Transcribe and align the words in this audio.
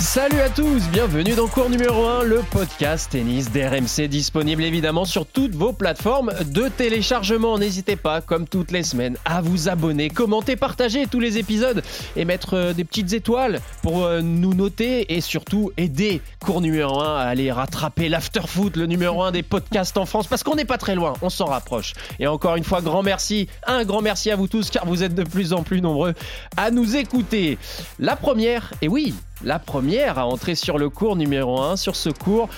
Salut 0.00 0.40
à 0.40 0.48
tous, 0.48 0.88
bienvenue 0.90 1.34
dans 1.34 1.48
cours 1.48 1.68
numéro 1.68 2.06
1, 2.06 2.22
le 2.22 2.42
podcast 2.50 3.10
tennis 3.10 3.50
d'RMC 3.50 4.06
disponible 4.08 4.62
évidemment 4.62 5.04
sur 5.04 5.26
toutes 5.26 5.56
vos 5.56 5.72
plateformes 5.72 6.32
de 6.46 6.68
téléchargement. 6.68 7.58
N'hésitez 7.58 7.96
pas, 7.96 8.20
comme 8.20 8.46
toutes 8.46 8.70
les 8.70 8.84
semaines, 8.84 9.16
à 9.24 9.42
vous 9.42 9.68
abonner, 9.68 10.08
commenter, 10.08 10.54
partager 10.54 11.06
tous 11.06 11.18
les 11.18 11.38
épisodes 11.38 11.82
et 12.14 12.24
mettre 12.24 12.54
euh, 12.54 12.72
des 12.72 12.84
petites 12.84 13.12
étoiles 13.12 13.60
pour 13.82 14.04
euh, 14.04 14.20
nous 14.20 14.54
noter 14.54 15.14
et 15.14 15.20
surtout 15.20 15.72
aider 15.76 16.22
cours 16.40 16.60
numéro 16.60 17.00
1 17.00 17.16
à 17.16 17.22
aller 17.22 17.50
rattraper 17.50 18.08
l'afterfoot, 18.08 18.76
le 18.76 18.86
numéro 18.86 19.22
1 19.24 19.32
des 19.32 19.42
podcasts 19.42 19.98
en 19.98 20.06
France 20.06 20.28
parce 20.28 20.44
qu'on 20.44 20.54
n'est 20.54 20.64
pas 20.64 20.78
très 20.78 20.94
loin, 20.94 21.14
on 21.22 21.28
s'en 21.28 21.46
rapproche. 21.46 21.94
Et 22.20 22.28
encore 22.28 22.54
une 22.54 22.64
fois, 22.64 22.82
grand 22.82 23.02
merci, 23.02 23.48
un 23.66 23.84
grand 23.84 24.00
merci 24.00 24.30
à 24.30 24.36
vous 24.36 24.46
tous 24.46 24.70
car 24.70 24.86
vous 24.86 25.02
êtes 25.02 25.16
de 25.16 25.24
plus 25.24 25.52
en 25.52 25.64
plus 25.64 25.80
nombreux 25.80 26.14
à 26.56 26.70
nous 26.70 26.96
écouter. 26.96 27.58
La 27.98 28.14
première, 28.14 28.72
et 28.80 28.88
oui, 28.88 29.12
la 29.42 29.58
première 29.58 30.18
à 30.18 30.26
entrer 30.26 30.54
sur 30.54 30.78
le 30.78 30.90
cours 30.90 31.16
numéro 31.16 31.60
1, 31.60 31.76
sur 31.76 31.96
ce 31.96 32.10
cours, 32.10 32.48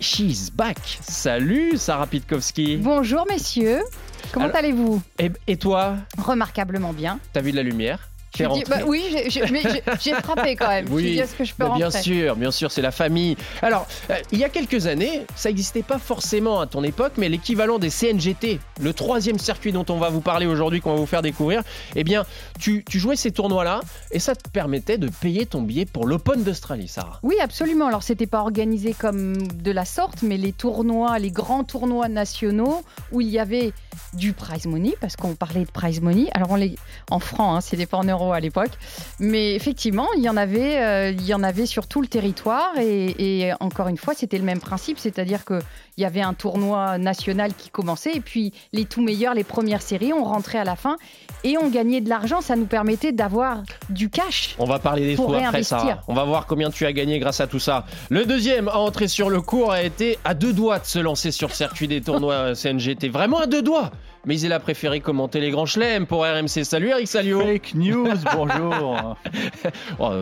She's 0.00 0.50
Back. 0.50 0.98
Salut 1.00 1.76
Sarah 1.76 2.06
Pitkowski. 2.06 2.76
Bonjour 2.76 3.26
messieurs, 3.28 3.80
comment 4.32 4.48
allez-vous? 4.48 5.00
et, 5.18 5.30
et 5.46 5.56
toi? 5.56 5.96
Remarquablement 6.18 6.92
bien. 6.92 7.18
T'as 7.32 7.40
vu 7.40 7.52
de 7.52 7.56
la 7.56 7.62
lumière? 7.62 8.08
Bah 8.44 8.78
oui, 8.86 9.16
j'ai 9.28 10.12
frappé 10.14 10.56
quand 10.56 10.68
même. 10.68 10.86
Oui, 10.96 11.18
est-ce 11.18 11.34
que 11.34 11.44
je 11.44 11.52
peux 11.52 11.64
rentrer 11.64 11.78
Bien 11.78 11.90
sûr, 11.90 12.36
bien 12.36 12.50
sûr, 12.50 12.70
c'est 12.70 12.82
la 12.82 12.90
famille. 12.90 13.36
Alors, 13.60 13.86
euh, 14.10 14.16
il 14.32 14.38
y 14.38 14.44
a 14.44 14.48
quelques 14.48 14.86
années, 14.86 15.26
ça 15.34 15.48
n'existait 15.48 15.82
pas 15.82 15.98
forcément 15.98 16.60
à 16.60 16.66
ton 16.66 16.82
époque, 16.84 17.12
mais 17.18 17.28
l'équivalent 17.28 17.78
des 17.78 17.90
CNGT, 17.90 18.60
le 18.80 18.92
troisième 18.92 19.38
circuit 19.38 19.72
dont 19.72 19.84
on 19.88 19.98
va 19.98 20.08
vous 20.08 20.20
parler 20.20 20.46
aujourd'hui, 20.46 20.80
qu'on 20.80 20.94
va 20.94 20.96
vous 20.96 21.06
faire 21.06 21.22
découvrir, 21.22 21.62
eh 21.94 22.04
bien, 22.04 22.24
tu, 22.58 22.84
jouais 22.90 23.16
ces 23.16 23.30
tournois-là 23.30 23.80
et 24.10 24.18
ça 24.18 24.34
te 24.34 24.48
permettait 24.48 24.98
de 24.98 25.08
payer 25.08 25.46
ton 25.46 25.62
billet 25.62 25.84
pour 25.84 26.06
l'Open 26.06 26.42
d'Australie, 26.42 26.88
Sarah. 26.88 27.18
Oui, 27.22 27.36
absolument. 27.40 27.86
Alors, 27.86 28.02
c'était 28.02 28.26
pas 28.26 28.40
organisé 28.40 28.94
comme 28.94 29.36
de 29.36 29.70
la 29.70 29.84
sorte, 29.84 30.22
mais 30.22 30.36
les 30.36 30.52
tournois, 30.52 31.18
les 31.18 31.30
grands 31.30 31.64
tournois 31.64 32.08
nationaux 32.08 32.82
où 33.12 33.20
il 33.20 33.28
y 33.28 33.38
avait 33.38 33.72
du 34.14 34.32
prize 34.32 34.66
money, 34.66 34.94
parce 35.00 35.16
qu'on 35.16 35.34
parlait 35.34 35.64
de 35.64 35.70
prize 35.70 36.00
money. 36.00 36.28
Alors, 36.32 36.50
on 36.52 36.56
les, 36.56 36.76
en 37.10 37.18
francs, 37.18 37.56
hein, 37.56 37.60
c'était 37.60 37.86
pas 37.86 37.98
en 37.98 38.04
euros 38.04 38.25
à 38.32 38.40
l'époque. 38.40 38.70
Mais 39.18 39.54
effectivement, 39.54 40.06
il 40.16 40.22
y 40.22 40.28
en 40.28 40.36
avait, 40.36 40.82
euh, 40.82 41.10
il 41.10 41.26
y 41.26 41.34
en 41.34 41.42
avait 41.42 41.66
sur 41.66 41.86
tout 41.86 42.00
le 42.00 42.06
territoire. 42.06 42.72
Et, 42.78 43.50
encore 43.60 43.88
une 43.88 43.96
fois, 43.96 44.14
c'était 44.14 44.38
le 44.38 44.44
même 44.44 44.60
principe, 44.60 44.98
c'est-à-dire 44.98 45.44
qu'il 45.44 45.60
y 45.98 46.04
avait 46.04 46.20
un 46.20 46.34
tournoi 46.34 46.98
national 46.98 47.54
qui 47.54 47.70
commençait, 47.70 48.12
et 48.14 48.20
puis 48.20 48.52
les 48.72 48.84
tout 48.84 49.02
meilleurs, 49.02 49.34
les 49.34 49.44
premières 49.44 49.82
séries, 49.82 50.12
on 50.12 50.24
rentrait 50.24 50.58
à 50.58 50.64
la 50.64 50.76
fin 50.76 50.96
et 51.44 51.56
on 51.58 51.68
gagnait 51.68 52.00
de 52.00 52.08
l'argent. 52.08 52.40
Ça 52.40 52.56
nous 52.56 52.66
permettait 52.66 53.12
d'avoir 53.12 53.62
du 53.88 54.10
cash. 54.10 54.54
On 54.58 54.64
va 54.64 54.78
parler 54.78 55.06
des 55.06 55.16
sous 55.16 55.32
après 55.32 55.62
ça. 55.62 56.02
On 56.08 56.14
va 56.14 56.24
voir 56.24 56.46
combien 56.46 56.70
tu 56.70 56.86
as 56.86 56.92
gagné 56.92 57.18
grâce 57.18 57.40
à 57.40 57.46
tout 57.46 57.58
ça. 57.58 57.86
Le 58.10 58.24
deuxième 58.24 58.68
à 58.68 58.78
entrer 58.78 59.08
sur 59.08 59.30
le 59.30 59.40
cours 59.40 59.72
a 59.72 59.82
été 59.82 60.18
à 60.24 60.34
deux 60.34 60.52
doigts 60.52 60.78
de 60.78 60.86
se 60.86 60.98
lancer 60.98 61.30
sur 61.30 61.48
le 61.48 61.54
circuit 61.54 61.88
des 61.88 62.00
tournois 62.00 62.54
CNGT. 62.54 63.08
Vraiment 63.08 63.38
à 63.38 63.46
deux 63.46 63.62
doigts 63.62 63.90
mais 64.26 64.38
il 64.40 64.52
a 64.52 64.60
préféré 64.60 65.00
commenter 65.00 65.40
les 65.40 65.50
grands 65.50 65.66
chelems 65.66 66.06
pour 66.06 66.22
RMC. 66.24 66.64
Salut 66.64 66.88
Eric 66.88 67.08
Salio 67.08 67.40
Fake 67.40 67.74
news, 67.74 68.08
bonjour 68.34 69.16
oh, 69.98 70.12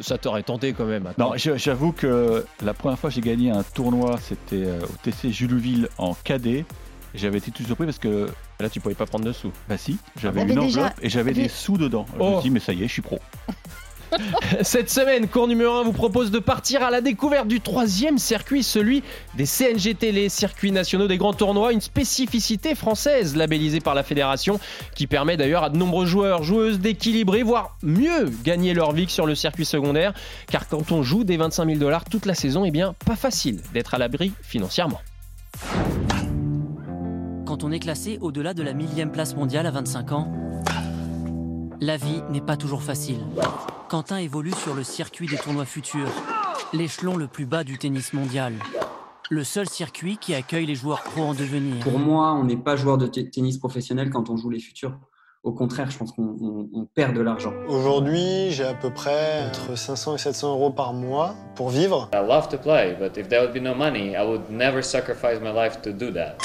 Ça 0.00 0.18
t'aurait 0.18 0.42
tenté 0.42 0.72
quand 0.72 0.84
même. 0.84 1.12
Non, 1.16 1.32
j'avoue 1.36 1.92
que 1.92 2.44
la 2.62 2.74
première 2.74 2.98
fois 2.98 3.08
que 3.08 3.14
j'ai 3.14 3.22
gagné 3.22 3.50
un 3.50 3.62
tournoi, 3.62 4.18
c'était 4.20 4.64
euh, 4.66 4.80
au 4.82 5.10
TC 5.10 5.30
Juleville 5.30 5.88
en 5.96 6.14
cadet. 6.14 6.64
J'avais 7.14 7.38
été 7.38 7.50
tout 7.50 7.62
surpris 7.62 7.86
parce 7.86 7.98
que 7.98 8.28
là 8.60 8.68
tu 8.68 8.80
pouvais 8.80 8.94
pas 8.94 9.06
prendre 9.06 9.24
de 9.24 9.32
sous. 9.32 9.52
Bah 9.68 9.78
si, 9.78 9.96
j'avais 10.20 10.42
une 10.42 10.58
enveloppe 10.58 10.92
et 11.00 11.08
j'avais 11.08 11.32
des 11.32 11.48
sous 11.48 11.78
dedans. 11.78 12.04
Je 12.12 12.18
me 12.18 12.24
suis 12.24 12.34
oh. 12.36 12.40
dit 12.42 12.50
mais 12.50 12.60
ça 12.60 12.72
y 12.72 12.82
est, 12.82 12.88
je 12.88 12.92
suis 12.92 13.02
pro. 13.02 13.20
Cette 14.62 14.90
semaine, 14.90 15.28
cours 15.28 15.48
numéro 15.48 15.74
1 15.74 15.84
vous 15.84 15.92
propose 15.92 16.30
de 16.30 16.38
partir 16.38 16.82
à 16.82 16.90
la 16.90 17.00
découverte 17.00 17.48
du 17.48 17.60
troisième 17.60 18.18
circuit, 18.18 18.62
celui 18.62 19.02
des 19.36 19.46
CNGT, 19.46 20.12
les 20.12 20.28
circuits 20.28 20.72
nationaux 20.72 21.08
des 21.08 21.18
grands 21.18 21.32
tournois, 21.32 21.72
une 21.72 21.80
spécificité 21.80 22.74
française 22.74 23.36
labellisée 23.36 23.80
par 23.80 23.94
la 23.94 24.02
fédération 24.02 24.60
qui 24.94 25.06
permet 25.06 25.36
d'ailleurs 25.36 25.64
à 25.64 25.70
de 25.70 25.76
nombreux 25.76 26.06
joueurs, 26.06 26.42
joueuses 26.42 26.78
d'équilibrer, 26.78 27.42
voire 27.42 27.76
mieux 27.82 28.30
gagner 28.44 28.74
leur 28.74 28.92
vie 28.92 29.06
que 29.06 29.12
sur 29.12 29.26
le 29.26 29.34
circuit 29.34 29.64
secondaire. 29.64 30.12
Car 30.50 30.68
quand 30.68 30.92
on 30.92 31.02
joue 31.02 31.24
des 31.24 31.36
25 31.36 31.66
000 31.66 31.78
dollars 31.78 32.04
toute 32.04 32.26
la 32.26 32.34
saison, 32.34 32.64
eh 32.64 32.70
bien, 32.70 32.94
pas 33.04 33.16
facile 33.16 33.60
d'être 33.72 33.94
à 33.94 33.98
l'abri 33.98 34.32
financièrement. 34.42 35.00
Quand 37.46 37.64
on 37.64 37.70
est 37.70 37.78
classé 37.78 38.18
au-delà 38.20 38.54
de 38.54 38.62
la 38.62 38.72
millième 38.72 39.12
place 39.12 39.36
mondiale 39.36 39.66
à 39.66 39.70
25 39.70 40.12
ans, 40.12 40.32
la 41.80 41.96
vie 41.96 42.22
n'est 42.30 42.40
pas 42.40 42.56
toujours 42.56 42.82
facile. 42.82 43.20
Quentin 43.88 44.16
évolue 44.16 44.52
sur 44.52 44.74
le 44.74 44.82
circuit 44.82 45.28
des 45.28 45.36
tournois 45.36 45.64
futurs, 45.64 46.10
l'échelon 46.72 47.16
le 47.16 47.28
plus 47.28 47.46
bas 47.46 47.62
du 47.62 47.78
tennis 47.78 48.12
mondial. 48.12 48.54
Le 49.30 49.44
seul 49.44 49.68
circuit 49.68 50.16
qui 50.16 50.34
accueille 50.34 50.66
les 50.66 50.74
joueurs 50.74 51.02
pro 51.02 51.22
en 51.22 51.34
devenir. 51.34 51.84
Pour 51.84 51.98
moi, 52.00 52.32
on 52.32 52.44
n'est 52.44 52.56
pas 52.56 52.74
joueur 52.74 52.98
de 52.98 53.06
tennis 53.06 53.58
professionnel 53.58 54.10
quand 54.10 54.28
on 54.28 54.36
joue 54.36 54.50
les 54.50 54.58
futurs. 54.58 54.98
Au 55.44 55.52
contraire, 55.52 55.88
je 55.88 55.98
pense 55.98 56.10
qu'on 56.10 56.88
perd 56.94 57.14
de 57.14 57.20
l'argent. 57.20 57.52
Aujourd'hui, 57.68 58.50
j'ai 58.50 58.64
à 58.64 58.74
peu 58.74 58.90
près 58.92 59.46
entre 59.46 59.78
500 59.78 60.16
et 60.16 60.18
700 60.18 60.50
euros 60.50 60.70
par 60.70 60.92
mois 60.92 61.36
pour 61.54 61.70
vivre. 61.70 62.10
I 62.12 62.26
love 62.26 62.48
to 62.48 62.58
play, 62.58 62.96
but 62.98 63.16
if 63.16 63.28
there 63.28 63.42
would 63.42 63.54
be 63.54 63.62
no 63.62 63.74
money, 63.74 64.16
I 64.16 64.26
would 64.26 64.50
never 64.50 64.82
sacrifice 64.82 65.40
my 65.40 65.52
life 65.52 65.80
to 65.82 65.92
do 65.92 66.10
that. 66.12 66.38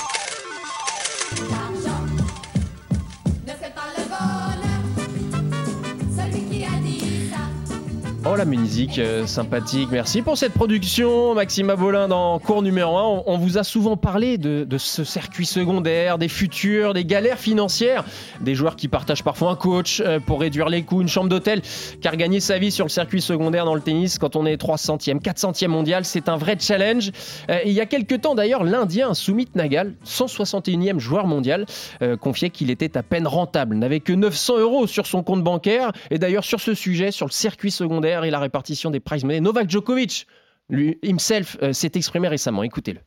Oh 8.24 8.36
la 8.36 8.46
musique 8.46 9.00
euh, 9.00 9.26
sympathique, 9.26 9.90
merci 9.92 10.22
pour 10.22 10.38
cette 10.38 10.54
production 10.54 11.34
Maxime 11.34 11.72
Abolin 11.72 12.08
dans 12.08 12.38
cours 12.38 12.62
numéro 12.62 12.96
1. 12.96 13.24
On, 13.26 13.38
vous 13.40 13.58
a 13.58 13.64
souvent 13.64 13.98
parlé 13.98 14.38
de, 14.38 14.78
ce 14.78 15.04
circuit 15.04 15.48
secondaire, 15.48 16.20
des 16.20 16.28
futurs, 16.28 16.94
des 16.94 17.04
galères 17.04 17.40
financières, 17.40 18.06
des 18.40 18.54
joueurs 18.54 18.76
qui 18.76 18.88
partagent 18.88 19.24
parfois 19.24 19.50
un 19.50 19.56
coach 19.56 20.04
euh, 20.06 20.20
pour 20.20 20.42
réduire 20.42 20.70
les 20.70 20.84
coûts, 20.84 21.02
une 21.02 21.08
chambre 21.08 21.30
d'hôtel, 21.30 21.64
car 22.00 22.16
gagner 22.16 22.40
sa 22.40 22.60
vie 22.60 22.70
sur 22.70 22.86
le 22.86 22.92
circuit 22.92 23.22
secondaire 23.22 23.66
dans 23.66 23.74
le 23.74 23.82
tennis 23.82 24.20
quand 24.20 24.36
on 24.36 24.46
est 24.46 24.62
300e, 24.62 25.20
400e 25.20 25.68
mondial, 25.70 26.06
c'est 26.06 26.30
un 26.30 26.38
vrai 26.38 26.58
challenge. 26.60 27.12
Euh, 27.50 27.58
il 27.66 27.72
y 27.72 27.82
a 27.82 27.88
quelques 27.88 28.22
temps 28.22 28.36
d'ailleurs, 28.36 28.64
l'Indien 28.64 29.16
Sumit 29.16 29.50
Nagal, 29.56 29.94
161e 30.06 31.00
joueur 31.00 31.26
mondial, 31.26 31.66
confiait 32.20 32.52
qu'il 32.52 32.70
était 32.70 32.98
à 32.98 33.04
peine 33.04 33.26
rentable, 33.26 33.76
n'avait 33.76 34.00
que 34.00 34.14
900 34.14 34.60
euros 34.60 34.86
sur 34.86 35.08
son 35.08 35.24
compte 35.24 35.44
bancaire. 35.44 35.92
Et 36.12 36.20
d'ailleurs 36.20 36.44
sur 36.44 36.60
ce 36.60 36.76
sujet, 36.76 37.10
sur 37.10 37.26
le 37.26 37.32
circuit 37.32 37.72
secondaire, 37.72 38.11
et 38.12 38.30
la 38.30 38.40
répartition 38.40 38.92
des 38.92 39.00
prize 39.00 39.24
money. 39.24 39.42
Novak 39.42 39.70
Djokovic, 39.70 40.28
lui, 40.70 40.98
himself, 41.04 41.58
euh, 41.62 41.74
s'est 41.74 41.92
exprimé 41.96 42.28
récemment. 42.28 42.64
Écoutez-le. 42.64 43.00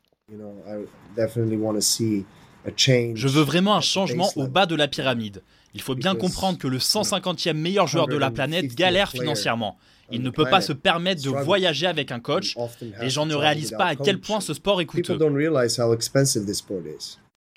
Je 3.15 3.29
veux 3.29 3.43
vraiment 3.43 3.77
un 3.77 3.81
changement 3.81 4.31
au 4.37 4.47
bas 4.47 4.67
de 4.67 4.75
la 4.75 4.89
pyramide. 4.89 5.43
Il 5.75 5.81
faut 5.81 5.95
bien 5.95 6.15
comprendre 6.15 6.59
que 6.59 6.69
le 6.69 6.79
150e 6.79 7.55
meilleur 7.55 7.87
joueur 7.87 8.07
de 8.07 8.17
la 8.17 8.31
planète 8.31 8.75
galère 8.75 9.11
financièrement. 9.11 9.77
Il 10.11 10.23
ne 10.23 10.31
peut 10.31 10.45
pas 10.45 10.61
se 10.61 10.73
permettre 10.73 11.23
de 11.23 11.31
voyager 11.31 11.87
avec 11.87 12.13
un 12.13 12.21
coach. 12.21 12.57
Les 13.01 13.11
gens 13.11 13.27
ne 13.27 13.35
réalisent 13.35 13.75
pas 13.77 13.87
à 13.87 13.97
quel 13.97 14.21
point 14.21 14.41
ce 14.41 14.55
sport 14.55 14.81
est 14.81 14.87
coûteux. 14.87 15.19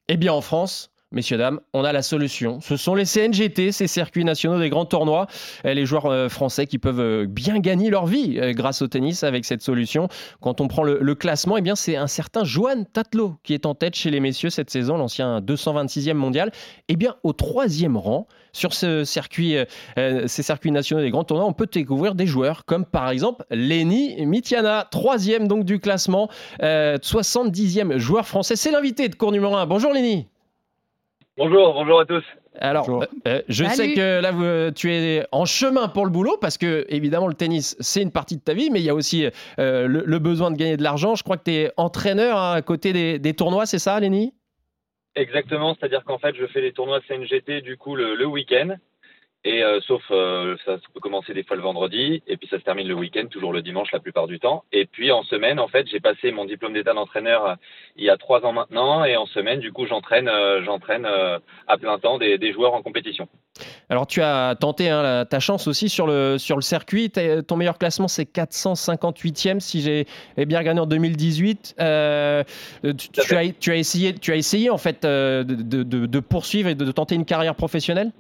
Eh 0.10 0.18
bien 0.18 0.34
en 0.34 0.42
France, 0.42 0.90
Messieurs, 1.14 1.38
dames, 1.38 1.62
on 1.74 1.86
a 1.86 1.94
la 1.94 2.02
solution. 2.02 2.60
Ce 2.60 2.76
sont 2.76 2.94
les 2.94 3.06
CNGT, 3.06 3.72
ces 3.72 3.88
circuits 3.88 4.26
nationaux 4.26 4.60
des 4.60 4.70
grands 4.70 4.86
tournois. 4.86 5.28
Les 5.64 5.86
joueurs 5.86 6.08
euh, 6.08 6.28
français 6.28 6.68
qui 6.68 6.80
peuvent 6.80 7.00
euh, 7.00 7.26
bien 7.26 7.60
gagner 7.60 7.90
leur 7.90 8.06
vie 8.06 8.38
euh, 8.38 8.52
grâce 8.52 8.82
au 8.82 8.88
tennis 8.88 9.24
avec 9.24 9.46
cette 9.46 9.62
solution. 9.62 10.10
Quand 10.42 10.60
on 10.60 10.68
prend 10.68 10.84
le, 10.84 11.16
classement, 11.16 11.56
eh 11.56 11.62
bien, 11.62 11.78
c'est 11.78 11.96
un 11.96 12.08
certain 12.08 12.44
Johan 12.44 12.84
Tatlo 12.92 13.38
qui 13.44 13.54
est 13.54 13.66
en 13.66 13.74
tête 13.74 13.96
chez 13.96 14.10
les 14.10 14.20
messieurs 14.20 14.50
cette 14.50 14.70
saison, 14.70 14.98
l'ancien 14.98 15.40
226e 15.40 16.14
mondial. 16.14 16.52
Eh 16.90 16.98
bien, 16.98 17.16
au 17.24 17.32
troisième 17.32 17.96
rang, 17.96 18.28
sur 18.52 18.74
ce 18.74 19.06
circuit, 19.06 19.56
ces 19.96 20.44
circuits 20.44 20.72
nationaux 20.72 21.02
des 21.02 21.12
grands 21.12 21.24
tournois, 21.24 21.46
on 21.46 21.54
peut 21.54 21.68
découvrir 21.72 22.16
des 22.16 22.28
joueurs 22.28 22.66
comme 22.66 22.86
par 22.86 23.10
exemple 23.10 23.46
Lenny 23.50 24.26
Mitiana, 24.26 24.88
troisième 24.92 25.48
donc 25.48 25.64
du 25.64 25.80
classement, 25.80 26.28
70e 26.60 27.98
joueur 27.98 28.28
français. 28.28 28.56
C'est 28.56 28.72
l'invité 28.72 29.10
de 29.10 29.16
cours 29.16 29.32
numéro 29.32 29.56
1. 29.56 29.68
Bonjour 29.68 29.94
Lenny. 29.94 30.28
Bonjour, 31.38 31.72
bonjour 31.72 32.00
à 32.00 32.06
tous. 32.06 32.24
Alors, 32.60 32.90
euh, 32.90 33.06
euh, 33.28 33.42
je 33.48 33.64
sais 33.66 33.94
que 33.94 34.20
là, 34.22 34.34
euh, 34.34 34.72
tu 34.72 34.92
es 34.92 35.24
en 35.32 35.46
chemin 35.46 35.88
pour 35.88 36.04
le 36.04 36.10
boulot 36.10 36.36
parce 36.42 36.58
que, 36.58 36.88
évidemment, 36.90 37.28
le 37.28 37.36
tennis, 37.36 37.78
c'est 37.80 38.02
une 38.02 38.12
partie 38.12 38.38
de 38.38 38.42
ta 38.42 38.56
vie, 38.56 38.72
mais 38.72 38.80
il 38.80 38.86
y 38.86 38.90
a 38.90 38.96
aussi 38.96 39.28
le, 39.60 40.18
besoin 40.18 40.50
de 40.50 40.58
gagner 40.58 40.78
de 40.78 40.82
l'argent. 40.82 41.14
Je 41.14 41.22
crois 41.22 41.38
que 41.38 41.44
tu 41.44 41.52
es 41.52 41.72
entraîneur 41.78 42.38
hein, 42.38 42.54
à 42.54 42.62
côté 42.64 43.20
des, 43.20 43.34
tournois, 43.36 43.68
c'est 43.68 43.78
ça, 43.78 44.00
Lenny? 44.00 44.34
Exactement, 45.16 45.76
c'est-à-dire 45.76 46.04
qu'en 46.06 46.18
fait, 46.18 46.36
je 46.36 46.48
fais 46.48 46.62
les 46.62 46.74
tournois 46.74 47.02
CNGT 47.08 47.62
du 47.62 47.78
coup 47.78 47.96
le, 47.96 48.26
week-end. 48.26 48.76
Et 49.44 49.64
euh, 49.64 49.80
sauf, 49.82 50.02
euh, 50.12 50.58
ça, 50.66 50.78
peut 50.94 51.00
commencer 51.00 51.34
des 51.34 51.44
fois 51.44 51.56
le 51.56 51.62
vendredi, 51.62 52.22
et 52.28 52.38
puis 52.38 52.48
ça 52.50 52.58
se 52.58 52.64
termine 52.64 52.88
le 52.88 52.96
week-end, 52.96 53.28
toujours 53.28 53.54
le 53.54 53.62
dimanche 53.62 53.92
la 53.94 54.00
plupart 54.00 54.28
du 54.28 54.40
temps. 54.40 54.64
Et 54.72 54.86
puis 54.86 55.12
en 55.12 55.24
semaine, 55.24 55.60
en 55.60 55.68
fait, 55.68 55.88
j'ai 55.88 56.00
passé 56.00 56.32
mon 56.32 56.46
diplôme 56.46 56.74
d'état 56.74 56.94
d'entraîneur 56.94 57.46
euh, 57.46 57.56
il 57.96 58.04
y 58.04 58.10
a 58.10 58.18
trois 58.18 58.44
ans 58.46 58.52
maintenant, 58.52 59.06
et 59.06 59.16
en 59.16 59.26
semaine, 59.28 59.60
du 59.60 59.72
coup, 59.72 59.86
j'entraîne, 59.86 60.30
j'entraîne 60.66 61.06
à 61.06 61.78
plein 61.78 61.98
temps 61.98 62.18
des, 62.18 62.38
des, 62.38 62.52
joueurs 62.52 62.74
en 62.74 62.82
compétition. 62.82 63.28
Alors 63.90 64.06
tu 64.06 64.22
as 64.22 64.56
tenté 64.56 64.90
hein, 64.90 65.26
ta 65.26 65.40
chance 65.40 65.68
aussi 65.68 65.90
sur 65.90 66.06
le, 66.08 66.38
sur 66.38 66.56
le 66.56 66.62
circuit. 66.62 67.12
Ton 67.48 67.56
meilleur 67.56 67.78
classement, 67.78 68.08
c'est 68.08 68.32
458e, 68.32 69.60
si 69.60 69.82
j'ai 69.82 70.06
bien 70.46 70.60
regardé 70.60 70.82
en 70.82 70.86
2018. 70.86 71.76
tu, 71.78 71.84
as, 71.84 72.44
tu, 73.60 73.72
as, 73.72 73.76
essayé, 73.76 74.14
tu 74.14 74.32
as 74.32 74.36
essayé 74.36 74.70
en 74.70 74.78
fait 74.78 75.04
de, 75.04 75.44
de, 75.44 75.84
de 75.84 76.20
poursuivre 76.20 76.70
et 76.70 76.76
de 76.76 76.92
tenter 76.92 77.16
une 77.16 77.26
carrière 77.26 77.56
professionnelle? 77.56 78.12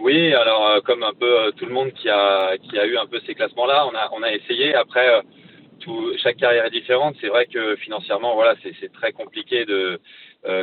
Oui, 0.00 0.32
alors 0.34 0.66
euh, 0.66 0.80
comme 0.80 1.02
un 1.02 1.12
peu 1.12 1.40
euh, 1.40 1.50
tout 1.52 1.66
le 1.66 1.72
monde 1.72 1.92
qui 1.92 2.08
a, 2.08 2.56
qui 2.58 2.78
a 2.78 2.86
eu 2.86 2.96
un 2.96 3.06
peu 3.06 3.20
ces 3.26 3.34
classements-là, 3.34 3.86
on 3.86 3.94
a, 3.94 4.08
on 4.12 4.22
a 4.22 4.32
essayé. 4.32 4.74
Après, 4.74 5.08
euh, 5.08 5.22
tout, 5.80 6.12
chaque 6.22 6.36
carrière 6.36 6.64
est 6.64 6.70
différente. 6.70 7.16
C'est 7.20 7.28
vrai 7.28 7.46
que 7.46 7.76
financièrement, 7.76 8.34
voilà, 8.34 8.54
c'est 8.62 8.92
très 8.92 9.12
compliqué 9.12 9.64
de, 9.64 10.00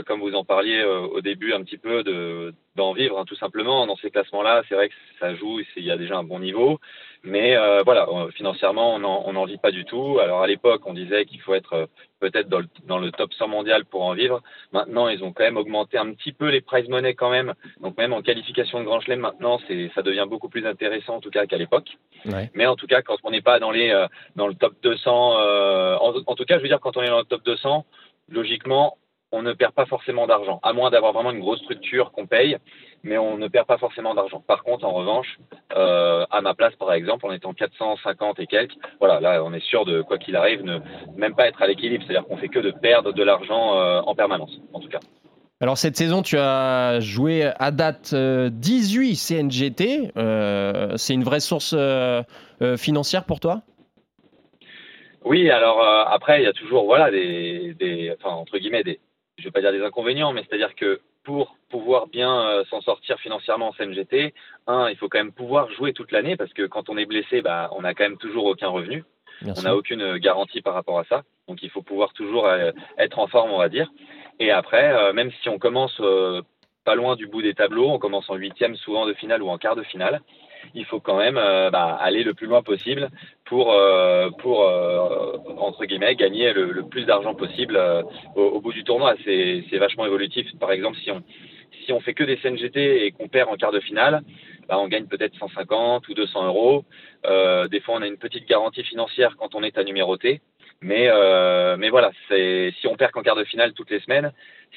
comme 0.05 0.21
vous 0.21 0.33
en 0.33 0.43
parliez 0.43 0.83
au 0.83 1.21
début 1.21 1.53
un 1.53 1.63
petit 1.63 1.77
peu, 1.77 2.03
de 2.03 2.53
d'en 2.75 2.93
vivre 2.93 3.17
hein, 3.17 3.25
tout 3.25 3.35
simplement. 3.35 3.87
Dans 3.87 3.95
ces 3.97 4.11
classements-là, 4.11 4.63
c'est 4.69 4.75
vrai 4.75 4.89
que 4.89 4.95
ça 5.19 5.33
joue, 5.33 5.59
il 5.75 5.83
y 5.83 5.91
a 5.91 5.97
déjà 5.97 6.17
un 6.17 6.23
bon 6.23 6.39
niveau. 6.39 6.79
Mais 7.27 7.57
euh, 7.57 7.83
voilà, 7.83 8.07
euh, 8.09 8.31
financièrement, 8.31 8.95
on 8.95 9.33
n'en 9.33 9.45
vit 9.45 9.57
pas 9.57 9.71
du 9.71 9.85
tout. 9.85 10.19
Alors 10.19 10.41
à 10.41 10.47
l'époque, 10.47 10.81
on 10.85 10.93
disait 10.93 11.25
qu'il 11.25 11.41
faut 11.41 11.53
être 11.53 11.73
euh, 11.73 11.85
peut-être 12.19 12.47
dans 12.47 12.59
le, 12.59 12.67
dans 12.85 12.97
le, 12.97 13.11
top 13.11 13.33
100 13.33 13.49
mondial 13.49 13.85
pour 13.85 14.03
en 14.03 14.13
vivre. 14.13 14.41
Maintenant, 14.71 15.09
ils 15.09 15.23
ont 15.23 15.33
quand 15.33 15.43
même 15.43 15.57
augmenté 15.57 15.97
un 15.97 16.13
petit 16.13 16.31
peu 16.31 16.49
les 16.49 16.61
prize 16.61 16.87
money 16.87 17.13
quand 17.15 17.29
même. 17.29 17.53
Donc 17.81 17.97
même 17.97 18.13
en 18.13 18.21
qualification 18.21 18.79
de 18.79 18.85
Grand 18.85 19.01
Chelem, 19.01 19.19
maintenant, 19.19 19.59
ça 19.93 20.01
devient 20.01 20.25
beaucoup 20.27 20.49
plus 20.49 20.65
intéressant 20.65 21.15
en 21.15 21.19
tout 21.19 21.29
cas 21.29 21.45
qu'à 21.45 21.57
l'époque. 21.57 21.97
Ouais. 22.25 22.49
Mais 22.53 22.65
en 22.65 22.75
tout 22.75 22.87
cas, 22.87 23.01
quand 23.01 23.17
on 23.23 23.31
n'est 23.31 23.41
pas 23.41 23.59
dans, 23.59 23.71
les, 23.71 24.07
dans 24.35 24.47
le 24.47 24.55
top 24.55 24.75
200, 24.81 25.11
en, 25.11 26.13
en, 26.25 26.35
tout 26.35 26.45
cas, 26.45 26.57
je 26.57 26.61
veux 26.61 26.69
dire, 26.69 26.79
quand 26.79 26.95
on 26.95 27.01
est 27.01 27.09
dans 27.09 27.19
le 27.19 27.25
top 27.25 27.43
200, 27.43 27.85
logiquement, 28.29 28.97
on 29.31 29.41
ne 29.41 29.53
perd 29.53 29.73
pas 29.73 29.85
forcément 29.85 30.25
d'argent, 30.25 30.59
à 30.63 30.73
moins 30.73 30.89
d'avoir 30.89 31.13
vraiment 31.13 31.31
une 31.31 31.39
grosse 31.39 31.59
structure 31.59 32.11
qu'on 32.11 32.27
paye, 32.27 32.57
mais 33.03 33.17
on 33.17 33.37
ne 33.37 33.47
perd 33.47 33.67
pas 33.67 33.77
forcément 33.77 34.15
d'argent. 34.15 34.41
Par 34.45 34.63
contre, 34.63 34.85
en 34.85 34.93
revanche, 34.93 35.37
euh, 35.75 36.25
à 36.31 36.41
ma 36.41 36.53
place, 36.53 36.73
par 36.75 36.93
exemple, 36.93 37.25
en 37.25 37.31
étant 37.31 37.53
450 37.53 38.39
et 38.39 38.47
quelques, 38.47 38.75
voilà, 38.99 39.19
là, 39.19 39.43
on 39.43 39.53
est 39.53 39.63
sûr 39.63 39.85
de, 39.85 40.01
quoi 40.01 40.17
qu'il 40.17 40.35
arrive, 40.35 40.63
ne 40.63 40.79
même 41.17 41.35
pas 41.35 41.47
être 41.47 41.61
à 41.61 41.67
l'équilibre, 41.67 42.03
c'est-à-dire 42.07 42.27
qu'on 42.27 42.37
fait 42.37 42.47
que 42.47 42.59
de 42.59 42.71
perdre 42.71 43.11
de 43.11 43.23
l'argent 43.23 43.77
euh, 43.77 44.01
en 44.01 44.15
permanence, 44.15 44.59
en 44.73 44.79
tout 44.79 44.89
cas. 44.89 44.99
Alors 45.59 45.77
cette 45.77 45.97
saison, 45.97 46.21
tu 46.21 46.37
as 46.37 46.99
joué 46.99 47.49
à 47.57 47.71
date 47.71 48.13
18 48.13 48.13
euh, 48.13 49.15
CNGT. 49.15 50.11
c'est 50.97 51.13
une 51.13 51.23
vraie 51.23 51.39
source 51.39 51.75
financière 52.77 53.25
pour 53.25 53.39
toi? 53.39 53.61
Oui, 55.25 55.49
alors 55.49 55.83
après, 55.83 56.41
il 56.41 56.43
y 56.43 56.47
a 56.47 56.53
toujours 56.53 56.85
voilà, 56.85 57.11
des, 57.11 57.73
des, 57.77 58.13
enfin, 58.17 58.35
entre 58.35 58.59
guillemets, 58.59 58.83
des, 58.83 58.99
je 59.37 59.43
vais 59.43 59.51
pas 59.51 59.61
dire 59.61 59.71
des 59.71 59.83
inconvénients, 59.83 60.33
mais 60.33 60.43
c'est-à-dire 60.47 60.75
que 60.75 60.99
pour 61.23 61.57
pouvoir 61.69 62.07
bien 62.07 62.41
euh, 62.41 62.63
s'en 62.69 62.81
sortir 62.81 63.19
financièrement 63.19 63.69
en 63.69 63.73
CNGT, 63.73 64.33
un, 64.65 64.89
il 64.89 64.95
faut 64.95 65.09
quand 65.09 65.17
même 65.17 65.33
pouvoir 65.33 65.69
jouer 65.73 65.93
toute 65.93 66.11
l'année 66.11 66.37
parce 66.37 66.53
que 66.53 66.65
quand 66.65 66.89
on 66.89 66.97
est 66.97 67.05
blessé, 67.05 67.41
bah, 67.41 67.69
on 67.73 67.81
n'a 67.81 67.93
quand 67.93 68.05
même 68.05 68.17
toujours 68.17 68.45
aucun 68.45 68.69
revenu. 68.69 69.03
on 69.45 69.61
n'a 69.61 69.75
aucune 69.75 70.17
garantie 70.17 70.61
par 70.61 70.73
rapport 70.73 70.99
à 70.99 71.03
ça. 71.03 71.23
Donc 71.47 71.61
il 71.61 71.69
faut 71.69 71.81
pouvoir 71.81 72.13
toujours 72.13 72.47
euh, 72.47 72.71
être 72.97 73.19
en 73.19 73.27
forme, 73.27 73.51
on 73.51 73.57
va 73.57 73.69
dire. 73.69 73.91
Et 74.39 74.51
après, 74.51 74.93
euh, 74.93 75.13
même 75.13 75.31
si 75.41 75.49
on 75.49 75.59
commence 75.59 76.01
pas 76.85 76.95
loin 76.95 77.17
du 77.17 77.27
bout 77.27 77.41
des 77.41 77.53
tableaux, 77.53 77.89
on 77.89 77.99
commence 77.99 78.29
en 78.29 78.35
huitième 78.35 78.75
souvent 78.77 79.05
de 79.05 79.13
finale 79.13 79.43
ou 79.43 79.49
en 79.49 79.57
quart 79.57 79.75
de 79.75 79.83
finale, 79.83 80.21
il 80.73 80.85
faut 80.85 80.99
quand 80.99 81.17
même 81.17 81.37
euh, 81.37 81.69
bah, 81.69 81.97
aller 81.99 82.23
le 82.23 82.33
plus 82.33 82.47
loin 82.47 82.61
possible 82.61 83.09
pour, 83.45 83.73
euh, 83.73 84.29
pour 84.39 84.63
euh, 84.63 85.37
entre 85.57 85.85
guillemets, 85.85 86.15
gagner 86.15 86.53
le, 86.53 86.83
plus 86.83 87.05
d'argent 87.05 87.35
possible 87.35 87.79
au, 88.35 88.59
bout 88.61 88.73
du 88.73 88.83
tournoi. 88.83 89.15
C'est 89.25 89.77
vachement 89.77 90.05
évolutif. 90.05 90.47
Par 90.59 90.71
exemple, 90.71 90.97
si 91.03 91.11
on, 91.11 91.23
si 91.85 91.91
on 91.91 91.99
fait 91.99 92.13
que 92.13 92.23
des 92.23 92.37
CNGT 92.37 93.05
et 93.05 93.11
qu'on 93.11 93.27
perd 93.27 93.49
en 93.49 93.55
quart 93.55 93.71
de 93.71 93.79
finale, 93.79 94.21
bah, 94.67 94.77
on 94.79 94.87
gagne 94.87 95.05
peut-être 95.05 95.35
150 95.37 96.07
ou 96.07 96.13
200 96.13 96.47
euros. 96.47 96.85
des 97.69 97.79
fois, 97.81 97.95
on 97.95 98.01
a 98.01 98.07
une 98.07 98.17
petite 98.17 98.47
garantie 98.47 98.83
financière 98.83 99.35
quand 99.37 99.55
on 99.55 99.63
est 99.63 99.77
à 99.77 99.83
numéroter. 99.83 100.41
Mais, 100.81 101.09
mais 101.77 101.89
voilà, 101.89 102.11
si 102.29 102.87
on 102.87 102.95
perd 102.95 103.11
qu'en 103.11 103.23
quart 103.23 103.35
de 103.35 103.45
finale 103.45 103.73
toutes 103.73 103.89
les 103.89 103.99
semaines, 103.99 104.31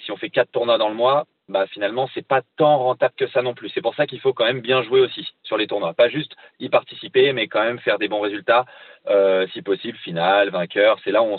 si 0.05 0.13
on 0.13 0.17
fait 0.17 0.31
quatre 0.31 0.51
tournois 0.51 0.79
dans 0.79 0.89
le 0.89 0.95
mois, 0.95 1.27
bah 1.51 1.67
finalement 1.67 2.09
c'est 2.15 2.27
pas 2.27 2.43
tant 2.57 2.79
rentable 2.79 3.15
que 3.17 3.29
ça 3.29 3.43
non 3.43 3.55
plus. 3.55 3.71
C'est 3.75 3.83
pour 3.83 3.95
ça 3.95 4.07
qu'il 4.07 4.21
faut 4.21 4.33
quand 4.33 4.45
même 4.45 4.61
bien 4.61 4.83
jouer 4.83 5.01
aussi 5.01 5.27
sur 5.43 5.57
les 5.57 5.67
tournois, 5.67 5.95
pas 5.95 6.09
juste 6.09 6.33
y 6.59 6.69
participer, 6.69 7.33
mais 7.33 7.49
quand 7.49 7.63
même 7.63 7.79
faire 7.79 7.99
des 7.99 8.09
bons 8.09 8.21
résultats, 8.21 8.65
euh, 9.09 9.47
si 9.53 9.63
possible 9.63 9.99
finale, 9.99 10.51
vainqueur. 10.51 10.99
C'est 11.05 11.13
là 11.13 11.23
où 11.23 11.27
on 11.27 11.39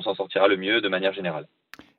s'en 0.00 0.14
sortira 0.14 0.48
le 0.48 0.56
mieux 0.56 0.80
de 0.80 0.88
manière 0.88 1.12
générale. 1.12 1.46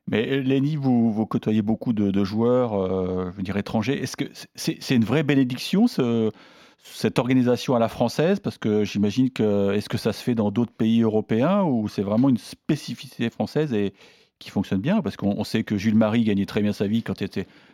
Mais 0.08 0.30
euh, 0.30 0.42
Lenny, 0.42 0.76
vous, 0.76 1.26
côtoyez 1.26 1.62
beaucoup 1.62 1.94
de, 1.94 2.24
joueurs, 2.24 2.74
euh, 2.74 3.32
je 3.32 3.38
veux 3.38 3.44
dire 3.44 3.58
étrangers. 3.58 4.02
Est-ce 4.02 4.18
que 4.18 4.26
c'est 4.56 4.96
une 4.96 5.06
vraie 5.06 5.24
bénédiction 5.24 5.88
ce, 5.88 6.32
cette 6.78 7.20
organisation 7.20 7.76
à 7.76 7.80
la 7.80 7.88
française? 7.88 8.40
Parce 8.40 8.58
que 8.58 8.84
j'imagine 8.84 9.32
que 9.32 9.74
est-ce 9.74 9.90
que 9.90 9.98
ça 9.98 10.12
se 10.12 10.24
fait 10.24 10.36
dans 10.36 10.52
d'autres 10.52 10.74
pays 10.74 11.02
européens 11.02 11.64
ou 11.64 11.88
c'est 11.88 12.02
vraiment 12.02 12.30
une 12.30 12.38
spécificité 12.38 13.30
française 13.30 13.74
et 13.74 13.94
qui 14.40 14.50
fonctionne 14.50 14.82
bien, 14.82 15.02
parce 15.02 15.16
qu'on 15.16 15.44
sait 15.44 15.64
que 15.64 15.78
Jules 15.78 15.96
Marie 15.96 16.24
gagnait 16.24 16.46
très 16.46 16.62
bien 16.62 16.74
sa 16.74 16.88
vie 16.88 17.02
quand, 17.02 17.24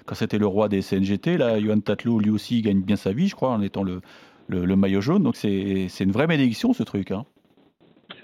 quand 0.06 0.16
c'était 0.16 0.38
le 0.38 0.46
roi 0.46 0.70
des 0.70 0.82
CNGT. 0.82 1.38
Là, 1.38 1.60
Johan 1.60 1.80
Tatlo, 1.80 2.20
lui 2.20 2.30
aussi, 2.30 2.62
gagne 2.62 2.82
bien 2.82 2.96
sa 2.96 3.12
vie, 3.12 3.28
je 3.28 3.36
crois, 3.36 3.50
en 3.50 3.62
étant 3.62 3.84
le, 3.84 4.02
le, 4.48 4.76
maillot 4.76 5.02
jaune. 5.02 5.24
Donc 5.24 5.36
c'est 5.36 5.88
une 6.00 6.12
vraie 6.12 6.28
bénédiction, 6.28 6.74
ce 6.74 6.84
truc. 6.84 7.12
Hein. 7.12 7.26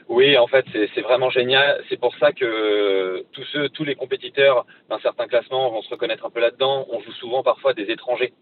Oui, 0.08 0.38
en 0.38 0.46
fait, 0.46 0.66
c'est 0.94 1.02
vraiment 1.02 1.32
génial. 1.32 1.84
C'est 1.90 2.00
pour 2.00 2.16
ça 2.18 2.32
que 2.32 3.26
tous 3.32 3.44
ceux, 3.46 3.70
tous 3.70 3.84
les 3.84 3.96
compétiteurs 3.96 4.66
d'un 4.90 5.00
certain 5.00 5.28
classement 5.28 5.72
vont 5.72 5.82
se 5.82 5.90
reconnaître 5.90 6.26
un 6.26 6.30
peu 6.30 6.40
là-dedans. 6.40 6.86
On 6.92 7.02
joue 7.02 7.12
souvent 7.14 7.42
parfois 7.42 7.74
des 7.74 7.90
étrangers 7.90 8.34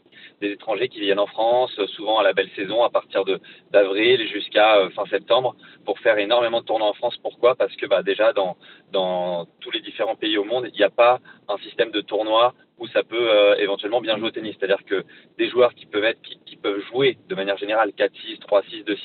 des 0.41 0.51
étrangers 0.51 0.89
qui 0.89 0.99
viennent 0.99 1.19
en 1.19 1.27
France, 1.27 1.71
souvent 1.95 2.19
à 2.19 2.23
la 2.23 2.33
belle 2.33 2.49
saison, 2.55 2.83
à 2.83 2.89
partir 2.89 3.23
d'avril 3.71 4.27
jusqu'à 4.27 4.77
euh, 4.77 4.89
fin 4.91 5.05
septembre, 5.05 5.55
pour 5.85 5.99
faire 5.99 6.17
énormément 6.17 6.61
de 6.61 6.65
tournois 6.65 6.89
en 6.89 6.93
France. 6.93 7.17
Pourquoi? 7.21 7.55
Parce 7.55 7.75
que 7.75 7.85
bah, 7.85 8.03
déjà, 8.03 8.33
dans, 8.33 8.57
dans 8.91 9.45
tous 9.61 9.71
les 9.71 9.81
différents 9.81 10.15
pays 10.15 10.37
au 10.37 10.43
monde, 10.43 10.67
il 10.73 10.77
n'y 10.77 10.83
a 10.83 10.89
pas 10.89 11.19
un 11.47 11.57
système 11.59 11.91
de 11.91 12.01
tournoi 12.01 12.53
où 12.79 12.87
ça 12.87 13.03
peut 13.03 13.29
euh, 13.29 13.55
éventuellement 13.57 14.01
bien 14.01 14.17
jouer 14.17 14.27
au 14.27 14.31
tennis. 14.31 14.55
C'est-à-dire 14.59 14.83
que 14.85 15.03
des 15.37 15.49
joueurs 15.49 15.73
qui 15.73 15.85
peuvent 15.85 16.03
être, 16.03 16.21
qui, 16.21 16.55
peuvent 16.57 16.81
jouer 16.91 17.17
de 17.27 17.35
manière 17.35 17.57
générale 17.57 17.89
4-6, 17.89 18.39
3-6, 18.39 18.85
2-6 18.85 18.97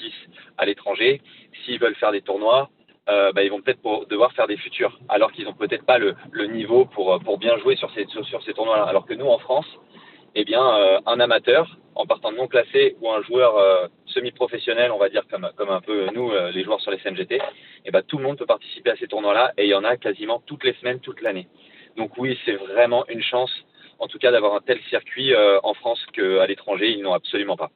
à 0.57 0.65
l'étranger, 0.65 1.21
s'ils 1.65 1.79
veulent 1.81 1.97
faire 1.97 2.13
des 2.13 2.23
tournois, 2.23 2.71
euh, 3.09 3.33
bah, 3.33 3.43
ils 3.43 3.51
vont 3.51 3.61
peut-être 3.61 4.07
devoir 4.09 4.33
faire 4.33 4.47
des 4.47 4.57
futurs, 4.57 4.99
alors 5.09 5.33
qu'ils 5.33 5.47
n'ont 5.47 5.55
peut-être 5.55 5.85
pas 5.85 5.99
le, 5.99 6.15
niveau 6.47 6.85
pour, 6.85 7.19
pour 7.21 7.39
bien 7.39 7.57
jouer 7.59 7.75
sur 7.77 7.91
ces, 7.93 8.07
tournois-là. 8.55 8.85
Alors 8.85 9.07
que 9.07 9.15
nous, 9.15 9.27
en 9.27 9.39
France, 9.39 9.67
eh 10.35 10.45
bien, 10.45 10.63
euh, 10.63 11.01
un 11.07 11.21
amateur, 11.21 11.79
en 11.95 12.07
partant 12.07 12.31
de 12.31 12.37
non 12.37 12.47
classé, 12.47 12.97
ou 13.01 13.11
un 13.11 13.23
joueur 13.23 13.57
euh, 13.57 13.89
semi-professionnel, 14.07 14.93
on 14.93 14.99
va 14.99 15.09
dire 15.09 15.25
comme, 15.29 15.45
un 15.45 15.81
peu 15.81 16.07
nous, 16.15 16.31
euh, 16.31 16.51
les 16.53 16.63
joueurs 16.65 16.81
sur 16.81 16.91
les 16.91 16.99
CNGT, 16.99 17.41
eh 17.85 17.91
ben, 17.91 18.03
tout 18.03 18.19
le 18.19 18.25
monde 18.25 18.39
peut 18.39 18.47
participer 18.47 18.91
à 18.91 18.97
ces 18.97 19.09
tournois-là 19.09 19.53
et 19.57 19.65
il 19.65 19.71
y 19.71 19.75
en 19.75 19.85
a 19.85 19.97
quasiment 19.97 20.41
toutes 20.47 20.65
les 20.65 20.75
semaines, 20.75 21.01
toute 21.01 21.23
l'année. 21.23 21.49
Donc 21.99 22.17
oui, 22.17 22.39
c'est 22.45 22.55
vraiment 22.55 23.05
une 23.09 23.23
chance, 23.23 23.51
en 23.99 24.07
tout 24.07 24.19
cas, 24.19 24.31
d'avoir 24.31 24.55
un 24.55 24.61
tel 24.61 24.79
circuit 24.89 25.35
en 25.63 25.75
France 25.75 26.01
qu'à 26.15 26.47
l'étranger, 26.47 26.91
ils 26.91 27.03
n'ont 27.03 27.13
absolument 27.13 27.57
pas. 27.57 27.71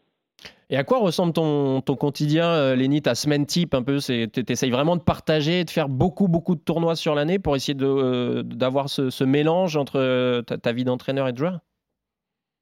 Et 0.71 0.77
à 0.79 0.85
quoi 0.85 1.01
ressemble 1.01 1.35
ton, 1.35 1.83
ton 1.83 1.97
quotidien, 1.97 2.75
Léni, 2.75 3.03
ta 3.03 3.15
semaine 3.15 3.45
type 3.45 3.75
un 3.75 3.83
peu? 3.83 3.99
Tu 3.99 4.45
essayes 4.49 4.71
vraiment 4.71 4.97
de 4.97 5.03
partager, 5.03 5.65
de 5.65 5.71
faire 5.71 5.91
beaucoup, 5.91 6.29
beaucoup 6.29 6.55
de 6.55 6.63
tournois 6.63 6.97
sur 6.97 7.15
l'année 7.15 7.39
pour 7.39 7.57
essayer 7.57 7.75
d'avoir 7.75 8.89
ce, 8.89 9.11
ce, 9.11 9.25
mélange 9.25 9.77
entre 9.77 10.41
ta, 10.47 10.57
ta 10.57 10.73
vie 10.73 10.85
d'entraîneur 10.85 11.29
et 11.29 11.33
de 11.33 11.39
joueur? 11.39 11.59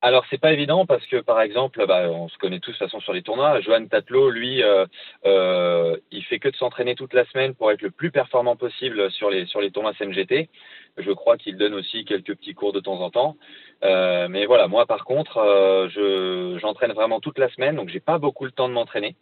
Alors 0.02 0.24
c'est 0.30 0.40
pas 0.40 0.52
évident 0.52 0.86
parce 0.86 1.04
que 1.06 1.16
par 1.18 1.42
exemple, 1.42 1.84
bah, 1.86 2.08
on 2.10 2.28
se 2.28 2.38
connaît 2.38 2.58
tous 2.58 2.72
de 2.72 2.78
toute 2.78 2.86
façon 2.86 3.00
sur 3.00 3.12
les 3.12 3.22
tournois. 3.22 3.60
Johan 3.60 3.84
Tatlo, 3.84 4.30
lui, 4.30 4.62
euh, 4.62 4.86
euh, 5.26 5.96
il 6.10 6.24
fait 6.24 6.38
que 6.38 6.48
de 6.48 6.56
s'entraîner 6.56 6.94
toute 6.94 7.12
la 7.12 7.26
semaine 7.26 7.54
pour 7.54 7.70
être 7.70 7.82
le 7.82 7.90
plus 7.90 8.10
performant 8.10 8.56
possible 8.56 9.10
sur 9.10 9.28
les 9.28 9.44
sur 9.44 9.60
les 9.60 9.70
tournois 9.70 9.92
CNGT. 9.92 10.48
Je 10.96 11.12
crois 11.12 11.36
qu'il 11.36 11.56
donne 11.56 11.74
aussi 11.74 12.04
quelques 12.04 12.34
petits 12.36 12.54
cours 12.54 12.72
de 12.72 12.80
temps 12.80 13.00
en 13.00 13.10
temps. 13.10 13.36
Euh, 13.84 14.28
mais 14.28 14.46
voilà, 14.46 14.68
moi 14.68 14.86
par 14.86 15.04
contre, 15.04 15.38
euh, 15.38 15.88
je 15.88 16.58
j'entraîne 16.60 16.92
vraiment 16.92 17.20
toute 17.20 17.38
la 17.38 17.48
semaine, 17.50 17.76
donc 17.76 17.88
j'ai 17.88 18.00
pas 18.00 18.18
beaucoup 18.18 18.44
le 18.44 18.50
temps 18.50 18.68
de 18.68 18.74
m'entraîner. 18.74 19.16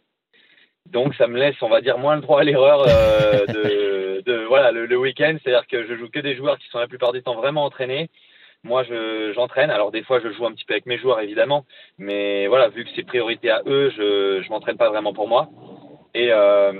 Donc 0.85 1.15
ça 1.15 1.27
me 1.27 1.37
laisse, 1.37 1.61
on 1.61 1.69
va 1.69 1.81
dire, 1.81 1.97
moins 1.97 2.15
le 2.15 2.21
droit 2.21 2.41
à 2.41 2.43
l'erreur 2.43 2.81
euh, 2.87 3.45
de, 3.47 4.21
de, 4.25 4.45
voilà 4.45 4.71
le, 4.71 4.85
le 4.85 4.97
week-end. 4.97 5.37
C'est-à-dire 5.43 5.67
que 5.67 5.87
je 5.87 5.95
joue 5.95 6.09
que 6.09 6.19
des 6.19 6.35
joueurs 6.35 6.57
qui 6.57 6.67
sont 6.69 6.79
la 6.79 6.87
plupart 6.87 7.13
du 7.13 7.21
temps 7.21 7.35
vraiment 7.35 7.65
entraînés 7.65 8.09
moi, 8.63 8.83
j'entraîne. 9.35 9.69
Alors, 9.69 9.91
des 9.91 10.03
fois, 10.03 10.19
je 10.19 10.31
joue 10.33 10.45
un 10.45 10.51
petit 10.51 10.65
peu 10.65 10.73
avec 10.73 10.85
mes 10.85 10.97
joueurs, 10.97 11.21
évidemment. 11.21 11.65
Mais 11.97 12.47
voilà, 12.47 12.67
vu 12.67 12.83
que 12.83 12.89
c'est 12.95 13.03
priorité 13.03 13.49
à 13.49 13.61
eux, 13.65 13.89
je 13.95 14.43
ne 14.43 14.49
m'entraîne 14.49 14.77
pas 14.77 14.89
vraiment 14.89 15.13
pour 15.13 15.29
moi. 15.29 15.49
Et 16.13 16.29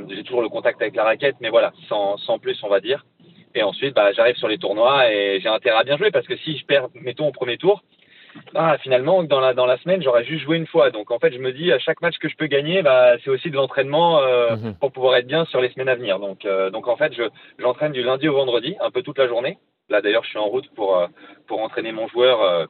j'ai 0.10 0.24
toujours 0.24 0.42
le 0.42 0.50
contact 0.50 0.82
avec 0.82 0.96
la 0.96 1.04
raquette, 1.06 1.38
mais 1.40 1.50
voilà, 1.50 1.72
sans, 1.88 2.18
sans 2.18 2.38
plus, 2.40 2.62
on 2.64 2.68
va 2.68 2.82
dire. 2.82 3.06
Et 3.60 3.64
ensuite, 3.64 3.94
bah, 3.94 4.14
j'arrive 4.14 4.38
sur 4.38 4.48
les 4.48 4.58
tournois 4.58 5.12
et 5.12 5.42
j'ai 5.42 5.50
intérêt 5.50 5.80
à 5.80 5.84
bien 5.84 5.98
jouer 5.98 6.12
parce 6.12 6.26
que 6.26 6.38
si 6.38 6.58
je 6.58 6.66
perds, 6.66 6.88
mettons, 6.94 7.28
au 7.28 7.34
premier 7.34 7.58
tour, 7.58 7.84
ah, 8.56 8.78
finalement, 8.78 9.22
dans 9.24 9.42
la, 9.42 9.54
dans 9.54 9.66
la 9.66 9.78
semaine, 9.80 10.02
j'aurais 10.02 10.24
juste 10.24 10.46
joué 10.46 10.56
une 10.56 10.68
fois. 10.68 10.92
Donc, 10.92 11.12
en 11.12 11.20
fait, 11.20 11.34
je 11.34 11.40
me 11.40 11.52
dis, 11.52 11.74
à 11.74 11.80
chaque 11.80 12.02
match 12.02 12.18
que 12.20 12.30
je 12.30 12.38
peux 12.38 12.48
gagner, 12.48 12.82
bah, 12.82 13.18
c'est 13.22 13.30
aussi 13.30 13.50
de 13.50 13.58
l'entraînement 13.58 14.20
euh, 14.20 14.56
mhm. 14.56 14.76
pour 14.76 14.94
pouvoir 14.94 15.18
être 15.18 15.28
bien 15.28 15.44
sur 15.46 15.60
les 15.60 15.70
semaines 15.72 15.90
à 15.90 15.96
venir. 15.96 16.20
Donc, 16.20 16.46
euh, 16.46 16.70
donc 16.70 16.88
en 16.88 16.96
fait, 16.96 17.14
je, 17.14 17.24
j'entraîne 17.58 17.92
du 17.92 18.02
lundi 18.02 18.30
au 18.30 18.34
vendredi, 18.34 18.78
un 18.80 18.92
peu 18.92 19.02
toute 19.02 19.18
la 19.18 19.28
journée. 19.28 19.58
Là, 19.90 20.02
d'ailleurs, 20.02 20.24
je 20.24 20.30
suis 20.30 20.40
en 20.40 20.48
route 20.48 20.70
pour, 20.74 20.96
euh, 20.96 21.08
pour 21.48 21.60
entraîner 21.62 21.92
mon 21.92 22.08
joueur. 22.08 22.68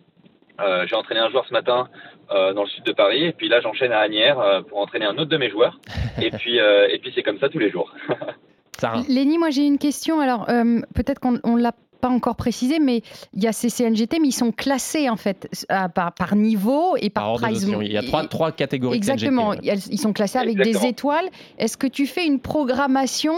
j'ai 0.88 0.96
entraîné 0.96 1.19
un 1.19 1.29
joueur 1.29 1.46
ce 1.46 1.53
matin 1.53 1.88
dans 2.29 2.63
le 2.63 2.69
sud 2.69 2.84
de 2.84 2.93
Paris. 2.93 3.25
Et 3.25 3.34
puis 3.34 3.48
là, 3.48 3.62
j'enchaîne 3.62 3.91
à 3.91 4.00
Agnières 4.00 4.63
pour 4.69 4.79
entraîner 4.79 5.05
un 5.05 5.17
autre 5.17 5.29
de 5.29 5.38
mes 5.38 5.50
joueurs. 5.51 5.77
et 6.19 6.31
puis, 6.39 6.58
et 6.58 6.98
puis 7.00 7.12
c'est 7.13 7.24
comme 7.24 7.39
ça 7.39 7.50
tous 7.50 7.60
les 7.60 7.69
jours. 7.69 7.93
Léni, 9.07 9.38
moi 9.38 9.50
j'ai 9.50 9.65
une 9.65 9.77
question. 9.77 10.19
Alors 10.19 10.45
peut-être 10.93 11.19
qu'on 11.19 11.39
on 11.43 11.55
l'a 11.55 11.74
pas 12.00 12.09
encore 12.09 12.36
précisé, 12.36 12.79
mais 12.79 13.01
il 13.33 13.43
y 13.43 13.48
a 13.48 13.53
ces 13.53 13.69
CNGT, 13.69 14.19
mais 14.19 14.29
ils 14.29 14.33
sont 14.33 14.51
classés 14.51 15.09
en 15.09 15.15
fait 15.15 15.50
par, 15.93 16.13
par 16.13 16.36
niveau 16.36 16.95
et 16.98 17.09
par, 17.09 17.36
prize 17.36 17.65
money. 17.65 17.88
Il 17.88 17.91
y 17.91 17.98
a 17.98 18.03
trois, 18.03 18.25
trois 18.27 18.51
catégories. 18.51 18.98
Exactement, 18.98 19.53
ils 19.53 20.00
sont 20.00 20.13
classés 20.13 20.39
avec 20.39 20.57
des 20.57 20.86
étoiles. 20.86 21.29
Est-ce 21.57 21.77
que 21.77 21.88
tu 21.88 22.07
fais 22.07 22.25
une 22.25 22.39
programmation 22.39 23.36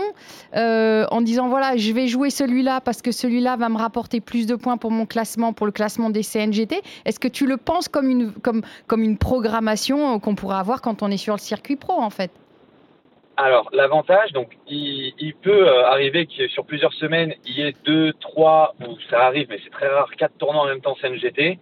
euh, 0.55 1.05
en 1.11 1.21
disant 1.21 1.49
voilà, 1.49 1.77
je 1.77 1.91
vais 1.91 2.07
jouer 2.07 2.29
celui-là 2.29 2.81
parce 2.81 3.01
que 3.01 3.11
celui-là 3.11 3.55
va 3.57 3.69
me 3.69 3.77
rapporter 3.77 4.21
plus 4.21 4.45
de 4.45 4.55
points 4.55 4.77
pour 4.77 4.91
mon 4.91 5.05
classement, 5.05 5.53
pour 5.53 5.65
le 5.65 5.71
classement 5.71 6.09
des 6.09 6.23
CNGT 6.23 6.81
Est-ce 7.05 7.19
que 7.19 7.27
tu 7.27 7.47
le 7.47 7.57
penses 7.57 7.87
comme 7.87 8.09
une, 8.09 8.31
comme, 8.31 8.61
comme 8.87 9.03
une 9.03 9.17
programmation 9.17 10.19
qu'on 10.19 10.35
pourrait 10.35 10.57
avoir 10.57 10.81
quand 10.81 11.03
on 11.03 11.09
est 11.09 11.17
sur 11.17 11.33
le 11.33 11.39
circuit 11.39 11.75
pro 11.75 11.93
en 11.93 12.09
fait? 12.09 12.31
Alors, 13.43 13.69
l'avantage, 13.73 14.31
donc, 14.33 14.55
il, 14.67 15.33
peut 15.41 15.67
euh, 15.67 15.85
arriver 15.85 16.27
que 16.27 16.47
sur 16.49 16.65
plusieurs 16.65 16.93
semaines, 16.93 17.33
il 17.45 17.57
y 17.57 17.61
ait 17.61 17.73
deux, 17.85 18.13
trois, 18.13 18.75
ou 18.87 18.97
ça 19.09 19.25
arrive, 19.25 19.47
mais 19.49 19.59
c'est 19.63 19.71
très 19.71 19.87
rare, 19.87 20.09
quatre 20.17 20.37
tournois 20.37 20.63
en 20.63 20.67
même 20.67 20.81
temps 20.81 20.95
CNGT. 21.01 21.57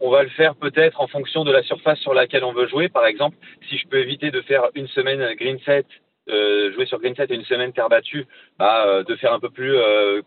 On 0.00 0.08
va 0.08 0.22
le 0.22 0.30
faire 0.30 0.54
peut-être 0.54 1.00
en 1.00 1.08
fonction 1.08 1.44
de 1.44 1.52
la 1.52 1.62
surface 1.62 1.98
sur 1.98 2.14
laquelle 2.14 2.44
on 2.44 2.52
veut 2.52 2.66
jouer. 2.68 2.88
Par 2.88 3.04
exemple, 3.04 3.36
si 3.68 3.76
je 3.76 3.86
peux 3.86 3.98
éviter 3.98 4.30
de 4.30 4.40
faire 4.40 4.70
une 4.74 4.88
semaine 4.88 5.34
green 5.34 5.58
set, 5.66 5.86
euh, 6.30 6.72
jouer 6.72 6.86
sur 6.86 6.98
green 6.98 7.14
set 7.14 7.30
et 7.30 7.34
une 7.34 7.44
semaine 7.44 7.72
terre 7.72 7.88
battue, 7.88 8.26
bah, 8.58 8.84
euh, 8.86 9.02
de 9.04 9.16
faire 9.16 9.32
un 9.32 9.40
peu 9.40 9.50
plus, 9.50 9.76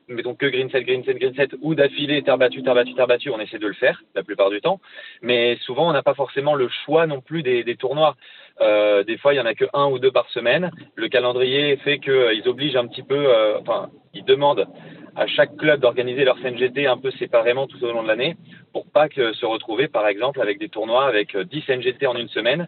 mettons 0.07 0.36
que 0.36 0.45
green 0.45 0.69
set, 0.69 0.86
green 0.86 1.03
set, 1.03 1.17
green 1.17 1.36
set, 1.36 1.51
ou 1.62 1.75
d'affilée 1.75 2.22
terre 2.24 2.38
battue, 2.38 2.63
terre 2.63 2.75
battue, 2.75 2.93
terre 2.93 3.07
battue, 3.07 3.29
on 3.29 3.39
essaie 3.39 3.60
de 3.60 3.67
le 3.67 3.74
faire 3.74 4.01
la 4.15 4.24
plupart 4.24 4.50
du 4.50 4.62
temps. 4.62 4.79
Mais 5.22 5.57
souvent, 5.65 5.89
on 5.89 5.93
n'a 5.93 6.03
pas 6.03 6.13
forcément 6.13 6.55
le 6.55 6.69
choix 6.86 7.07
non 7.07 7.22
plus 7.22 7.43
des, 7.43 7.75
tournois. 7.75 8.15
Euh, 8.62 9.03
des 9.03 9.17
fois, 9.17 9.33
il 9.33 9.38
y 9.38 9.39
en 9.39 9.45
a 9.45 9.53
que 9.53 9.65
un 9.74 9.88
ou 9.88 10.00
deux 10.00 10.12
par 10.12 10.29
semaine. 10.29 10.72
Le 10.95 11.07
calendrier 11.07 11.77
fait 11.77 12.00
qu'ils 12.00 12.12
euh, 12.12 12.48
obligent 12.48 12.75
un 12.75 12.88
petit 12.88 13.03
peu, 13.03 13.27
euh, 13.27 13.60
enfin, 13.60 13.89
ils 14.13 14.25
demandent 14.25 14.67
à 15.15 15.27
chaque 15.27 15.55
club 15.57 15.79
d'organiser 15.79 16.24
leur 16.24 16.39
CNGT 16.39 16.88
un 16.88 16.98
peu 16.98 17.12
séparément 17.12 17.67
tout 17.67 17.83
au 17.83 17.91
long 17.91 18.03
de 18.03 18.07
l'année 18.07 18.36
pour 18.72 18.89
pas 18.89 19.10
que 19.10 19.33
se 19.33 19.45
retrouver, 19.45 19.88
par 19.88 20.07
exemple, 20.07 20.41
avec 20.41 20.60
des 20.60 20.69
tournois 20.69 21.05
avec 21.05 21.38
10 21.38 21.62
CNGT 21.62 22.07
en 22.07 22.15
une 22.15 22.29
semaine 22.29 22.67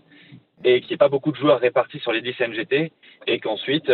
et 0.64 0.82
qu'il 0.82 0.90
n'y 0.90 0.94
ait 0.94 0.98
pas 0.98 1.10
beaucoup 1.10 1.32
de 1.32 1.38
joueurs 1.38 1.60
répartis 1.60 2.00
sur 2.00 2.12
les 2.12 2.22
10 2.22 2.34
CNGT 2.34 2.92
et 3.28 3.40
qu'ensuite, 3.40 3.90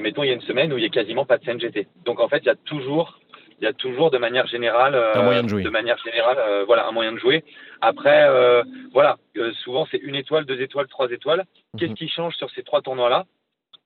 mettons, 0.00 0.22
il 0.22 0.28
y 0.28 0.30
a 0.30 0.34
une 0.34 0.40
semaine 0.42 0.72
où 0.72 0.78
il 0.78 0.80
n'y 0.80 0.86
a 0.86 0.90
quasiment 0.90 1.24
pas 1.24 1.38
de 1.38 1.44
CNGT. 1.44 1.88
Donc, 2.04 2.20
en 2.20 2.28
fait, 2.28 2.38
il 2.38 2.46
y 2.46 2.50
a 2.50 2.56
toujours 2.56 3.18
il 3.58 3.64
y 3.64 3.66
a 3.66 3.72
toujours 3.72 4.10
de 4.10 4.18
manière 4.18 4.46
générale, 4.46 4.94
un 4.94 5.22
moyen 5.22 5.42
de, 5.42 5.48
jouer. 5.48 5.62
de 5.62 5.70
manière 5.70 5.96
générale, 6.04 6.36
voilà, 6.66 6.86
un 6.88 6.92
moyen 6.92 7.12
de 7.12 7.16
jouer. 7.16 7.42
Après, 7.80 8.24
euh, 8.28 8.62
voilà, 8.92 9.16
euh, 9.36 9.52
souvent 9.64 9.86
c'est 9.90 9.98
une 9.98 10.14
étoile, 10.14 10.44
deux 10.44 10.60
étoiles, 10.60 10.86
trois 10.88 11.10
étoiles. 11.10 11.44
Qu'est-ce 11.78 11.90
mhm. 11.90 11.96
qui 11.96 12.08
change 12.08 12.34
sur 12.36 12.50
ces 12.50 12.62
trois 12.62 12.82
tournois-là? 12.82 13.26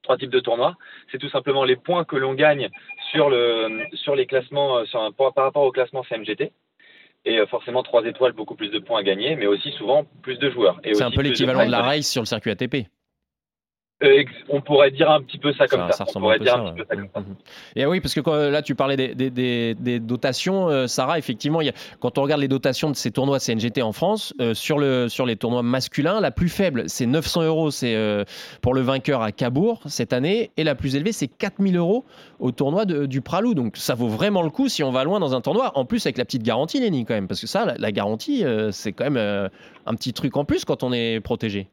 Trois 0.03 0.17
types 0.17 0.31
de 0.31 0.39
tournois. 0.39 0.75
C'est 1.11 1.19
tout 1.19 1.29
simplement 1.29 1.63
les 1.63 1.75
points 1.75 2.05
que 2.05 2.15
l'on 2.15 2.33
gagne 2.33 2.69
sur, 3.11 3.29
le, 3.29 3.85
sur 3.93 4.15
les 4.15 4.25
classements, 4.25 4.79
euh, 4.79 4.85
sur 4.85 5.13
par 5.15 5.43
rapport 5.43 5.63
au 5.63 5.71
classement 5.71 6.03
CMGT. 6.03 6.51
Et 7.23 7.45
forcément, 7.45 7.83
trois 7.83 8.03
étoiles, 8.05 8.31
beaucoup 8.31 8.55
plus 8.55 8.69
de 8.69 8.79
points 8.79 9.01
à 9.01 9.03
gagner, 9.03 9.35
mais 9.35 9.45
aussi 9.45 9.71
souvent 9.73 10.05
plus 10.23 10.39
de 10.39 10.49
joueurs. 10.49 10.79
C'est 10.83 11.03
un 11.03 11.11
peu 11.11 11.21
l'équivalent 11.21 11.67
de 11.67 11.71
la 11.71 11.83
race 11.83 12.09
sur 12.09 12.23
le 12.23 12.25
circuit 12.25 12.49
ATP. 12.49 12.87
Euh, 14.03 14.23
on 14.49 14.61
pourrait 14.61 14.91
dire 14.91 15.11
un 15.11 15.21
petit 15.21 15.37
peu 15.37 15.53
ça 15.53 15.67
comme 15.67 15.91
ça. 15.91 16.05
on 16.15 16.19
pourrait 16.19 16.39
dire 16.39 16.55
un, 16.55 16.73
petit 16.73 16.81
peu 16.81 16.85
ça 16.89 16.95
comme 16.95 17.09
ça. 17.13 17.21
Et 17.75 17.85
oui, 17.85 17.99
parce 17.99 18.13
que 18.13 18.49
là, 18.49 18.61
tu 18.61 18.73
parlais 18.73 18.97
des, 18.97 19.99
dotations, 19.99 20.69
euh, 20.69 20.87
Sarah. 20.87 21.19
Effectivement, 21.19 21.59
quand 21.99 22.17
on 22.17 22.23
regarde 22.23 22.41
les 22.41 22.47
dotations 22.47 22.89
de 22.89 22.95
ces 22.95 23.11
tournois 23.11 23.39
CNGT 23.39 23.81
en 23.81 23.91
France, 23.91 24.33
euh, 24.41 24.53
sur, 24.53 24.79
le, 24.79 25.07
sur 25.07 25.25
les 25.25 25.35
tournois 25.35 25.61
masculins, 25.61 26.19
la 26.19 26.31
plus 26.31 26.49
faible, 26.49 26.85
c'est 26.87 27.05
900 27.05 27.43
euros 27.43 27.71
c'est 27.71 27.95
pour 28.61 28.73
le 28.73 28.81
vainqueur 28.81 29.21
à 29.21 29.31
Cabourg 29.31 29.81
cette 29.85 30.13
année, 30.13 30.51
et 30.57 30.63
la 30.63 30.75
plus 30.75 30.95
élevée, 30.95 31.11
c'est 31.11 31.27
4000 31.27 31.77
euros 31.77 32.05
au 32.39 32.51
tournoi 32.51 32.85
du 32.85 33.21
Pralou. 33.21 33.53
Donc 33.53 33.77
ça 33.77 33.93
vaut 33.93 34.07
vraiment 34.07 34.41
le 34.41 34.49
coup 34.49 34.67
si 34.67 34.83
on 34.83 34.91
va 34.91 35.03
loin 35.03 35.19
dans 35.19 35.35
un 35.35 35.41
tournoi. 35.41 35.71
En 35.75 35.85
plus, 35.85 36.05
avec 36.05 36.17
la 36.17 36.25
petite 36.25 36.43
garantie, 36.43 36.79
Lenny, 36.79 37.05
quand 37.05 37.13
même, 37.13 37.27
parce 37.27 37.41
que 37.41 37.47
ça, 37.47 37.75
la 37.77 37.91
garantie, 37.91 38.43
c'est 38.71 38.93
quand 38.93 39.09
même 39.09 39.49
un 39.85 39.95
petit 39.95 40.13
truc 40.13 40.35
en 40.37 40.45
plus 40.45 40.65
quand 40.65 40.83
on 40.83 40.91
est 40.91 41.19
protégé. 41.19 41.67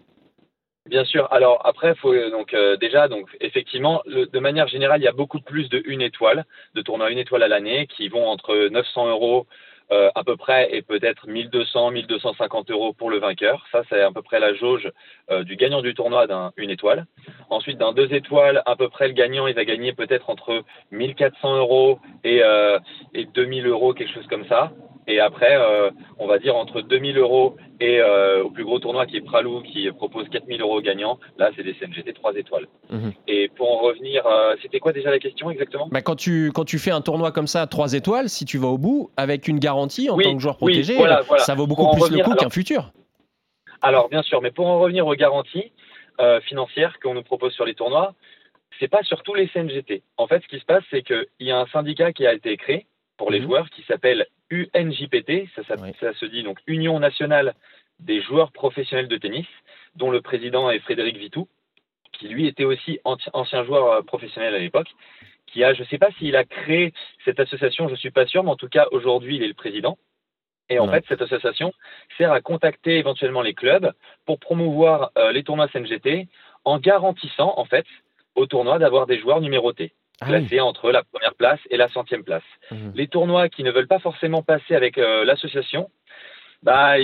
Bien 0.89 1.05
sûr. 1.05 1.29
Alors 1.31 1.61
après, 1.67 1.95
faut 1.97 2.15
donc 2.31 2.55
euh, 2.55 2.77
déjà 2.77 3.09
donc 3.09 3.29
effectivement, 3.43 4.03
de 4.07 4.39
manière 4.39 4.69
générale, 4.69 5.03
il 5.03 5.05
y 5.05 5.09
a 5.09 5.13
beaucoup 5.13 5.41
plus 5.41 5.69
de 5.69 5.83
une 5.85 6.01
étoile, 6.01 6.47
de 6.75 6.81
tournois 6.81 7.11
une 7.11 7.19
étoile 7.19 7.43
à 7.43 7.49
l'année, 7.49 7.87
qui 7.87 8.09
vont 8.09 8.27
entre 8.27 8.69
900 8.71 9.11
euros 9.11 9.47
euh, 9.93 10.11
à 10.15 10.25
peu 10.25 10.37
près 10.39 10.75
et 10.75 10.81
peut-être 10.81 11.27
1200, 11.27 11.91
1250 11.91 12.71
euros 12.71 12.95
pour 12.95 13.11
le 13.11 13.19
vainqueur. 13.19 13.67
Ça, 13.71 13.83
c'est 13.91 14.01
à 14.01 14.11
peu 14.11 14.23
près 14.23 14.41
la 14.41 14.55
jauge 14.55 14.91
euh, 15.31 15.45
du 15.45 15.57
gagnant 15.57 15.83
du 15.83 15.93
tournoi 15.93 16.27
d'un 16.27 16.53
étoile. 16.57 17.05
Ensuite, 17.51 17.77
d'un 17.77 17.93
deux 17.93 18.15
étoiles, 18.15 18.63
à 18.65 18.75
peu 18.75 18.89
près 18.89 19.09
le 19.09 19.15
gagnant, 19.15 19.47
il 19.47 19.55
va 19.55 19.67
gagner 19.67 19.93
peut-être 19.93 20.31
entre 20.31 20.63
1400 20.91 21.57
euros 21.59 21.99
et, 22.25 22.43
et 23.13 23.27
2000 23.27 23.67
euros, 23.67 23.93
quelque 23.93 24.15
chose 24.15 24.27
comme 24.27 24.47
ça. 24.47 24.73
Et 25.09 25.21
après, 25.21 25.57
euh, 25.57 25.91
on 26.19 26.27
va 26.27 26.39
dire 26.39 26.55
entre 26.55 26.83
2000 26.83 27.17
euros 27.17 27.57
et 27.81 27.99
euh, 27.99 28.45
au 28.45 28.51
plus 28.51 28.63
gros 28.63 28.79
tournoi 28.79 29.07
qui 29.07 29.17
est 29.17 29.23
Pralou, 29.23 29.63
qui 29.63 29.91
propose 29.91 30.29
4000 30.29 30.61
euros 30.61 30.83
gagnants, 30.83 31.19
là, 31.39 31.51
c'est 31.57 31.63
des 31.63 31.73
CNGT 31.75 32.13
3 32.13 32.35
étoiles. 32.35 32.69
Mhm. 32.91 33.13
Et 33.27 33.49
pour 33.49 33.73
en 33.73 33.79
revenir, 33.79 34.27
euh, 34.27 34.55
c'était 34.61 34.81
quoi 34.81 34.93
déjà 34.93 35.11
la 35.11 35.19
question 35.19 35.51
exactement? 35.51 35.89
Bah, 35.91 36.03
quand, 36.03 36.15
tu, 36.15 36.53
quand 36.55 36.67
tu 36.67 36.79
fais 36.79 36.91
un 36.91 37.01
tournoi 37.01 37.33
comme 37.33 37.47
ça, 37.47 37.67
3 37.67 37.95
étoiles, 37.95 38.29
si 38.29 38.45
tu 38.45 38.59
vas 38.59 38.69
au 38.69 38.77
bout, 38.77 39.11
avec 39.17 39.49
une 39.49 39.59
garantie 39.59 40.11
en 40.11 40.19
tant 40.19 40.35
que 40.35 40.43
joueur 40.43 40.59
protégé, 40.59 40.99
ça 41.39 41.55
vaut 41.55 41.67
beaucoup 41.67 41.91
plus 41.97 42.15
le 42.15 42.23
coup 42.23 42.35
qu'un 42.35 42.51
futur. 42.51 42.93
Alors, 43.81 44.11
bien 44.11 44.23
sûr, 44.23 44.43
mais 44.43 44.51
pour 44.51 44.67
en 44.67 44.79
revenir 44.79 45.07
aux 45.07 45.15
garanties 45.15 45.73
financières 46.43 46.99
qu'on 47.01 47.15
nous 47.15 47.23
propose 47.23 47.55
sur 47.55 47.65
les 47.65 47.75
tournois, 47.75 48.13
c'est 48.79 48.89
pas 48.89 49.03
sur 49.05 49.23
tous 49.23 49.35
les 49.35 49.49
CNGT. 49.49 50.03
En 50.19 50.27
fait, 50.27 50.43
ce 50.43 50.49
qui 50.49 50.59
se 50.59 50.65
passe, 50.67 50.83
c'est 50.91 51.03
qu'il 51.03 51.27
y 51.41 51.51
a 51.51 51.59
un 51.59 51.67
syndicat 51.69 52.13
qui 52.13 52.27
a 52.27 52.35
été 52.35 52.57
créé 52.59 52.87
pour 53.17 53.31
les 53.31 53.41
mhm. 53.41 53.47
joueurs 53.47 53.71
qui 53.71 53.83
s'appelle 53.85 54.27
UNJPT, 54.51 55.49
ça, 55.55 56.15
se 56.15 56.27
dit 56.27 56.43
donc 56.43 56.59
Union 56.67 56.99
nationale 56.99 57.55
des 58.01 58.23
joueurs 58.23 58.53
professionnels 58.53 59.09
de 59.09 59.17
tennis, 59.17 59.47
dont 59.97 60.11
le 60.11 60.21
président 60.21 60.71
est 60.71 60.79
Frédéric 60.81 61.17
Vitou, 61.17 61.49
qui 62.13 62.29
lui 62.29 62.47
était 62.47 62.65
aussi 62.65 63.01
ancien 63.05 63.65
joueur 63.65 63.93
euh, 63.93 64.03
professionnel 64.03 64.55
à 64.55 64.59
l'époque, 64.59 64.89
qui 65.47 65.65
a, 65.65 65.75
je 65.75 65.83
ne 65.83 65.87
sais 65.87 65.99
pas 65.99 66.11
s'il 66.19 66.37
a 66.37 66.45
créé 66.45 66.93
cette 67.25 67.41
association, 67.41 67.89
je 67.89 67.93
ne 67.93 67.99
suis 67.99 68.11
pas 68.11 68.27
sûr, 68.27 68.45
mais 68.45 68.51
en 68.51 68.57
tout 68.57 68.69
cas 68.69 68.87
aujourd'hui 68.93 69.37
il 69.37 69.43
est 69.43 69.49
le 69.49 69.55
président. 69.55 69.99
Et 70.71 70.79
en 70.79 70.89
fait, 70.89 71.03
cette 71.09 71.23
association 71.23 71.73
sert 72.19 72.31
à 72.31 72.43
contacter 72.43 72.99
éventuellement 72.99 73.41
les 73.41 73.55
clubs 73.55 73.93
pour 74.27 74.39
promouvoir 74.39 75.13
euh, 75.17 75.33
les 75.33 75.43
tournois 75.43 75.69
CNGT 75.69 76.29
en 76.65 76.79
garantissant 76.79 77.55
en 77.57 77.65
fait 77.65 77.87
au 78.35 78.45
tournoi 78.47 78.79
d'avoir 78.79 79.07
des 79.07 79.19
joueurs 79.19 79.41
numérotés. 79.41 79.93
Ah 80.21 80.27
placés 80.27 80.61
entre 80.61 80.91
la 80.91 81.05
première 81.05 81.35
place 81.35 81.61
et 81.71 81.77
la 81.77 81.89
centième 81.91 82.25
place. 82.25 82.43
Mhm. 82.73 82.93
Les 82.95 83.07
tournois 83.07 83.49
qui 83.49 83.63
ne 83.63 83.71
veulent 83.71 83.87
pas 83.87 84.01
forcément 84.01 84.43
passer 84.43 84.75
avec 84.75 84.99
euh, 84.99 85.25
l'association, 85.25 85.91
bah, 86.65 86.95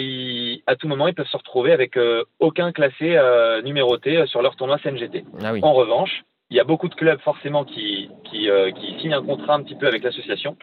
à 0.66 0.76
tout 0.76 0.88
moment, 0.88 1.06
ils 1.06 1.14
peuvent 1.14 1.28
se 1.28 1.36
retrouver 1.36 1.72
avec 1.72 1.96
euh, 1.96 2.24
aucun 2.40 2.72
classé 2.72 3.16
euh, 3.16 3.62
numéroté 3.62 4.26
sur 4.26 4.42
leur 4.42 4.56
tournoi 4.56 4.78
CNGT. 4.78 5.24
Ah 5.44 5.52
en 5.62 5.72
revanche, 5.74 6.24
il 6.50 6.56
y 6.56 6.60
a 6.60 6.64
beaucoup 6.64 6.88
de 6.88 6.94
clubs 6.94 7.20
forcément 7.20 7.64
qui, 7.64 8.10
qui, 8.24 8.48
qui, 8.76 9.00
signent 9.00 9.14
un 9.14 9.22
contrat 9.22 9.54
un 9.54 9.62
petit 9.62 9.76
peu 9.76 9.86
avec 9.86 10.02
l'association 10.02 10.56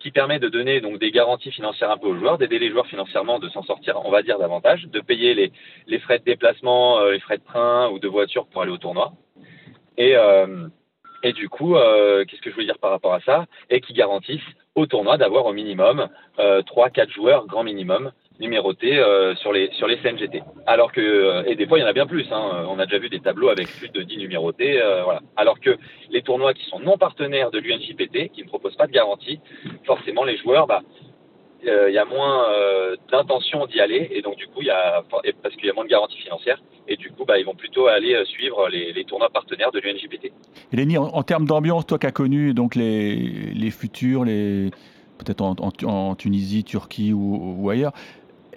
qui 0.00 0.10
permet 0.10 0.40
de 0.40 0.48
donner 0.48 0.80
donc 0.80 0.98
des 0.98 1.12
garanties 1.12 1.52
financières 1.52 1.90
un 1.90 1.96
peu 1.96 2.08
aux 2.08 2.16
joueurs, 2.16 2.36
d'aider 2.36 2.58
les 2.58 2.70
joueurs 2.70 2.86
financièrement 2.86 3.38
de 3.38 3.48
s'en 3.50 3.62
sortir, 3.62 4.00
on 4.04 4.10
va 4.10 4.22
dire, 4.22 4.38
davantage, 4.38 4.88
de 4.88 5.00
payer 5.00 5.34
les, 5.34 5.52
les 5.86 5.98
frais 6.00 6.18
de 6.18 6.24
déplacement, 6.24 7.04
les 7.04 7.20
frais 7.20 7.38
de 7.38 7.44
train 7.44 7.88
ou 7.90 8.00
de 8.00 8.08
voiture 8.08 8.46
pour 8.46 8.62
aller 8.62 8.72
au 8.72 8.78
tournoi. 8.78 9.12
Et, 9.98 10.16
et 11.22 11.32
du 11.32 11.48
coup, 11.48 11.76
euh, 11.76 12.24
qu'est-ce 12.24 12.42
que 12.42 12.50
je 12.50 12.56
veux 12.56 12.64
dire 12.64 12.78
par 12.78 12.90
rapport 12.90 13.14
à 13.14 13.20
ça? 13.20 13.46
Et 13.70 13.80
qui 13.80 13.92
garantissent 13.92 14.40
au 14.74 14.86
tournoi 14.86 15.18
d'avoir 15.18 15.46
au 15.46 15.52
minimum 15.52 16.08
euh, 16.38 16.62
3-4 16.62 17.10
joueurs, 17.10 17.46
grand 17.46 17.62
minimum, 17.62 18.12
numérotés 18.40 18.98
euh, 18.98 19.34
sur, 19.36 19.52
les, 19.52 19.70
sur 19.72 19.86
les 19.86 19.98
CNGT. 19.98 20.42
Alors 20.66 20.92
que, 20.92 21.00
euh, 21.00 21.44
et 21.46 21.54
des 21.54 21.66
fois 21.66 21.78
il 21.78 21.82
y 21.82 21.84
en 21.84 21.88
a 21.88 21.92
bien 21.92 22.06
plus, 22.06 22.26
hein, 22.32 22.66
on 22.68 22.78
a 22.78 22.86
déjà 22.86 22.98
vu 22.98 23.08
des 23.08 23.20
tableaux 23.20 23.48
avec 23.48 23.68
plus 23.78 23.90
de 23.90 24.02
10 24.02 24.16
numérotés. 24.18 24.80
Euh, 24.82 25.04
voilà. 25.04 25.20
Alors 25.36 25.60
que 25.60 25.76
les 26.10 26.22
tournois 26.22 26.54
qui 26.54 26.64
sont 26.64 26.80
non 26.80 26.98
partenaires 26.98 27.50
de 27.50 27.58
l'UNJPT, 27.58 28.30
qui 28.32 28.42
ne 28.42 28.48
proposent 28.48 28.76
pas 28.76 28.86
de 28.86 28.92
garantie, 28.92 29.40
forcément 29.84 30.24
les 30.24 30.36
joueurs, 30.38 30.66
bah, 30.66 30.82
euh, 31.66 31.88
il 31.88 31.94
y 31.94 31.98
a 31.98 32.04
moins 32.04 32.48
euh, 32.50 32.96
d'intention 33.10 33.66
d'y 33.66 33.80
aller 33.80 34.08
et 34.10 34.20
donc 34.20 34.36
du 34.36 34.46
coup 34.48 34.62
il 34.62 34.66
y 34.66 34.70
a 34.70 35.02
parce 35.42 35.54
qu'il 35.54 35.66
y 35.66 35.70
a 35.70 35.72
moins 35.72 35.84
de 35.84 35.90
garanties 35.90 36.18
financières 36.18 36.60
et 36.88 36.96
du 36.96 37.10
coup 37.12 37.24
bah, 37.24 37.38
ils 37.38 37.46
vont 37.46 37.54
plutôt 37.54 37.86
aller 37.86 38.14
euh, 38.14 38.24
suivre 38.24 38.68
les, 38.68 39.04
tournois 39.04 39.30
partenaires 39.30 39.70
de 39.70 39.78
l'UNJPT. 39.78 40.32
Eleni, 40.72 40.98
en, 40.98 41.04
en, 41.04 41.22
termes 41.22 41.46
d'ambiance, 41.46 41.86
toi 41.86 41.98
qui 41.98 42.06
as 42.06 42.10
connu 42.10 42.52
donc 42.52 42.74
les, 42.74 43.70
futurs, 43.70 44.24
les 44.24 44.70
peut-être 45.18 45.40
en, 45.40 46.14
Tunisie, 46.16 46.64
Turquie 46.64 47.12
ou, 47.12 47.70
ailleurs, 47.70 47.92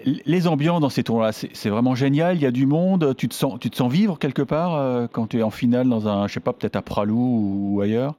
les 0.03 0.47
ambiances 0.47 0.81
dans 0.81 0.89
ces 0.89 1.03
tournois, 1.03 1.31
c'est 1.31 1.69
vraiment 1.69 1.93
génial. 1.93 2.38
Il 2.38 2.41
y 2.41 2.45
a 2.47 2.51
du 2.51 2.65
monde. 2.65 3.15
Tu 3.17 3.27
te 3.27 3.35
sens, 3.35 3.59
tu 3.59 3.69
te 3.69 3.75
sens 3.75 3.91
vivre 3.91 4.17
quelque 4.17 4.41
part 4.41 5.09
quand 5.12 5.27
tu 5.27 5.39
es 5.39 5.43
en 5.43 5.51
finale 5.51 5.88
dans 5.88 6.07
un, 6.07 6.27
je 6.27 6.33
sais 6.33 6.39
pas, 6.39 6.53
peut-être 6.53 6.75
à 6.75 6.81
Pralou 6.81 7.75
ou, 7.75 7.81
ailleurs? 7.81 8.15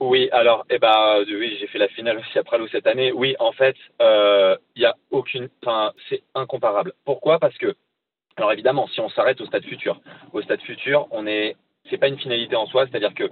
Oui, 0.00 0.30
alors, 0.32 0.64
eh 0.70 0.78
ben, 0.78 1.22
oui, 1.28 1.56
j'ai 1.60 1.66
fait 1.66 1.78
la 1.78 1.88
finale 1.88 2.18
aussi 2.18 2.38
à 2.38 2.42
Pralou 2.42 2.66
cette 2.68 2.86
année. 2.86 3.12
Oui, 3.12 3.36
en 3.38 3.52
fait, 3.52 3.76
il 4.00 4.82
y 4.82 4.86
a 4.86 4.96
aucune, 5.10 5.48
enfin, 5.62 5.92
c'est 6.08 6.22
incomparable. 6.34 6.94
Pourquoi? 7.04 7.38
Parce 7.38 7.56
que, 7.58 7.74
alors 8.36 8.52
évidemment, 8.52 8.88
si 8.88 9.00
on 9.00 9.10
s'arrête 9.10 9.40
au 9.42 9.46
stade 9.46 9.64
futur, 9.64 10.00
au 10.32 10.40
stade 10.40 10.62
futur, 10.62 11.06
on 11.10 11.26
est, 11.26 11.56
c'est 11.90 11.98
pas 11.98 12.08
une 12.08 12.18
finalité 12.18 12.56
en 12.56 12.66
soi, 12.66 12.86
c'est-à-dire 12.86 13.12
que 13.12 13.28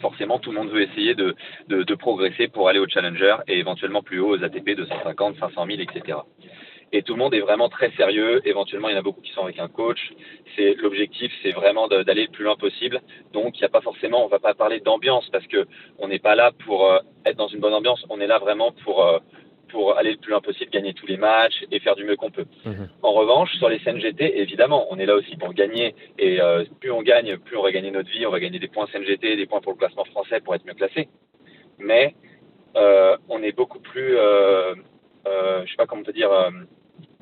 forcément, 0.00 0.40
tout 0.40 0.50
le 0.50 0.58
monde 0.58 0.70
veut 0.70 0.82
essayer 0.82 1.14
de, 1.14 1.36
de, 1.68 1.94
progresser 1.94 2.48
pour 2.48 2.68
aller 2.68 2.78
au 2.78 2.88
Challenger 2.88 3.36
et 3.46 3.58
éventuellement 3.58 4.02
plus 4.02 4.18
haut 4.18 4.36
aux 4.36 4.44
ATP 4.44 4.70
250, 4.70 5.36
500 5.38 5.66
000, 5.66 5.80
etc. 5.80 6.18
Et 6.92 7.02
tout 7.02 7.14
le 7.14 7.18
monde 7.18 7.34
est 7.34 7.40
vraiment 7.40 7.68
très 7.68 7.90
sérieux. 7.92 8.40
Éventuellement, 8.46 8.88
il 8.88 8.92
y 8.92 8.96
en 8.96 9.00
a 9.00 9.02
beaucoup 9.02 9.22
qui 9.22 9.32
sont 9.32 9.42
avec 9.42 9.58
un 9.58 9.68
coach. 9.68 10.12
C'est 10.56 10.74
l'objectif, 10.74 11.32
c'est 11.42 11.52
vraiment 11.52 11.88
d'aller 11.88 12.24
le 12.24 12.30
plus 12.30 12.44
loin 12.44 12.56
possible. 12.56 13.00
Donc, 13.32 13.56
il 13.56 13.60
n'y 13.60 13.66
a 13.66 13.70
pas 13.70 13.80
forcément, 13.80 14.24
on 14.24 14.28
va 14.28 14.38
pas 14.38 14.54
parler 14.54 14.80
d'ambiance 14.80 15.28
parce 15.30 15.46
que 15.46 15.66
on 15.98 16.08
n'est 16.08 16.18
pas 16.18 16.34
là 16.34 16.52
pour 16.64 16.86
euh, 16.86 16.98
être 17.24 17.36
dans 17.36 17.48
une 17.48 17.60
bonne 17.60 17.74
ambiance. 17.74 18.04
On 18.10 18.20
est 18.20 18.26
là 18.26 18.38
vraiment 18.38 18.72
pour 18.84 19.04
euh, 19.04 19.18
pour 19.70 19.96
aller 19.96 20.10
le 20.12 20.18
plus 20.18 20.32
loin 20.32 20.42
possible, 20.42 20.70
gagner 20.70 20.92
tous 20.92 21.06
les 21.06 21.16
matchs 21.16 21.64
et 21.70 21.80
faire 21.80 21.96
du 21.96 22.04
mieux 22.04 22.16
qu'on 22.16 22.30
peut. 22.30 22.44
Mhm. 22.66 22.90
En 23.00 23.12
revanche, 23.12 23.50
sur 23.56 23.70
les 23.70 23.78
CNGT, 23.78 24.38
évidemment, 24.38 24.86
on 24.90 24.98
est 24.98 25.06
là 25.06 25.14
aussi 25.14 25.34
pour 25.36 25.54
gagner. 25.54 25.94
Et 26.18 26.42
euh, 26.42 26.64
plus 26.78 26.90
on 26.90 27.00
gagne, 27.00 27.38
plus 27.38 27.56
on 27.56 27.62
va 27.62 27.72
gagner 27.72 27.90
notre 27.90 28.10
vie, 28.10 28.26
on 28.26 28.30
va 28.30 28.38
gagner 28.38 28.58
des 28.58 28.68
points 28.68 28.86
CNGT, 28.92 29.36
des 29.36 29.46
points 29.46 29.62
pour 29.62 29.72
le 29.72 29.78
classement 29.78 30.04
français 30.04 30.40
pour 30.40 30.54
être 30.54 30.66
mieux 30.66 30.74
classé. 30.74 31.08
Mais 31.78 32.14
on 33.32 33.42
est 33.42 33.52
beaucoup 33.52 33.80
plus, 33.80 34.16
euh, 34.16 34.74
euh, 35.26 35.62
je 35.64 35.70
sais 35.70 35.76
pas 35.76 35.86
comment 35.86 36.02
te 36.02 36.10
dire, 36.10 36.30
euh, 36.30 36.50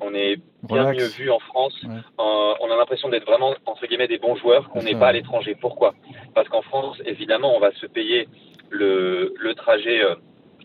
on 0.01 0.13
est 0.13 0.37
bien 0.63 0.91
mieux 0.91 1.07
vu 1.07 1.29
en 1.31 1.39
France. 1.39 1.79
on 2.17 2.71
a 2.71 2.75
l'impression 2.75 3.09
d'être 3.09 3.25
vraiment, 3.25 3.53
entre 3.65 3.85
guillemets, 3.87 4.07
des 4.07 4.17
bons 4.17 4.35
joueurs 4.35 4.69
qu'on 4.69 4.83
n'est 4.83 4.95
pas 4.95 5.07
à 5.07 5.11
l'étranger. 5.13 5.55
Pourquoi? 5.59 5.93
Parce 6.33 6.49
qu'en 6.49 6.61
France, 6.61 7.01
évidemment, 7.05 7.55
on 7.55 7.59
va 7.59 7.71
se 7.73 7.85
payer 7.85 8.27
le, 8.69 9.33
le 9.37 9.53
trajet 9.55 10.01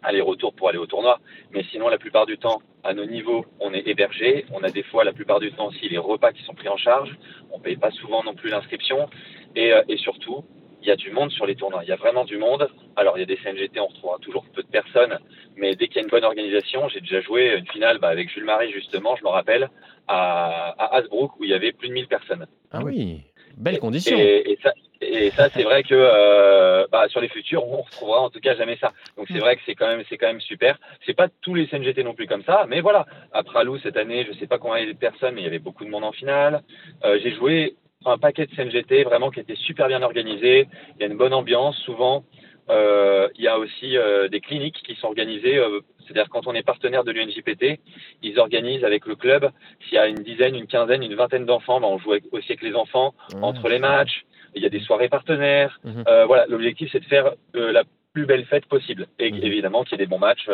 aller-retour 0.02 0.54
pour 0.54 0.68
aller 0.68 0.78
au 0.78 0.86
tournoi. 0.86 1.18
Mais 1.52 1.64
sinon, 1.70 1.88
la 1.88 1.98
plupart 1.98 2.26
du 2.26 2.38
temps, 2.38 2.62
à 2.84 2.94
nos 2.94 3.04
niveaux, 3.04 3.44
on 3.60 3.72
est 3.74 3.86
hébergé. 3.86 4.46
On 4.52 4.62
a 4.62 4.70
des 4.70 4.82
fois, 4.84 5.04
la 5.04 5.12
plupart 5.12 5.40
du 5.40 5.52
temps, 5.52 5.66
aussi 5.66 5.88
les 5.88 5.98
repas 5.98 6.32
qui 6.32 6.42
sont 6.44 6.54
pris 6.54 6.68
en 6.68 6.76
charge. 6.76 7.16
On 7.50 7.58
ne 7.58 7.62
paye 7.62 7.76
pas 7.76 7.90
souvent 7.90 8.22
non 8.22 8.34
plus 8.34 8.50
l'inscription. 8.50 9.08
Et, 9.54 9.72
euh, 9.72 9.82
et, 9.88 9.96
surtout, 9.96 10.44
il 10.86 10.88
y 10.88 10.92
a 10.92 10.96
du 10.96 11.10
monde 11.10 11.32
sur 11.32 11.46
les 11.46 11.56
tournois. 11.56 11.82
Il 11.82 11.88
y 11.88 11.92
a 11.92 11.96
vraiment 11.96 12.24
du 12.24 12.38
monde. 12.38 12.68
Alors, 12.94 13.18
il 13.18 13.20
y 13.20 13.24
a 13.24 13.26
des 13.26 13.36
CNGT, 13.36 13.80
on 13.80 13.86
retrouvera 13.86 14.18
toujours 14.20 14.44
peu 14.54 14.62
de 14.62 14.68
personnes. 14.68 15.18
Mais 15.56 15.74
dès 15.74 15.88
qu'il 15.88 15.96
y 15.96 15.98
a 15.98 16.02
une 16.02 16.10
bonne 16.10 16.24
organisation, 16.24 16.88
j'ai 16.88 17.00
déjà 17.00 17.20
joué 17.20 17.56
une 17.58 17.66
finale 17.66 17.98
bah, 17.98 18.08
avec 18.08 18.30
Jules 18.30 18.44
Marie, 18.44 18.70
justement, 18.72 19.16
je 19.16 19.24
me 19.24 19.28
rappelle, 19.28 19.68
à, 20.06 20.74
à 20.78 20.96
Hasbrook, 20.96 21.40
où 21.40 21.44
il 21.44 21.50
y 21.50 21.54
avait 21.54 21.72
plus 21.72 21.88
de 21.88 21.94
1000 21.94 22.06
personnes. 22.06 22.46
Ah 22.70 22.80
oui, 22.84 23.22
belle 23.56 23.80
condition. 23.80 24.16
Et, 24.16 24.56
ça, 24.62 24.72
et 25.00 25.30
ça, 25.32 25.48
c'est 25.50 25.64
vrai 25.64 25.82
que 25.82 25.94
euh, 25.94 26.86
bah, 26.92 27.08
sur 27.08 27.20
les 27.20 27.28
futurs, 27.28 27.66
on 27.66 27.82
retrouvera 27.82 28.20
en 28.20 28.30
tout 28.30 28.40
cas 28.40 28.54
jamais 28.54 28.76
ça. 28.76 28.92
Donc 29.16 29.26
c'est 29.28 29.38
mm. 29.38 29.40
vrai 29.40 29.56
que 29.56 29.62
c'est 29.66 29.74
quand 29.74 29.88
même, 29.88 30.04
c'est 30.08 30.18
quand 30.18 30.28
même 30.28 30.40
super. 30.40 30.78
C'est 31.04 31.14
pas 31.14 31.28
tous 31.40 31.54
les 31.54 31.66
CNGT 31.66 32.04
non 32.04 32.14
plus 32.14 32.28
comme 32.28 32.44
ça, 32.44 32.64
mais 32.68 32.80
voilà. 32.80 33.06
À 33.32 33.42
Pralou 33.42 33.78
cette 33.78 33.96
année, 33.96 34.24
je 34.30 34.38
sais 34.38 34.46
pas 34.46 34.58
combien 34.58 34.78
il 34.78 34.82
y 34.82 34.84
avait 34.84 34.94
de 34.94 34.98
personnes, 34.98 35.34
mais 35.34 35.40
il 35.40 35.44
y 35.44 35.48
avait 35.48 35.58
beaucoup 35.58 35.84
de 35.84 35.90
monde 35.90 36.04
en 36.04 36.12
finale. 36.12 36.62
Euh, 37.04 37.18
j'ai 37.22 37.34
joué 37.34 37.74
un 38.10 38.18
paquet 38.18 38.46
de 38.46 38.54
CNGT 38.54 39.04
vraiment 39.04 39.30
qui 39.30 39.40
était 39.40 39.56
super 39.56 39.88
bien 39.88 40.02
organisé. 40.02 40.68
Il 40.96 41.00
y 41.00 41.04
a 41.04 41.06
une 41.06 41.16
bonne 41.16 41.34
ambiance. 41.34 41.76
Souvent, 41.78 42.24
euh, 42.68 43.28
il 43.36 43.44
y 43.44 43.48
a 43.48 43.58
aussi 43.58 43.96
euh, 43.96 44.28
des 44.28 44.40
cliniques 44.40 44.82
qui 44.84 44.94
sont 44.96 45.08
organisées. 45.08 45.58
Euh, 45.58 45.80
c'est-à-dire 46.04 46.28
quand 46.30 46.46
on 46.46 46.54
est 46.54 46.62
partenaire 46.62 47.04
de 47.04 47.12
l'UNJPT, 47.12 47.80
ils 48.22 48.38
organisent 48.38 48.84
avec 48.84 49.06
le 49.06 49.16
club. 49.16 49.50
S'il 49.84 49.94
y 49.94 49.98
a 49.98 50.06
une 50.06 50.22
dizaine, 50.22 50.54
une 50.54 50.66
quinzaine, 50.66 51.02
une 51.02 51.14
vingtaine 51.14 51.46
d'enfants, 51.46 51.80
bah, 51.80 51.88
on 51.88 51.98
joue 51.98 52.12
aussi 52.32 52.52
avec 52.52 52.62
les 52.62 52.74
enfants 52.74 53.14
mmh. 53.34 53.44
entre 53.44 53.68
les 53.68 53.78
matchs 53.78 54.24
il 54.56 54.62
y 54.62 54.66
a 54.66 54.70
des 54.70 54.80
soirées 54.80 55.08
partenaires. 55.08 55.78
Euh, 56.08 56.24
voilà, 56.24 56.46
l'objectif 56.48 56.88
c'est 56.90 57.00
de 57.00 57.04
faire 57.04 57.32
la 57.52 57.84
plus 58.12 58.26
belle 58.26 58.46
fête 58.46 58.66
possible 58.66 59.06
et 59.18 59.30
mhm. 59.30 59.42
évidemment 59.42 59.84
qu'il 59.84 59.92
y 59.92 60.02
ait 60.02 60.06
des 60.06 60.10
bons 60.10 60.18
matchs 60.18 60.48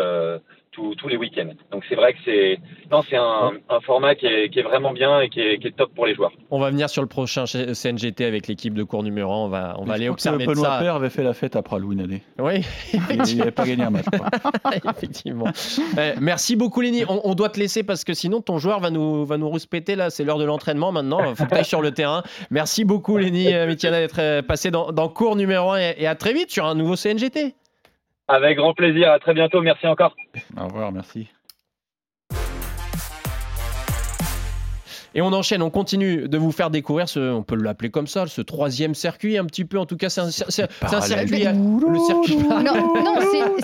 euh, 0.79 0.95
tous, 0.95 1.09
les 1.09 1.17
week-ends. 1.17 1.51
Donc 1.71 1.85
c'est 1.89 1.95
vrai 1.95 2.13
que 2.13 2.19
c'est 2.25 2.59
non, 2.91 3.03
c'est 3.09 3.17
un, 3.17 3.53
un, 3.69 3.81
format 3.81 4.15
qui 4.15 4.27
est, 4.27 4.51
qui 4.51 4.59
est, 4.59 4.63
vraiment 4.63 4.93
bien 4.93 5.21
et 5.21 5.29
qui 5.29 5.41
est, 5.41 5.59
qui 5.59 5.69
est, 5.69 5.77
top 5.77 5.95
pour 5.95 6.07
les 6.07 6.15
joueurs. 6.15 6.33
On 6.51 6.59
va 6.59 6.71
venir 6.71 6.89
sur 6.91 7.03
le 7.03 7.09
prochain 7.09 7.45
CNGT 7.45 8.25
avec 8.25 8.47
l'équipe 8.47 8.75
de 8.75 8.83
cours 8.83 9.03
numéro 9.03 9.33
1. 9.33 9.37
On 9.37 9.49
va, 9.49 9.77
on 9.79 9.85
va 9.85 9.95
aller 9.95 10.09
observer 10.09 10.47
que 10.47 10.55
ça. 10.55 10.79
Père 10.81 10.97
avait 10.97 11.11
fait 11.11 11.23
la 11.23 11.35
fête 11.35 11.57
après 11.57 11.79
Louis 11.79 12.01
année. 12.03 12.23
Oui, 12.39 12.65
il 12.93 13.37
n'avait 13.39 13.51
pas 13.51 13.67
gagné 13.67 13.85
un 13.85 13.91
match. 13.91 14.07
effectivement. 14.75 15.47
Eh, 15.99 16.13
merci 16.21 16.57
beaucoup 16.57 16.81
Léni. 16.81 17.05
On, 17.09 17.21
on, 17.25 17.35
doit 17.35 17.49
te 17.49 17.59
laisser 17.59 17.83
parce 17.83 18.05
que 18.05 18.15
sinon 18.15 18.41
ton 18.41 18.59
joueur 18.59 18.81
va 18.81 18.91
nous, 18.91 19.25
va 19.25 19.39
nous 19.39 19.49
rouspéter 19.49 19.97
là. 19.97 20.11
C'est 20.11 20.25
l'heure 20.25 20.39
de 20.39 20.45
l'entraînement 20.45 20.93
maintenant. 20.93 21.21
Il 21.29 21.37
faut 21.37 21.45
que 21.45 21.51
tu 21.51 21.57
ailles 21.57 21.65
sur 21.65 21.83
le 21.83 21.93
terrain. 21.93 22.23
Merci 22.51 22.85
beaucoup 22.85 23.17
Léni 23.17 23.49
Mitiana 23.67 24.01
d'être 24.01 24.47
passé 24.47 24.71
dans, 24.71 24.93
dans, 24.93 25.09
cours 25.09 25.37
numéro 25.37 25.73
1 25.73 25.79
et, 25.79 25.95
et 25.99 26.07
à 26.07 26.15
très 26.15 26.33
vite 26.33 26.51
sur 26.51 26.65
un 26.65 26.75
nouveau 26.75 26.97
CNGT. 26.97 27.55
Avec 28.29 28.57
grand 28.57 28.75
plaisir. 28.75 29.11
À 29.11 29.19
très 29.19 29.35
bientôt. 29.35 29.61
Merci 29.61 29.87
encore. 29.87 30.15
Au 30.57 30.67
revoir. 30.67 30.93
Merci. 30.93 31.29
Et 35.15 35.21
on 35.21 35.33
enchaîne, 35.33 35.63
on 35.63 35.71
continue 35.71 36.29
de 36.29 36.39
vous 36.39 36.53
faire 36.53 36.71
découvrir 36.71 37.09
ce, 37.09 37.21
on 37.21 37.43
peut 37.43 37.57
l'appeler 37.57 37.91
comme 37.91 38.07
ça, 38.07 38.27
ce 38.27 38.41
troisième 38.41 38.95
circuit, 38.95 39.37
un 39.37 39.45
petit 39.45 39.65
peu. 39.65 39.79
En 39.79 39.85
tout 39.85 39.97
cas, 39.97 40.09
c'est 40.09 40.23
un, 40.23 40.31
circuit. 40.31 40.65
Le 40.81 41.99
circuit. 42.07 42.37
Non, 42.37 43.19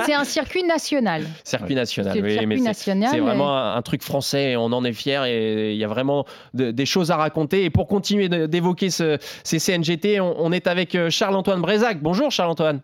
c'est 0.04 0.14
un 0.14 0.24
circuit 0.24 0.64
national. 0.64 1.24
Circuit 1.44 1.74
national, 1.74 2.18
oui, 2.22 2.46
mais 2.46 2.58
c'est 2.74 3.18
vraiment 3.18 3.74
un, 3.74 3.82
truc 3.82 4.02
français. 4.02 4.52
Et 4.52 4.56
on 4.56 4.66
en 4.66 4.84
est 4.84 4.92
fiers 4.92 5.22
et 5.26 5.72
il 5.72 5.78
y 5.78 5.84
a 5.84 5.88
vraiment 5.88 6.26
des 6.52 6.86
choses 6.86 7.10
à 7.10 7.16
raconter. 7.16 7.64
Et 7.64 7.70
pour 7.70 7.86
continuer 7.86 8.28
d'évoquer 8.28 8.90
ce, 8.90 9.16
ces 9.42 9.58
CNGT, 9.58 10.20
on, 10.20 10.34
on 10.38 10.52
est 10.52 10.66
avec 10.66 10.94
euh, 10.94 11.08
Charles-Antoine 11.08 11.62
Brézac. 11.62 12.02
Bonjour, 12.02 12.30
Charles-Antoine. 12.30 12.80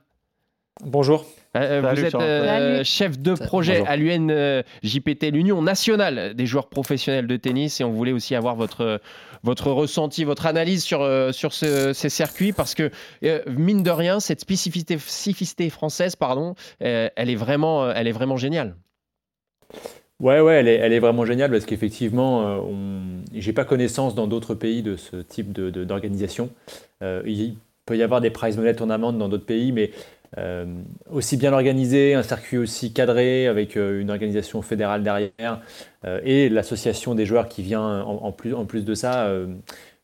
Bonjour. 0.83 1.27
Euh, 1.57 1.81
vous 1.95 2.05
êtes 2.05 2.15
euh, 2.15 2.83
chef 2.85 3.19
de 3.19 3.35
projet 3.35 3.85
à 3.87 3.97
l'UNJPT, 3.97 5.31
l'Union 5.33 5.63
nationale 5.63 6.35
des 6.35 6.47
joueurs 6.47 6.69
professionnels 6.69 7.27
de 7.27 7.37
tennis, 7.37 7.81
et 7.81 7.85
on 7.85 7.93
voulait 7.93 8.13
aussi 8.13 8.35
avoir 8.35 8.57
votre, 8.57 9.01
votre 9.43 9.71
ressenti, 9.71 10.25
votre 10.25 10.47
analyse 10.47 10.83
sur, 10.83 11.03
euh, 11.03 11.31
sur 11.33 11.53
ce, 11.53 11.93
ces 11.93 12.09
circuits, 12.09 12.53
parce 12.53 12.75
que 12.75 12.91
mine 13.47 13.83
de 13.83 13.91
rien, 13.91 14.21
cette 14.21 14.41
spécificité, 14.41 15.71
française, 15.71 16.17
pardon, 16.17 16.55
elle, 16.81 17.11
est 17.17 17.37
vraiment, 17.37 17.91
elle 17.91 18.09
est 18.09 18.13
vraiment 18.13 18.37
géniale. 18.37 18.75
Ouais, 20.21 20.41
ouais, 20.41 20.55
elle 20.55 20.69
est, 20.69 20.77
elle 20.77 20.93
est 20.93 21.01
vraiment 21.01 21.25
géniale 21.25 21.51
parce 21.51 21.67
qu'effectivement, 21.67 22.65
j'ai 23.33 23.53
pas 23.53 23.65
connaissance 23.65 24.15
dans 24.15 24.27
d'autres 24.27 24.55
pays 24.55 24.83
de 24.83 24.97
ce 24.97 25.17
type 25.17 25.53
d'organisation. 25.53 26.51
De, 27.01 27.23
il 27.27 27.57
peut 27.87 27.97
y 27.97 28.03
avoir 28.03 28.21
des 28.21 28.31
prize 28.31 28.57
money 28.57 28.75
tournaments 28.75 29.13
dans 29.13 29.29
d'autres 29.29 29.45
pays, 29.45 29.73
mais 29.73 29.91
euh, 30.39 30.67
aussi 31.11 31.37
bien 31.37 31.53
organisé, 31.53 32.15
un 32.15 32.23
circuit 32.23 32.59
aussi 32.59 32.93
cadré 32.93 33.47
avec 33.47 33.77
euh, 33.77 34.01
une 34.01 34.11
organisation 34.11 34.63
fédérale 34.63 35.05
derrière 35.05 35.61
euh, 36.05 36.21
et 36.25 36.49
l'association 36.49 37.15
des 37.15 37.25
joueurs 37.25 37.49
qui 37.49 37.63
vient 37.63 38.03
en, 38.03 38.33
plus, 38.33 38.53
en 38.55 38.65
plus 38.65 38.85
de 38.85 38.95
ça. 38.95 39.31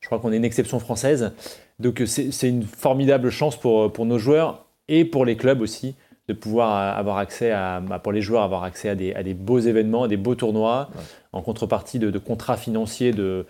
je 0.00 0.06
crois 0.06 0.20
qu'on 0.20 0.32
est 0.32 0.36
une 0.36 0.44
exception 0.44 0.78
française. 0.78 1.32
Donc 1.78 2.02
c'est 2.06 2.48
une 2.48 2.62
formidable 2.62 3.30
chance 3.30 3.56
pour, 3.56 3.92
pour 3.92 4.06
nos 4.06 4.18
joueurs 4.18 4.66
et 4.88 5.04
pour 5.04 5.24
les 5.24 5.36
clubs 5.36 5.60
aussi 5.60 5.94
de 6.28 6.34
pouvoir 6.34 6.96
avoir 6.96 7.18
accès 7.18 7.50
à, 7.50 7.80
bah, 7.80 7.98
pour 7.98 8.12
les 8.12 8.20
joueurs, 8.20 8.42
avoir 8.42 8.62
accès 8.62 8.88
à 8.88 8.94
des, 8.94 9.12
à 9.14 9.24
des 9.24 9.34
beaux 9.34 9.58
événements, 9.58 10.04
à 10.04 10.08
des 10.08 10.16
beaux 10.16 10.36
tournois, 10.36 10.90
en 11.32 11.42
contrepartie 11.42 11.98
de, 11.98 12.10
de 12.10 12.18
contrats 12.18 12.56
financiers 12.56 13.12
de, 13.12 13.46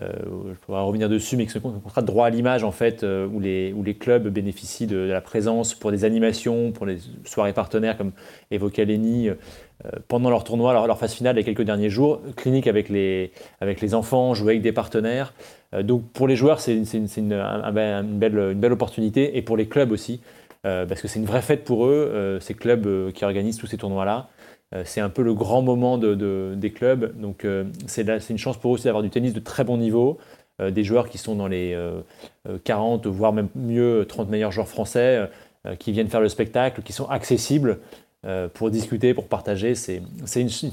je 0.00 0.54
pourrais 0.64 0.80
revenir 0.80 1.08
dessus, 1.08 1.36
mais 1.36 1.46
ce 1.46 1.58
contrat 1.58 2.00
de 2.00 2.06
droit 2.06 2.26
à 2.26 2.30
l'image, 2.30 2.64
en 2.64 2.72
fait, 2.72 3.02
euh, 3.02 3.26
où, 3.26 3.40
les, 3.40 3.72
où 3.74 3.82
les 3.82 3.94
clubs 3.94 4.28
bénéficient 4.28 4.86
de, 4.86 4.96
la 4.96 5.20
présence 5.20 5.74
pour 5.74 5.90
des 5.90 6.04
animations, 6.04 6.72
pour 6.72 6.86
les 6.86 6.98
soirées 7.24 7.52
partenaires, 7.52 7.98
comme 7.98 8.12
évoquait 8.50 8.84
Lenny, 8.84 9.28
euh, 9.28 9.34
pendant 10.08 10.30
leur 10.30 10.44
tournoi, 10.44 10.72
leur, 10.72 10.98
phase 10.98 11.12
finale, 11.12 11.36
les 11.36 11.44
quelques 11.44 11.62
derniers 11.62 11.90
jours, 11.90 12.22
clinique 12.36 12.66
avec 12.66 12.88
les, 12.88 13.32
avec 13.60 13.80
les 13.80 13.94
enfants, 13.94 14.32
jouer 14.34 14.52
avec 14.52 14.62
des 14.62 14.72
partenaires. 14.72 15.34
donc 15.82 16.10
pour 16.12 16.28
les 16.28 16.36
joueurs, 16.36 16.60
c'est 16.60 16.74
une, 16.74 16.86
une, 16.94 17.32
une, 17.32 18.18
belle, 18.18 18.38
une 18.38 18.60
belle 18.60 18.72
opportunité, 18.72 19.36
et 19.36 19.42
pour 19.42 19.56
les 19.56 19.66
clubs 19.66 19.90
aussi, 19.90 20.20
parce 20.62 21.02
que 21.02 21.08
c'est 21.08 21.18
une 21.18 21.26
vraie 21.26 21.42
fête 21.42 21.64
pour 21.64 21.86
eux, 21.86 22.38
ces 22.40 22.54
clubs 22.54 23.10
qui 23.12 23.24
organisent 23.24 23.58
tous 23.58 23.66
ces 23.66 23.76
tournois-là. 23.76 24.28
Euh, 24.74 24.82
c'est 24.84 25.00
un 25.00 25.08
peu 25.08 25.22
le 25.22 25.34
grand 25.34 25.62
moment 25.62 25.98
des 25.98 26.72
clubs. 26.74 27.18
Donc 27.18 27.44
euh, 27.44 27.64
c'est 27.86 28.30
une 28.30 28.38
chance 28.38 28.56
pour 28.56 28.72
eux 28.72 28.74
aussi 28.74 28.84
d'avoir 28.84 29.02
du 29.02 29.10
tennis 29.10 29.32
de 29.32 29.40
très 29.40 29.64
bon 29.64 29.76
niveau, 29.76 30.18
euh, 30.60 30.70
des 30.70 30.84
joueurs 30.84 31.08
qui 31.08 31.18
sont 31.18 31.34
dans 31.34 31.48
les 31.48 31.76
40, 32.64 33.06
voire 33.06 33.32
même 33.32 33.48
mieux 33.54 34.06
30 34.08 34.28
meilleurs 34.28 34.52
joueurs 34.52 34.68
français, 34.68 35.28
qui 35.78 35.92
viennent 35.92 36.08
faire 36.08 36.20
le 36.20 36.28
spectacle, 36.28 36.82
qui 36.82 36.92
sont 36.92 37.08
accessibles 37.08 37.78
pour 38.54 38.70
discuter, 38.70 39.14
pour 39.14 39.28
partager. 39.28 39.74
C'est 39.74 40.02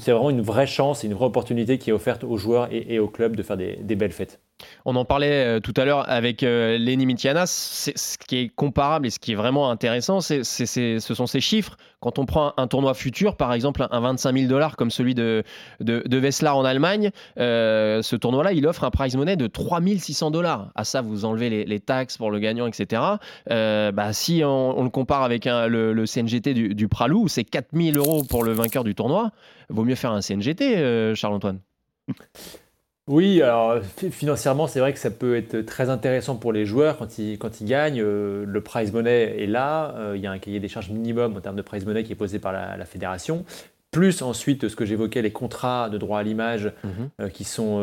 vraiment 0.06 0.30
une 0.30 0.42
vraie 0.42 0.66
chance, 0.66 1.04
une 1.04 1.14
vraie 1.14 1.26
opportunité 1.26 1.78
qui 1.78 1.90
est 1.90 1.92
offerte 1.92 2.24
aux 2.24 2.36
joueurs 2.36 2.68
et, 2.72 2.98
aux 2.98 3.08
clubs 3.08 3.36
de 3.36 3.42
faire 3.42 3.56
des 3.56 3.96
belles 3.96 4.12
fêtes. 4.12 4.40
On 4.84 4.96
en 4.96 5.04
parlait 5.04 5.56
euh, 5.56 5.60
tout 5.60 5.74
à 5.76 5.84
l'heure 5.84 6.08
avec 6.08 6.42
euh, 6.42 6.78
Lenny 6.78 7.06
Mitianas. 7.06 7.46
Ce 7.94 8.18
qui 8.18 8.38
est 8.38 8.48
comparable 8.48 9.06
et 9.06 9.10
ce 9.10 9.18
qui 9.18 9.32
est 9.32 9.36
vraiment 9.36 9.70
intéressant, 9.70 10.20
c'est, 10.20 10.44
ce 10.44 11.14
sont 11.14 11.26
ces 11.26 11.40
chiffres. 11.40 11.76
Quand 12.00 12.18
on 12.18 12.24
prend 12.24 12.54
un, 12.56 12.66
tournoi 12.66 12.94
futur, 12.94 13.36
par 13.36 13.52
exemple 13.52 13.86
un 13.90 14.00
25 14.00 14.34
000 14.34 14.48
dollars 14.48 14.76
comme 14.76 14.90
celui 14.90 15.14
de, 15.14 15.42
de, 15.80 16.48
en 16.48 16.64
Allemagne, 16.64 17.10
euh, 17.38 18.00
ce 18.02 18.16
tournoi-là, 18.16 18.52
il 18.52 18.66
offre 18.66 18.84
un 18.84 18.90
prize 18.90 19.16
money 19.16 19.36
de 19.36 19.46
3600 19.46 20.30
dollars. 20.30 20.70
À 20.74 20.84
ça, 20.84 21.02
vous 21.02 21.24
enlevez 21.24 21.64
les, 21.64 21.80
taxes 21.80 22.16
pour 22.16 22.30
le 22.30 22.38
gagnant, 22.38 22.66
etc. 22.66 23.02
bah, 23.48 24.12
si 24.12 24.42
on, 24.44 24.82
le 24.82 24.90
compare 24.90 25.22
avec 25.22 25.44
le, 25.46 26.04
CNGT 26.06 26.54
du, 26.54 26.88
Pralou, 26.88 27.28
c'est 27.28 27.44
4000 27.44 27.98
euros 27.98 28.22
pour 28.24 28.44
le 28.44 28.52
vainqueur 28.52 28.84
du 28.84 28.94
tournoi. 28.94 29.30
Vaut 29.68 29.84
mieux 29.84 29.94
faire 29.94 30.12
un 30.12 30.20
CNGT, 30.20 31.14
Charles-Antoine. 31.14 31.60
Oui, 33.10 33.42
alors 33.42 33.80
financièrement, 34.12 34.68
c'est 34.68 34.78
vrai 34.78 34.92
que 34.92 34.98
ça 35.00 35.10
peut 35.10 35.34
être 35.34 35.62
très 35.62 35.90
intéressant 35.90 36.36
pour 36.36 36.52
les 36.52 36.64
joueurs 36.64 36.96
quand 36.96 37.18
ils, 37.18 37.38
quand 37.38 37.60
ils 37.60 37.66
gagnent. 37.66 38.00
Euh, 38.00 38.44
le 38.46 38.60
prize 38.60 38.92
money 38.92 39.34
est 39.36 39.48
là. 39.48 39.96
Euh, 39.96 40.12
il 40.14 40.22
y 40.22 40.28
a 40.28 40.30
un 40.30 40.38
cahier 40.38 40.60
des 40.60 40.68
charges 40.68 40.90
minimum 40.90 41.36
en 41.36 41.40
termes 41.40 41.56
de 41.56 41.62
prize 41.62 41.84
money 41.84 42.04
qui 42.04 42.12
est 42.12 42.16
posé 42.16 42.38
par 42.38 42.52
la, 42.52 42.84
fédération. 42.84 43.44
Plus 43.90 44.22
ensuite 44.22 44.68
ce 44.68 44.76
que 44.76 44.84
j'évoquais, 44.84 45.22
les 45.22 45.32
contrats 45.32 45.90
de 45.90 45.98
droit 45.98 46.20
à 46.20 46.22
l'image 46.22 46.72
mhm. 46.84 47.10
euh, 47.20 47.28
qui 47.30 47.42
sont 47.42 47.80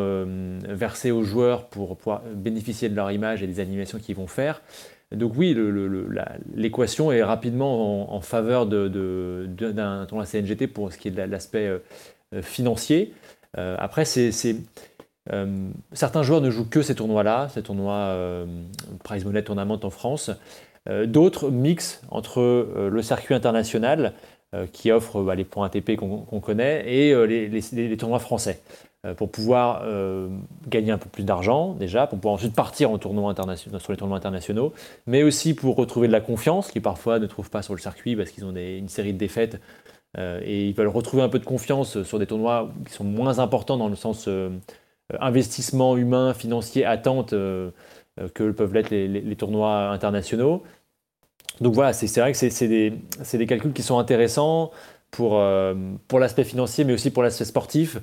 versés 0.70 1.12
aux 1.12 1.24
joueurs 1.24 1.66
pour 1.66 1.98
pouvoir 1.98 2.22
bénéficier 2.34 2.88
de 2.88 2.96
leur 2.96 3.12
image 3.12 3.44
et 3.44 3.48
des 3.48 3.60
animations 3.60 4.00
qu'ils 4.00 4.16
vont 4.16 4.28
faire. 4.28 4.62
Donc 5.12 5.34
oui, 5.36 5.58
l'équation 6.56 7.12
est 7.12 7.24
rapidement 7.24 8.16
en, 8.16 8.22
faveur 8.22 8.66
d'un 8.66 8.88
de, 8.88 10.06
tournoi 10.08 10.26
CNGT 10.26 10.68
pour 10.68 10.94
ce 10.94 10.98
qui 10.98 11.10
est 11.10 11.12
de 11.12 11.22
l'aspect 11.22 11.70
financier. 12.42 13.14
après, 13.54 14.06
c'est 14.06 14.32
euh, 15.34 15.70
certains 15.94 16.24
joueurs 16.24 16.42
ne 16.42 16.50
jouent 16.50 16.70
que 16.70 16.82
ces 16.82 16.96
tournois-là, 16.96 17.50
ces 17.50 17.64
tournois 17.64 17.94
euh, 17.94 18.46
Prize 19.04 19.26
Money 19.26 19.44
Tournament 19.44 19.80
en 19.84 19.90
France. 19.90 20.32
Euh, 20.90 21.06
d'autres 21.06 21.50
mixent 21.50 22.02
entre 22.10 22.42
le 22.90 23.02
circuit 23.02 23.34
international, 23.34 24.14
qui 24.72 24.92
offre 24.92 25.22
bah, 25.22 25.36
les 25.36 25.44
points 25.44 25.66
ATP 25.66 25.98
qu'on 25.98 26.40
connaît, 26.40 26.84
et 26.88 27.14
les, 27.28 27.98
tournois 27.98 28.20
français, 28.20 28.62
pour 29.18 29.30
pouvoir 29.30 29.84
gagner 30.70 30.92
un 30.92 30.98
peu 30.98 31.10
plus 31.10 31.26
d'argent 31.26 31.74
déjà, 31.74 32.08
pour 32.08 32.18
pouvoir 32.18 32.36
ensuite 32.36 32.56
partir 32.56 32.90
en 32.90 32.98
sur 32.98 33.92
les 33.92 33.98
tournois 33.98 34.18
internationaux, 34.18 34.72
mais 35.06 35.22
aussi 35.22 35.54
pour 35.54 35.76
retrouver 35.76 36.08
de 36.08 36.14
la 36.14 36.22
confiance, 36.22 36.72
qui 36.72 36.80
parfois 36.80 37.20
ne 37.20 37.28
trouvent 37.28 37.50
pas 37.50 37.62
sur 37.62 37.76
le 37.76 37.82
circuit 37.82 38.16
parce 38.16 38.32
qu'ils 38.32 38.46
ont 38.46 38.56
une 38.56 38.88
série 38.88 39.12
de 39.12 39.18
défaites 39.18 39.60
et 40.18 40.68
ils 40.68 40.74
veulent 40.74 40.88
retrouver 40.88 41.24
un 41.24 41.30
peu 41.30 41.40
de 41.40 41.46
confiance 41.46 42.02
sur 42.04 42.18
des 42.18 42.26
tournois 42.26 42.72
qui 42.88 42.94
sont 42.94 43.04
moins 43.04 43.40
importants 43.40 43.78
dans 43.78 43.90
le 43.90 43.96
sens 43.96 44.26
euh, 44.28 44.50
investissement 45.20 45.98
humain, 45.98 46.34
financier, 46.34 46.86
attente 46.86 47.34
euh, 47.34 47.72
euh, 48.20 48.28
que 48.34 48.52
peuvent 48.52 48.74
l'être 48.74 48.90
les, 48.90 49.36
tournois 49.36 49.90
internationaux. 49.90 50.64
Donc 51.62 51.74
voilà, 51.74 51.94
c'est 51.94 52.20
vrai 52.20 52.32
que 52.32 52.38
c'est 52.38 52.68
des, 52.68 52.94
des, 53.34 53.46
calculs 53.48 53.74
qui 53.74 53.82
sont 53.82 53.98
intéressants 53.98 54.72
pour, 55.10 55.42
pour 56.08 56.20
l'aspect 56.20 56.44
financier, 56.44 56.84
mais 56.84 56.94
aussi 56.94 57.10
pour 57.10 57.24
l'aspect 57.24 57.46
sportif. 57.46 57.98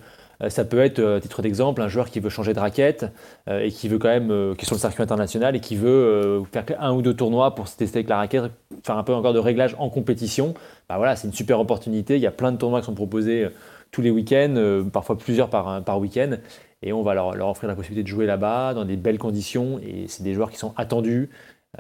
Ça 0.48 0.64
peut 0.64 0.80
être, 0.80 1.00
à 1.00 1.20
titre 1.20 1.40
d'exemple, 1.40 1.80
un 1.80 1.86
joueur 1.86 2.10
qui 2.10 2.18
veut 2.18 2.30
changer 2.30 2.52
de 2.52 2.58
raquette 2.58 3.06
et 3.48 3.70
qui 3.70 3.86
veut 3.86 3.98
quand 3.98 4.08
même, 4.08 4.56
qui 4.56 4.64
est 4.64 4.66
sur 4.66 4.74
le 4.74 4.80
circuit 4.80 5.04
international 5.04 5.54
et 5.54 5.60
qui 5.60 5.76
veut 5.76 6.42
faire 6.50 6.64
un 6.80 6.92
ou 6.92 7.02
deux 7.02 7.14
tournois 7.14 7.54
pour 7.54 7.68
se 7.68 7.76
tester 7.76 7.98
avec 7.98 8.08
la 8.08 8.16
raquette, 8.16 8.50
faire 8.82 8.98
un 8.98 9.04
peu 9.04 9.14
encore 9.14 9.34
de 9.34 9.38
réglage 9.38 9.76
en 9.78 9.88
compétition. 9.88 10.54
Bah 10.88 10.96
voilà, 10.96 11.14
c'est 11.14 11.28
une 11.28 11.32
super 11.32 11.60
opportunité. 11.60 12.16
Il 12.16 12.22
y 12.22 12.26
a 12.26 12.32
plein 12.32 12.50
de 12.50 12.56
tournois 12.56 12.80
qui 12.80 12.86
sont 12.86 12.94
proposés 12.94 13.46
tous 13.92 14.02
les 14.02 14.10
week-ends, 14.10 14.84
parfois 14.92 15.16
plusieurs 15.16 15.48
par, 15.48 15.84
par 15.84 16.00
week-end 16.00 16.38
et 16.85 16.92
on 16.92 17.03
va 17.03 17.14
leur, 17.14 17.49
offrir 17.49 17.68
la 17.68 17.75
possibilité 17.75 18.05
de 18.05 18.09
jouer 18.09 18.27
là-bas 18.27 18.75
dans 18.75 18.85
des 18.85 18.97
belles 18.97 19.18
conditions. 19.18 19.81
Et 19.81 20.05
c'est 20.07 20.23
des 20.23 20.35
joueurs 20.35 20.51
qui 20.51 20.59
sont 20.59 20.75
attendus. 20.77 21.31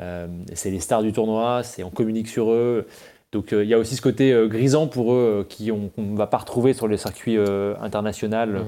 Euh, 0.00 0.26
c'est 0.54 0.70
les 0.70 0.80
stars 0.80 1.02
du 1.02 1.12
tournoi, 1.12 1.62
on 1.84 1.90
communique 1.90 2.26
sur 2.26 2.50
eux. 2.50 2.86
Donc 3.30 3.52
euh, 3.52 3.62
il 3.62 3.68
y 3.68 3.74
a 3.74 3.78
aussi 3.78 3.96
ce 3.96 4.02
côté 4.02 4.32
euh, 4.32 4.48
grisant 4.48 4.86
pour 4.86 5.12
eux 5.12 5.46
qui 5.48 5.68
qu'on 5.68 6.02
ne 6.02 6.16
va 6.16 6.26
pas 6.26 6.38
retrouver 6.38 6.72
sur 6.72 6.88
le 6.88 6.96
circuit 6.96 7.36
international 7.80 8.64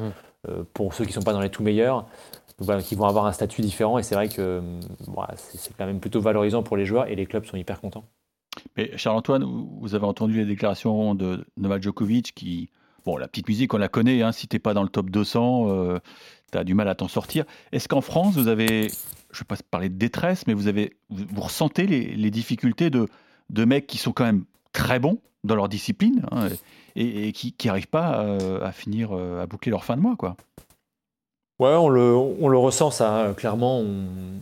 mhm. 0.46 0.64
pour 0.74 0.92
ceux 0.92 1.04
qui 1.04 1.10
ne 1.10 1.14
sont 1.14 1.22
pas 1.22 1.32
dans 1.32 1.40
les 1.40 1.50
tout 1.50 1.62
meilleurs. 1.62 2.06
qui 2.84 2.94
vont 2.94 3.06
avoir 3.06 3.24
un 3.26 3.32
statut 3.32 3.62
différent 3.62 3.98
et 3.98 4.02
c'est 4.02 4.14
vrai 4.14 4.28
que 4.28 4.60
c'est 5.36 5.74
quand 5.76 5.86
même 5.86 6.00
plutôt 6.00 6.20
valorisant 6.20 6.62
pour 6.62 6.76
les 6.76 6.84
joueurs 6.84 7.08
et 7.08 7.16
les 7.16 7.26
clubs 7.26 7.46
sont 7.46 7.56
hyper 7.56 7.80
contents. 7.80 8.04
Mais 8.76 8.90
Charles-Antoine, 8.96 9.44
vous 9.80 9.94
avez 9.94 10.04
entendu 10.04 10.38
les 10.38 10.44
déclarations 10.44 11.14
de 11.14 11.46
Novak 11.56 11.82
Djokovic 11.82 12.34
qui, 12.34 12.70
Bon, 13.06 13.16
la 13.16 13.28
petite 13.28 13.48
musique, 13.48 13.72
on 13.72 13.78
la 13.78 13.88
connaît. 13.88 14.20
Hein, 14.22 14.32
si 14.32 14.48
t'es 14.48 14.58
pas 14.58 14.74
dans 14.74 14.82
le 14.82 14.88
top 14.88 15.10
200, 15.10 15.68
euh, 15.68 15.98
tu 16.50 16.58
as 16.58 16.64
du 16.64 16.74
mal 16.74 16.88
à 16.88 16.96
t'en 16.96 17.06
sortir. 17.06 17.44
Est-ce 17.70 17.86
qu'en 17.86 18.00
France, 18.00 18.34
vous 18.34 18.48
avez, 18.48 18.88
je 19.30 19.38
ne 19.38 19.38
vais 19.38 19.44
pas 19.48 19.56
parler 19.70 19.88
de 19.88 19.94
détresse, 19.94 20.48
mais 20.48 20.54
vous, 20.54 20.66
avez, 20.66 20.96
vous, 21.08 21.40
ressentez 21.40 21.86
les, 21.86 22.30
difficultés 22.32 22.90
de, 22.90 23.06
de, 23.50 23.64
mecs 23.64 23.86
qui 23.86 23.96
sont 23.96 24.10
quand 24.10 24.24
même 24.24 24.44
très 24.72 24.98
bons 24.98 25.20
dans 25.44 25.54
leur 25.54 25.68
discipline 25.68 26.26
hein, 26.32 26.48
et, 26.96 27.30
qui 27.30 27.54
n'arrivent 27.64 27.86
pas 27.86 28.24
euh, 28.24 28.60
à 28.64 28.72
finir, 28.72 29.10
euh, 29.12 29.40
à 29.40 29.46
boucler 29.46 29.70
leur 29.70 29.84
fin 29.84 29.96
de 29.96 30.02
mois, 30.02 30.16
quoi? 30.16 30.36
Ouais, 31.60 31.74
on 31.74 31.88
le, 31.88 32.12
on 32.12 32.48
le, 32.48 32.58
ressent 32.58 32.90
ça, 32.90 33.32
clairement. 33.36 33.82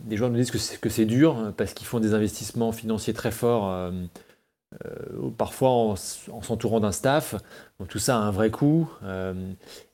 des 0.05 0.17
gens 0.17 0.27
nous 0.27 0.35
disent 0.35 0.51
que 0.51 0.89
c'est 0.89 1.05
dur 1.05 1.53
parce 1.55 1.73
qu'ils 1.73 1.87
font 1.87 1.99
des 1.99 2.13
investissements 2.13 2.71
financiers 2.73 3.13
très 3.13 3.31
forts 3.31 3.91
euh, 4.85 5.29
parfois 5.37 5.69
en, 5.69 5.95
s'entourant 5.95 6.79
d'un 6.79 6.91
staff. 6.91 7.35
Tout 7.87 7.99
ça 7.99 8.17
a 8.17 8.19
un 8.19 8.31
vrai 8.31 8.49
coût 8.49 8.89
euh, 9.03 9.33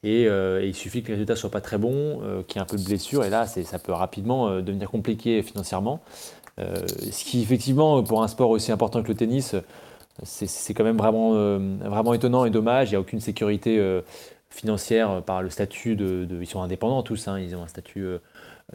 euh, 0.06 0.62
et, 0.62 0.68
il 0.68 0.76
suffit 0.76 1.04
que 1.04 1.10
les 1.10 1.14
résultats 1.16 1.34
ne 1.34 1.38
soient 1.38 1.52
pas 1.52 1.62
très 1.62 1.78
bons, 1.78 2.22
qu'il 2.48 2.56
y 2.56 2.60
ait 2.60 2.64
un 2.64 2.66
peu 2.66 2.78
de 2.78 2.84
blessure 2.84 3.24
et 3.24 3.30
là 3.30 3.46
ça 3.46 3.80
peut 3.80 3.92
rapidement 3.92 4.62
devenir 4.62 4.90
compliqué 4.90 5.42
financièrement. 5.44 6.02
ce 6.58 7.24
qui 7.24 7.42
effectivement 7.42 8.04
pour 8.04 8.24
un 8.24 8.28
sport 8.28 8.50
aussi 8.50 8.72
important 8.72 9.04
que 9.04 9.08
le 9.08 9.16
tennis, 9.16 9.56
c'est 10.24 10.74
quand 10.74 10.84
même 10.84 10.98
vraiment, 10.98 11.34
vraiment 11.58 12.14
étonnant 12.14 12.46
et 12.46 12.50
dommage. 12.50 12.90
Il 12.90 12.92
n'y 12.92 12.98
a 12.98 13.02
aucune 13.02 13.20
sécurité 13.20 14.02
financière 14.50 15.24
par 15.24 15.42
le 15.42 15.50
statut 15.50 15.98
Ils 16.00 16.48
sont 16.48 16.62
indépendants 16.62 17.04
tous, 17.04 17.28
hein. 17.28 17.40
ils 17.40 17.56
ont 17.56 17.64
un 17.64 17.68
statut 17.68 18.06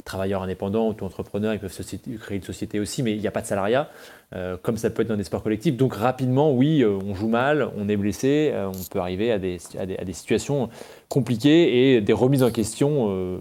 travailleurs 0.04 0.42
indépendants, 0.42 0.88
auto-entrepreneurs, 0.88 1.54
ils 1.54 1.60
peuvent 1.60 1.72
créer 2.20 2.36
une 2.36 2.42
société 2.42 2.80
aussi, 2.80 3.02
mais 3.02 3.12
il 3.12 3.20
n'y 3.20 3.26
a 3.26 3.30
pas 3.30 3.40
de 3.40 3.46
salariat, 3.46 3.88
euh, 4.34 4.56
comme 4.60 4.76
ça 4.76 4.90
peut 4.90 5.02
être 5.02 5.08
dans 5.08 5.16
des 5.16 5.24
sports 5.24 5.42
collectifs. 5.42 5.76
Donc 5.76 5.94
rapidement, 5.94 6.52
oui, 6.52 6.82
euh, 6.82 6.98
on 7.04 7.14
joue 7.14 7.28
mal, 7.28 7.70
on 7.76 7.88
est 7.88 7.96
blessé, 7.96 8.50
euh, 8.52 8.68
on 8.68 8.84
peut 8.90 8.98
arriver 8.98 9.32
à 9.32 9.38
des, 9.38 9.58
à, 9.78 9.86
des, 9.86 10.12
situations 10.12 10.68
compliquées 11.08 11.94
et 11.94 12.00
des 12.00 12.12
remises 12.12 12.42
en 12.42 12.50
question 12.50 13.40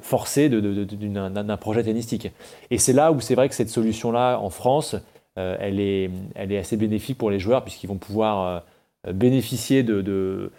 forcées 0.00 0.48
d'un 0.48 1.56
projet 1.56 1.82
tennistique. 1.82 2.30
Et 2.70 2.78
c'est 2.78 2.92
là 2.92 3.12
où 3.12 3.20
c'est 3.20 3.34
vrai 3.34 3.48
que 3.48 3.54
cette 3.54 3.70
solution-là, 3.70 4.38
en 4.38 4.50
France, 4.50 4.96
elle, 5.36 5.80
est, 5.80 6.10
elle 6.34 6.52
est 6.52 6.58
assez 6.58 6.76
bénéfique 6.76 7.18
pour 7.18 7.30
les 7.30 7.38
joueurs, 7.38 7.64
puisqu'ils 7.64 7.86
vont 7.86 7.96
pouvoir 7.96 8.64
bénéficier 9.10 9.82
de, 9.82 10.02
de, 10.02 10.52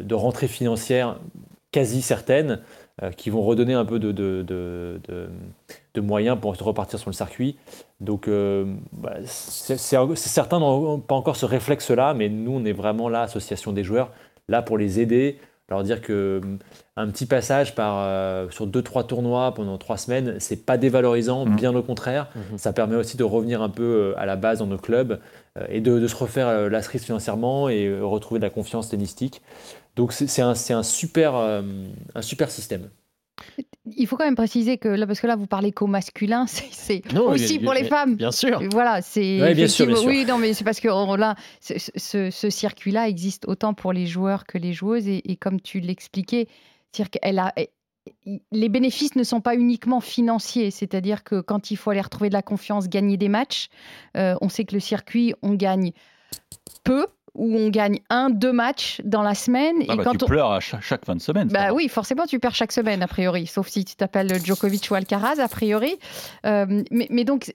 de 0.00 0.14
rentrées 0.14 0.48
financières 0.48 1.18
quasi 1.72 2.02
certaines 2.02 2.60
qui 3.16 3.30
vont 3.30 3.42
redonner 3.42 3.74
un 3.74 3.84
peu 3.84 3.98
de, 3.98 5.28
moyens 6.00 6.38
pour 6.40 6.56
repartir 6.56 6.98
sur 6.98 7.10
le 7.10 7.14
circuit. 7.14 7.56
Donc, 8.00 8.28
euh, 8.28 8.64
bah, 8.92 9.14
certains 9.24 10.60
n'ont 10.60 11.00
pas 11.00 11.14
encore 11.14 11.36
ce 11.36 11.46
réflexe-là, 11.46 12.14
mais 12.14 12.28
nous, 12.28 12.52
on 12.52 12.64
est 12.64 12.72
vraiment 12.72 13.08
là, 13.08 13.22
association 13.22 13.72
des 13.72 13.82
joueurs, 13.82 14.12
là 14.48 14.62
pour 14.62 14.78
les 14.78 15.00
aider, 15.00 15.38
leur 15.68 15.82
dire 15.82 16.00
que 16.00 16.40
un 16.96 17.08
petit 17.08 17.26
passage 17.26 17.74
par, 17.74 17.98
euh, 17.98 18.48
sur 18.50 18.66
deux 18.66 18.82
trois 18.82 19.04
tournois 19.04 19.52
pendant 19.54 19.76
trois 19.78 19.98
semaines, 19.98 20.36
c'est 20.38 20.64
pas 20.64 20.78
dévalorisant, 20.78 21.44
mmh. 21.44 21.56
bien 21.56 21.74
au 21.74 21.82
contraire. 21.82 22.28
Mmh. 22.34 22.56
Ça 22.56 22.72
permet 22.72 22.96
aussi 22.96 23.16
de 23.16 23.24
revenir 23.24 23.62
un 23.62 23.68
peu 23.68 24.14
à 24.16 24.26
la 24.26 24.36
base 24.36 24.60
dans 24.60 24.66
nos 24.66 24.78
clubs 24.78 25.20
et 25.68 25.80
de, 25.80 26.06
se 26.06 26.16
refaire 26.16 26.70
la 26.70 26.82
cerise 26.82 27.04
financièrement 27.04 27.68
et 27.68 28.00
retrouver 28.00 28.38
de 28.38 28.44
la 28.44 28.50
confiance 28.50 28.88
tennistique. 28.88 29.42
Donc 29.98 30.12
c'est 30.12 30.42
un, 30.42 30.50
un, 30.52 30.82
super, 30.84 31.34
euh, 31.34 31.60
un 32.14 32.22
super 32.22 32.52
système. 32.52 32.88
Il 33.96 34.06
faut 34.06 34.16
quand 34.16 34.24
même 34.24 34.36
préciser 34.36 34.78
que 34.78 34.88
là, 34.88 35.06
parce 35.06 35.20
que 35.20 35.26
là, 35.26 35.36
vous 35.36 35.46
parlez 35.46 35.72
qu'au 35.72 35.86
masculin, 35.86 36.46
c'est 36.46 37.02
aussi 37.16 37.58
pour 37.58 37.72
les 37.72 37.84
femmes. 37.84 38.16
Bien 38.16 38.32
sûr. 38.32 38.62
Voilà, 38.70 39.02
c'est. 39.02 39.54
bien 39.54 39.68
sûr, 39.68 39.86
Oui, 40.04 40.24
non, 40.26 40.38
mais 40.38 40.54
c'est 40.54 40.64
parce 40.64 40.80
que 40.80 40.88
là, 41.16 41.34
ce, 41.60 42.30
ce 42.30 42.50
circuit-là 42.50 43.08
existe 43.08 43.46
autant 43.46 43.74
pour 43.74 43.92
les 43.92 44.06
joueurs 44.06 44.44
que 44.44 44.58
les 44.58 44.72
joueuses, 44.72 45.08
et, 45.08 45.36
comme 45.40 45.60
tu 45.60 45.80
l'expliquais, 45.80 46.48
c'est-à-dire 46.92 47.10
qu'elle 47.10 47.38
a. 47.38 47.54
Les 48.52 48.70
bénéfices 48.70 49.16
ne 49.16 49.22
sont 49.22 49.42
pas 49.42 49.54
uniquement 49.54 50.00
financiers, 50.00 50.70
c'est-à-dire 50.70 51.24
que 51.24 51.42
quand 51.42 51.70
il 51.70 51.76
faut 51.76 51.90
aller 51.90 52.00
retrouver 52.00 52.30
de 52.30 52.34
la 52.34 52.40
confiance, 52.40 52.88
gagner 52.88 53.18
des 53.18 53.28
matchs, 53.28 53.68
euh, 54.16 54.34
on 54.40 54.48
sait 54.48 54.64
que 54.64 54.74
le 54.74 54.80
circuit, 54.80 55.34
on 55.42 55.52
gagne 55.52 55.92
peu, 56.84 57.06
où 57.34 57.56
on 57.56 57.68
gagne 57.68 58.00
un, 58.10 58.30
deux 58.30 58.52
matchs 58.52 59.00
dans 59.04 59.22
la 59.22 59.34
semaine. 59.34 59.76
Ah 59.88 59.94
et 59.94 59.96
bah, 59.96 60.04
quand 60.04 60.14
tu 60.14 60.24
pleures 60.26 60.52
à 60.52 60.60
chaque, 60.60 61.04
fin 61.04 61.14
de 61.14 61.20
semaine. 61.20 61.48
Bah 61.48 61.72
oui, 61.72 61.88
forcément, 61.88 62.26
tu 62.26 62.38
perds 62.38 62.54
chaque 62.54 62.72
semaine, 62.72 63.02
a 63.02 63.08
priori, 63.08 63.46
sauf 63.46 63.68
si 63.68 63.84
tu 63.84 63.96
t'appelles 63.96 64.44
Djokovic 64.44 64.88
ou 64.90 64.94
Alcaraz, 64.94 65.38
a 65.38 65.48
priori. 65.48 65.98
Euh, 66.46 66.82
mais, 66.90 67.24
donc, 67.24 67.52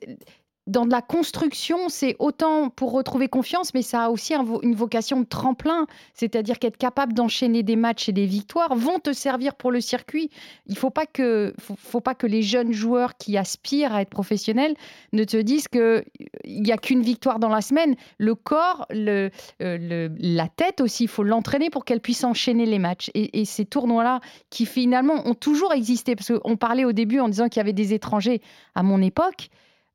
dans 0.65 0.85
la 0.85 1.01
construction, 1.01 1.89
c'est 1.89 2.15
autant 2.19 2.69
pour 2.69 2.93
retrouver 2.93 3.27
confiance, 3.27 3.73
mais 3.73 3.81
ça 3.81 4.05
a 4.05 4.09
aussi 4.09 4.33
une 4.33 4.75
vocation 4.75 5.19
de 5.19 5.25
tremplin, 5.25 5.87
c'est-à-dire 6.13 6.57
qu'être 6.57 6.77
capable 6.77 7.13
d'enchaîner 7.13 7.63
des 7.63 7.75
matchs 7.75 8.07
et 8.07 8.13
des 8.13 8.25
victoires 8.25 8.73
vont 8.73 8.99
te 8.99 9.11
servir 9.11 9.55
pour 9.55 9.71
le 9.71 9.81
circuit. 9.81 10.29
Il 10.67 10.73
ne 10.73 10.77
faut, 10.77 10.89
pas 10.89 11.05
que, 11.05 11.53
faut, 11.59 11.99
pas 11.99 12.15
que 12.15 12.27
les 12.27 12.41
jeunes 12.41 12.71
joueurs 12.71 13.17
qui 13.17 13.37
aspirent 13.37 13.93
à 13.93 14.01
être 14.01 14.09
professionnels 14.09 14.75
ne 15.11 15.25
te 15.25 15.35
disent 15.35 15.67
qu'il 15.67 16.05
n'y 16.45 16.71
a 16.71 16.77
qu'une 16.77 17.01
victoire 17.01 17.39
dans 17.39 17.49
la 17.49 17.61
semaine. 17.61 17.95
Le 18.17 18.33
corps, 18.33 18.85
euh, 18.91 19.29
la 19.59 20.47
tête 20.47 20.79
aussi, 20.79 21.03
il 21.03 21.09
faut 21.09 21.23
l'entraîner 21.23 21.71
pour 21.71 21.83
qu'elle 21.83 21.99
puisse 21.99 22.23
enchaîner 22.23 22.65
les 22.65 22.79
matchs. 22.79 23.11
Et, 23.15 23.41
et 23.41 23.45
ces 23.45 23.65
tournois-là, 23.65 24.21
qui 24.49 24.65
finalement 24.65 25.27
ont 25.27 25.35
toujours 25.35 25.73
existé, 25.73 26.15
parce 26.15 26.31
qu'on 26.31 26.55
parlait 26.55 26.85
au 26.85 26.93
début 26.93 27.19
en 27.19 27.27
disant 27.27 27.49
qu'il 27.49 27.59
y 27.59 27.61
avait 27.61 27.73
des 27.73 27.93
étrangers 27.93 28.41
à 28.75 28.83
mon 28.83 29.01
époque, 29.01 29.49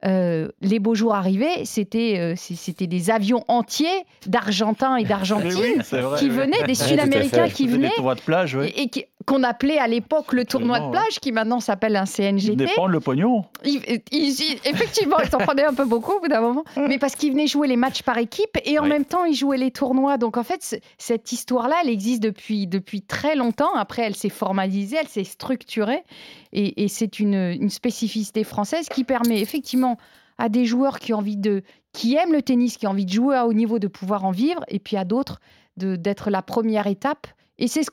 euh, 0.05 0.49
les 0.61 0.79
beaux 0.79 0.95
jours 0.95 1.15
arrivaient, 1.15 1.65
c'était 1.65 2.19
euh, 2.19 2.35
c'était 2.37 2.87
des 2.87 3.11
avions 3.11 3.45
entiers 3.49 4.05
d'Argentins 4.27 4.95
et 4.95 5.03
d'Argentines 5.03 5.83
qui 6.19 6.29
venaient, 6.29 6.63
des 6.69 6.75
Sud-Américains 6.77 7.49
qui 7.49 7.67
venaient, 7.67 7.89
de 7.89 8.21
plage, 8.21 8.57
et, 8.77 8.91
qu'on 9.27 9.43
appelait 9.43 9.79
à 9.79 9.89
l'époque 9.89 10.33
le 10.33 10.45
tournoi 10.45 10.79
de 10.79 10.91
plage, 10.91 11.19
qui 11.21 11.33
maintenant 11.33 11.59
s'appelle 11.59 11.97
un 11.97 12.05
CNGT. 12.05 12.53
Ils 12.53 12.57
dépendent 12.57 12.93
le 12.93 13.01
pognon. 13.01 13.45
effectivement, 13.65 15.17
ils 15.23 15.29
s'en 15.29 15.39
prenaient 15.39 15.67
un 15.67 15.75
peu 15.75 15.85
beaucoup 15.85 16.13
au 16.13 16.21
bout 16.21 16.29
d'un 16.29 16.41
moment, 16.41 16.65
mais 16.77 16.99
parce 16.99 17.17
qu'ils 17.17 17.33
venaient 17.33 17.49
jouer 17.49 17.67
les 17.67 17.77
matchs 17.77 18.03
par 18.03 18.19
équipe 18.19 18.57
et 18.65 18.79
en 18.79 18.87
même 18.87 19.05
temps 19.05 19.25
ils 19.25 19.35
jouaient 19.35 19.59
les 19.59 19.73
tournois. 19.73 20.17
Donc 20.17 20.37
en 20.37 20.45
fait, 20.45 20.81
cette 20.97 21.33
histoire-là, 21.33 21.75
elle 21.83 21.91
existe 21.91 22.23
depuis 22.23 22.69
depuis 22.69 23.03
très 23.03 23.35
longtemps. 23.35 23.75
Après, 23.75 24.03
elle 24.03 24.15
s'est 24.15 24.29
formalisée, 24.29 24.97
elle 25.01 25.09
s'est 25.09 25.25
structurée, 25.25 26.05
et, 26.53 26.85
et 26.85 26.89
c'est 26.89 27.19
une, 27.19 27.35
une 27.35 27.71
spécificité 27.71 28.45
française 28.45 28.89
qui 28.89 29.03
permet 29.03 29.41
effectivement 29.41 29.88
à 30.39 30.49
des 30.49 30.65
joueurs 30.65 30.99
qui 30.99 31.13
ont 31.15 31.19
envie 31.19 31.37
de, 31.37 31.63
qui 31.93 32.15
aiment 32.15 32.33
le 32.33 32.43
tennis, 32.43 32.77
qui 32.77 32.87
ont 32.87 32.91
envie 32.91 33.07
de 33.07 33.13
jouer 33.13 33.37
à 33.37 33.47
haut 33.47 33.53
niveau, 33.53 33.79
de 33.79 33.89
pouvoir 33.89 34.25
en 34.25 34.31
vivre, 34.31 34.65
et 34.69 34.79
puis 34.79 34.97
à 34.97 35.05
d'autres 35.05 35.41
d'être 35.77 36.31
la 36.31 36.43
première 36.43 36.89
étape. 36.89 37.29
Et 37.59 37.67
c'est 37.67 37.83
ce 37.83 37.91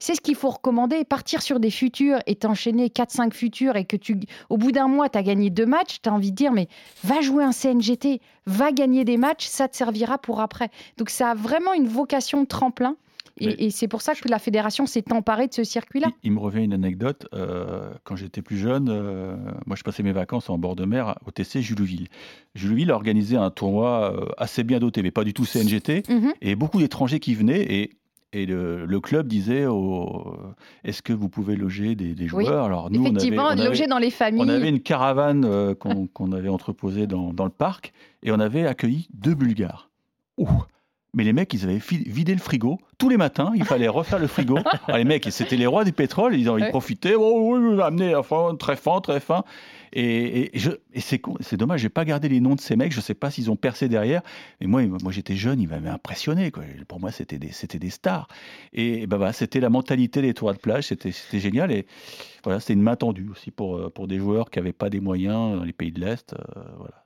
ce 0.00 0.20
qu'il 0.20 0.34
faut 0.34 0.50
recommander. 0.50 1.04
Partir 1.04 1.42
sur 1.42 1.60
des 1.60 1.70
futurs 1.70 2.18
et 2.26 2.34
t'enchaîner 2.34 2.88
4-5 2.88 3.32
futurs 3.32 3.76
et 3.76 3.84
que 3.84 3.96
tu, 3.96 4.18
au 4.50 4.56
bout 4.56 4.72
d'un 4.72 4.88
mois, 4.88 5.08
tu 5.08 5.18
as 5.18 5.22
gagné 5.22 5.50
deux 5.50 5.66
matchs, 5.66 5.98
tu 6.02 6.08
as 6.08 6.12
envie 6.12 6.32
de 6.32 6.36
dire, 6.36 6.52
mais 6.52 6.68
va 7.04 7.20
jouer 7.20 7.44
un 7.44 7.52
CNGT, 7.52 8.20
va 8.46 8.72
gagner 8.72 9.04
des 9.04 9.16
matchs, 9.16 9.46
ça 9.46 9.68
te 9.68 9.76
servira 9.76 10.18
pour 10.18 10.40
après. 10.40 10.70
Donc 10.96 11.10
ça 11.10 11.30
a 11.30 11.34
vraiment 11.34 11.74
une 11.74 11.86
vocation 11.86 12.44
tremplin. 12.44 12.96
Et, 13.40 13.70
c'est 13.70 13.88
pour 13.88 14.02
ça 14.02 14.14
que 14.14 14.28
la 14.28 14.38
fédération 14.38 14.86
s'est 14.86 15.12
emparée 15.12 15.48
de 15.48 15.54
ce 15.54 15.64
circuit-là. 15.64 16.08
Il, 16.22 16.32
me 16.32 16.38
revient 16.38 16.62
une 16.62 16.72
anecdote. 16.72 17.26
Euh, 17.34 17.90
quand 18.04 18.16
j'étais 18.16 18.42
plus 18.42 18.56
jeune, 18.56 18.88
euh, 18.88 19.36
moi 19.66 19.76
je 19.76 19.82
passais 19.82 20.02
mes 20.02 20.12
vacances 20.12 20.50
en 20.50 20.58
bord 20.58 20.76
de 20.76 20.84
mer 20.84 21.16
au 21.26 21.30
TC 21.30 21.60
Juleville. 21.60 22.08
Juleville 22.54 22.90
a 22.90 22.94
organisé 22.94 23.36
un 23.36 23.50
tournoi 23.50 24.14
euh, 24.14 24.26
assez 24.38 24.62
bien 24.62 24.78
doté, 24.78 25.02
mais 25.02 25.10
pas 25.10 25.24
du 25.24 25.34
tout 25.34 25.44
CNGT. 25.44 26.04
Mhm. 26.08 26.32
Et 26.42 26.54
beaucoup 26.54 26.78
d'étrangers 26.78 27.20
qui 27.20 27.34
venaient. 27.34 27.62
Et 27.74 27.90
et 28.36 28.46
le, 28.46 28.98
club 28.98 29.28
disait 29.28 29.64
est-ce 30.82 31.02
que 31.02 31.12
vous 31.12 31.28
pouvez 31.28 31.54
loger 31.54 31.94
des, 31.94 32.26
joueurs? 32.26 32.64
Alors 32.64 32.90
nous, 32.90 33.06
Effectivement, 33.06 33.44
on 33.44 33.50
avait, 33.50 33.64
loger 33.64 33.86
dans 33.86 33.98
les 33.98 34.10
familles. 34.10 34.42
On 34.42 34.48
avait 34.48 34.70
une 34.70 34.80
caravane 34.80 35.76
qu'on 35.76 36.32
avait 36.32 36.48
entreposée 36.48 37.06
dans, 37.06 37.32
dans, 37.32 37.44
le 37.44 37.50
parc 37.50 37.92
et 38.24 38.32
on 38.32 38.40
avait 38.40 38.66
accueilli 38.66 39.06
deux 39.14 39.36
Bulgares. 39.36 39.88
Ouh 40.36 40.48
mais 41.14 41.24
les 41.24 41.32
mecs, 41.32 41.52
ils 41.54 41.64
avaient 41.64 41.78
vidé 41.78 42.34
le 42.34 42.40
frigo. 42.40 42.78
Tous 42.98 43.08
les 43.08 43.16
matins, 43.16 43.52
il 43.54 43.64
fallait 43.64 43.88
refaire 43.88 44.18
le 44.18 44.26
frigo. 44.26 44.58
Ah, 44.86 44.98
les 44.98 45.04
mecs, 45.04 45.26
c'était 45.30 45.56
les 45.56 45.66
rois 45.66 45.84
du 45.84 45.92
pétrole. 45.92 46.34
Ils, 46.34 46.50
ils 46.58 46.68
profitaient. 46.68 47.14
Oh, 47.14 47.56
oui, 47.56 47.80
amener 47.80 48.14
fin, 48.22 48.54
très 48.56 48.76
fin, 48.76 49.00
très 49.00 49.20
fin. 49.20 49.44
Et, 49.92 50.56
et, 50.56 50.58
et 50.92 51.00
c'est 51.00 51.56
dommage, 51.56 51.80
j'ai 51.80 51.88
pas 51.88 52.04
gardé 52.04 52.28
les 52.28 52.40
noms 52.40 52.54
de 52.56 52.60
ces 52.60 52.76
mecs. 52.76 52.92
Je 52.92 53.00
sais 53.00 53.14
pas 53.14 53.30
s'ils 53.30 53.50
ont 53.50 53.56
percé 53.56 53.88
derrière. 53.88 54.22
Mais 54.60 54.66
moi, 54.66 54.82
moi 55.02 55.12
j'étais 55.12 55.36
jeune, 55.36 55.60
ils 55.60 55.68
m'avaient 55.68 55.88
impressionné. 55.88 56.50
Quoi. 56.50 56.64
Pour 56.88 57.00
moi, 57.00 57.12
c'était 57.12 57.38
des, 57.38 57.50
des 57.78 57.90
stars. 57.90 58.28
Et, 58.72 59.06
ben, 59.06 59.32
c'était 59.32 59.60
la 59.60 59.70
mentalité 59.70 60.20
des 60.20 60.34
toits 60.34 60.52
de 60.52 60.58
plage. 60.58 60.88
C'était 60.88 61.12
génial. 61.40 61.70
Et 61.72 61.86
voilà, 62.42 62.60
c'était 62.60 62.74
une 62.74 62.82
main 62.82 62.96
tendue 62.96 63.28
aussi 63.30 63.50
pour, 63.50 63.92
pour 63.92 64.08
des 64.08 64.18
joueurs 64.18 64.50
qui 64.50 64.58
n'avaient 64.58 64.72
pas 64.72 64.90
des 64.90 65.00
moyens 65.00 65.56
dans 65.56 65.64
les 65.64 65.72
pays 65.72 65.92
de 65.92 66.00
l'Est. 66.00 66.34
Euh, 66.34 66.62
voilà. 66.76 67.03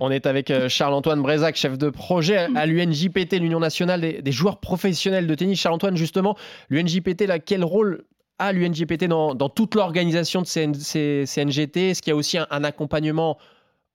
On 0.00 0.10
est 0.10 0.26
avec 0.26 0.50
euh, 0.50 0.68
Charles-Antoine 0.68 1.22
Brézac, 1.22 1.56
chef 1.56 1.78
de 1.78 1.90
projet 1.90 2.48
à 2.54 2.66
l'UNJPT, 2.66 3.34
l'Union 3.34 3.60
nationale 3.60 4.00
des, 4.00 4.32
joueurs 4.32 4.58
professionnels 4.58 5.26
de 5.26 5.34
tennis. 5.34 5.60
Charles-Antoine, 5.60 5.96
justement, 5.96 6.36
l'UNJPT, 6.70 7.26
quel 7.44 7.64
rôle 7.64 8.04
a 8.38 8.52
l'UNJPT 8.52 9.04
dans, 9.04 9.34
toute 9.48 9.74
l'organisation 9.74 10.42
de 10.42 10.46
ces, 10.46 11.24
CNGT 11.26 11.90
Est-ce 11.90 12.02
qu'il 12.02 12.10
y 12.10 12.14
a 12.14 12.16
aussi 12.16 12.38
un, 12.38 12.64
accompagnement 12.64 13.38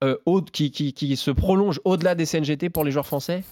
euh, 0.04 0.18
qui, 0.52 1.16
se 1.18 1.32
prolonge 1.32 1.80
au-delà 1.84 2.16
des 2.16 2.26
CNGT 2.26 2.70
pour 2.70 2.84
les 2.84 2.92
joueurs 2.92 3.06
français? 3.06 3.44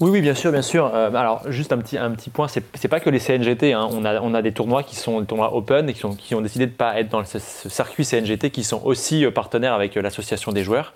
Oui, 0.00 0.10
oui, 0.10 0.20
bien 0.20 0.34
sûr, 0.34 0.52
bien 0.52 0.62
sûr. 0.62 0.92
Euh, 0.94 1.12
alors, 1.12 1.50
juste 1.50 1.72
un 1.72 1.78
petit, 1.78 1.98
un 1.98 2.12
petit 2.12 2.30
point, 2.30 2.46
c'est, 2.46 2.62
n'est 2.82 2.88
pas 2.88 3.00
que 3.00 3.10
les 3.10 3.18
CNGT. 3.18 3.72
Hein. 3.72 3.88
On, 3.92 4.04
a, 4.04 4.20
on 4.20 4.32
a 4.32 4.42
des 4.42 4.52
tournois 4.52 4.84
qui 4.84 4.94
sont 4.94 5.20
des 5.20 5.26
tournois 5.26 5.56
open 5.56 5.88
et 5.88 5.92
qui, 5.92 5.98
sont, 5.98 6.14
qui 6.14 6.36
ont 6.36 6.40
décidé 6.40 6.66
de 6.66 6.70
ne 6.70 6.76
pas 6.76 7.00
être 7.00 7.08
dans 7.08 7.24
ce, 7.24 7.40
circuit 7.40 8.04
CNGT, 8.04 8.50
qui 8.50 8.62
sont 8.62 8.80
aussi 8.84 9.24
euh, 9.24 9.32
partenaires 9.32 9.74
avec 9.74 9.96
euh, 9.96 10.02
l'association 10.02 10.52
des 10.52 10.62
joueurs. 10.62 10.92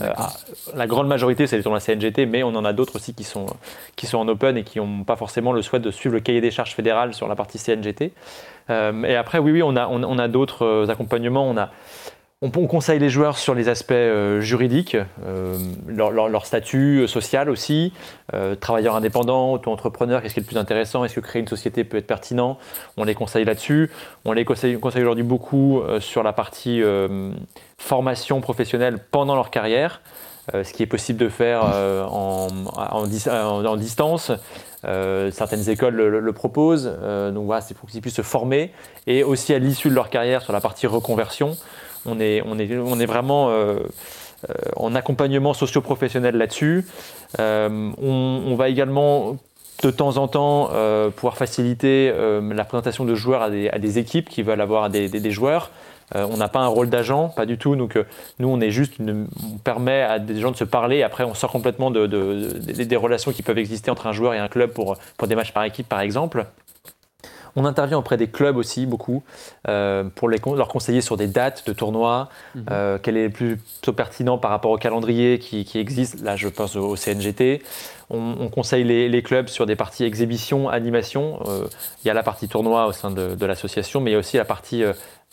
Ah, 0.00 0.32
la 0.74 0.86
grande 0.86 1.08
majorité, 1.08 1.46
c'est 1.46 1.56
des 1.56 1.62
tournois 1.62 1.80
CNGT, 1.80 2.26
mais 2.26 2.42
on 2.42 2.54
en 2.54 2.64
a 2.64 2.74
d'autres 2.74 2.96
aussi 2.96 3.14
qui 3.14 3.24
sont, 3.24 3.46
qui 3.96 4.06
sont 4.06 4.18
en 4.18 4.28
open 4.28 4.58
et 4.58 4.64
qui 4.64 4.78
n'ont 4.80 5.04
pas 5.04 5.16
forcément 5.16 5.52
le 5.52 5.62
souhait 5.62 5.80
de 5.80 5.90
suivre 5.90 6.14
le 6.14 6.20
cahier 6.20 6.42
des 6.42 6.50
charges 6.50 6.74
fédéral 6.74 7.14
sur 7.14 7.28
la 7.28 7.36
partie 7.36 7.58
CNGT. 7.58 8.12
et 8.70 9.16
après, 9.16 9.38
oui, 9.38 9.52
oui, 9.52 9.62
on 9.62 9.76
a, 9.76 9.86
on, 9.88 10.02
on 10.02 10.18
a 10.18 10.28
d'autres 10.28 10.86
accompagnements. 10.88 11.48
On 11.48 11.58
a 11.58 11.70
on, 12.42 12.50
conseille 12.66 12.98
les 12.98 13.08
joueurs 13.08 13.38
sur 13.38 13.54
les 13.54 13.68
aspects 13.68 13.92
euh, 13.92 14.40
juridiques, 14.40 14.96
euh, 15.24 15.56
leur, 15.86 16.44
statut 16.44 17.06
social 17.06 17.48
aussi, 17.48 17.92
euh, 18.34 18.56
travailleur 18.56 18.96
indépendant, 18.96 19.52
auto-entrepreneur, 19.52 20.20
qu'est-ce 20.20 20.34
qui 20.34 20.40
est 20.40 20.42
le 20.42 20.48
plus 20.48 20.58
intéressant, 20.58 21.04
est-ce 21.04 21.14
que 21.14 21.20
créer 21.20 21.40
une 21.40 21.48
société 21.48 21.84
peut 21.84 21.98
être 21.98 22.06
pertinent, 22.06 22.58
on 22.96 23.04
les 23.04 23.14
conseille 23.14 23.44
là-dessus. 23.44 23.90
On 24.24 24.32
les 24.32 24.44
conseille, 24.44 24.76
aujourd'hui 24.76 25.22
beaucoup 25.22 25.82
sur 26.00 26.22
la 26.22 26.32
partie 26.32 26.82
formation 27.78 28.40
professionnelle 28.40 28.98
pendant 29.10 29.34
leur 29.34 29.50
carrière, 29.50 30.00
ce 30.52 30.72
qui 30.72 30.82
est 30.82 30.86
possible 30.86 31.18
de 31.18 31.28
faire 31.28 31.62
en, 32.10 33.06
distance. 33.76 34.32
certaines 34.82 35.68
écoles 35.68 35.94
le, 35.94 36.32
proposent, 36.32 36.86
donc 37.32 37.46
voilà, 37.46 37.60
c'est 37.60 37.74
pour 37.74 37.88
qu'ils 37.88 38.00
puissent 38.00 38.16
se 38.16 38.22
former 38.22 38.72
et 39.06 39.22
aussi 39.22 39.54
à 39.54 39.58
l'issue 39.58 39.88
de 39.88 39.94
leur 39.94 40.10
carrière 40.10 40.42
sur 40.42 40.52
la 40.52 40.60
partie 40.60 40.86
reconversion 40.86 41.56
on 42.06 42.20
est, 42.20 42.42
on 42.44 42.58
est, 42.58 42.76
on 42.78 42.98
est 42.98 43.06
vraiment 43.06 43.50
euh, 43.50 43.78
euh, 44.48 44.54
en 44.76 44.94
accompagnement 44.94 45.54
socio-professionnel 45.54 46.36
là-dessus. 46.36 46.84
Euh, 47.38 47.90
on, 47.98 48.54
va 48.56 48.68
également 48.68 49.36
de 49.82 49.90
temps 49.90 50.16
en 50.16 50.28
temps 50.28 50.70
pouvoir 51.16 51.36
faciliter 51.36 52.12
la 52.12 52.64
présentation 52.64 53.04
de 53.04 53.14
joueurs 53.14 53.42
à 53.42 53.50
des, 53.50 53.98
équipes 53.98 54.28
qui 54.28 54.42
veulent 54.42 54.60
avoir 54.60 54.90
des, 54.90 55.30
joueurs. 55.30 55.70
on 56.14 56.36
n'a 56.36 56.48
pas 56.48 56.60
un 56.60 56.68
rôle 56.68 56.88
d'agent, 56.90 57.28
pas 57.30 57.46
du 57.46 57.58
tout. 57.58 57.74
Donc, 57.74 57.98
nous, 58.38 58.48
on 58.48 58.60
est 58.60 58.70
juste, 58.70 58.94
on 59.00 59.58
permet 59.58 60.02
à 60.02 60.18
des 60.18 60.40
gens 60.40 60.50
de 60.50 60.56
se 60.56 60.64
parler. 60.64 61.02
Après, 61.02 61.24
on 61.24 61.34
sort 61.34 61.50
complètement 61.50 61.90
de, 61.90 62.06
des 62.06 62.96
relations 62.96 63.32
qui 63.32 63.42
peuvent 63.42 63.58
exister 63.58 63.90
entre 63.90 64.06
un 64.06 64.12
joueur 64.12 64.34
et 64.34 64.38
un 64.38 64.48
club 64.48 64.72
pour, 64.72 64.96
pour 65.16 65.26
des 65.26 65.34
matchs 65.34 65.52
par 65.52 65.64
équipe, 65.64 65.88
par 65.88 66.00
exemple. 66.00 66.46
On 67.56 67.64
intervient 67.64 67.98
auprès 67.98 68.16
des 68.16 68.28
clubs 68.28 68.56
aussi 68.56 68.86
beaucoup 68.86 69.22
euh, 69.68 70.04
pour 70.14 70.28
les, 70.28 70.38
leur 70.56 70.68
conseiller 70.68 71.00
sur 71.00 71.16
des 71.16 71.26
dates 71.26 71.66
de 71.66 71.72
tournois, 71.72 72.28
mhm. 72.54 72.64
euh, 72.70 72.98
quel 73.02 73.16
est 73.16 73.24
le 73.24 73.30
plus 73.30 73.58
pertinent 73.94 74.38
par 74.38 74.50
rapport 74.50 74.70
au 74.70 74.78
calendrier 74.78 75.38
qui, 75.38 75.66
existe. 75.74 76.20
Là, 76.22 76.36
je 76.36 76.48
pense 76.48 76.76
au, 76.76 76.96
CNGT. 76.96 77.62
On, 78.10 78.48
conseille 78.48 78.84
les, 78.84 79.22
clubs 79.22 79.48
sur 79.48 79.64
des 79.64 79.76
parties 79.76 80.04
exhibition, 80.04 80.68
animation. 80.68 81.40
Euh, 81.46 81.66
il 82.04 82.08
y 82.08 82.10
a 82.10 82.14
la 82.14 82.22
partie 82.22 82.46
tournoi 82.46 82.86
au 82.86 82.92
sein 82.92 83.10
de, 83.10 83.46
l'association, 83.46 84.00
mais 84.00 84.10
il 84.10 84.14
y 84.14 84.16
a 84.16 84.18
aussi 84.18 84.36
la 84.36 84.44
partie 84.44 84.82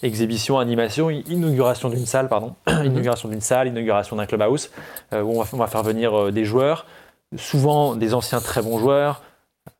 exhibition, 0.02 0.60
animation, 0.60 1.10
inauguration 1.10 1.90
d'une 1.90 2.06
salle, 2.06 2.30
pardon, 2.30 2.56
mhm. 2.68 2.86
inauguration 2.86 3.28
d'une 3.28 3.42
salle, 3.42 3.68
inauguration 3.68 4.16
d'un 4.16 4.26
clubhouse, 4.26 4.70
où 5.12 5.16
on 5.18 5.42
va, 5.42 5.50
on 5.52 5.58
va, 5.58 5.68
faire 5.68 5.84
venir 5.84 6.32
des 6.32 6.46
joueurs, 6.46 6.86
souvent 7.38 7.96
des 7.96 8.14
anciens 8.14 8.40
très 8.40 8.62
bons 8.62 8.80
joueurs, 8.80 9.22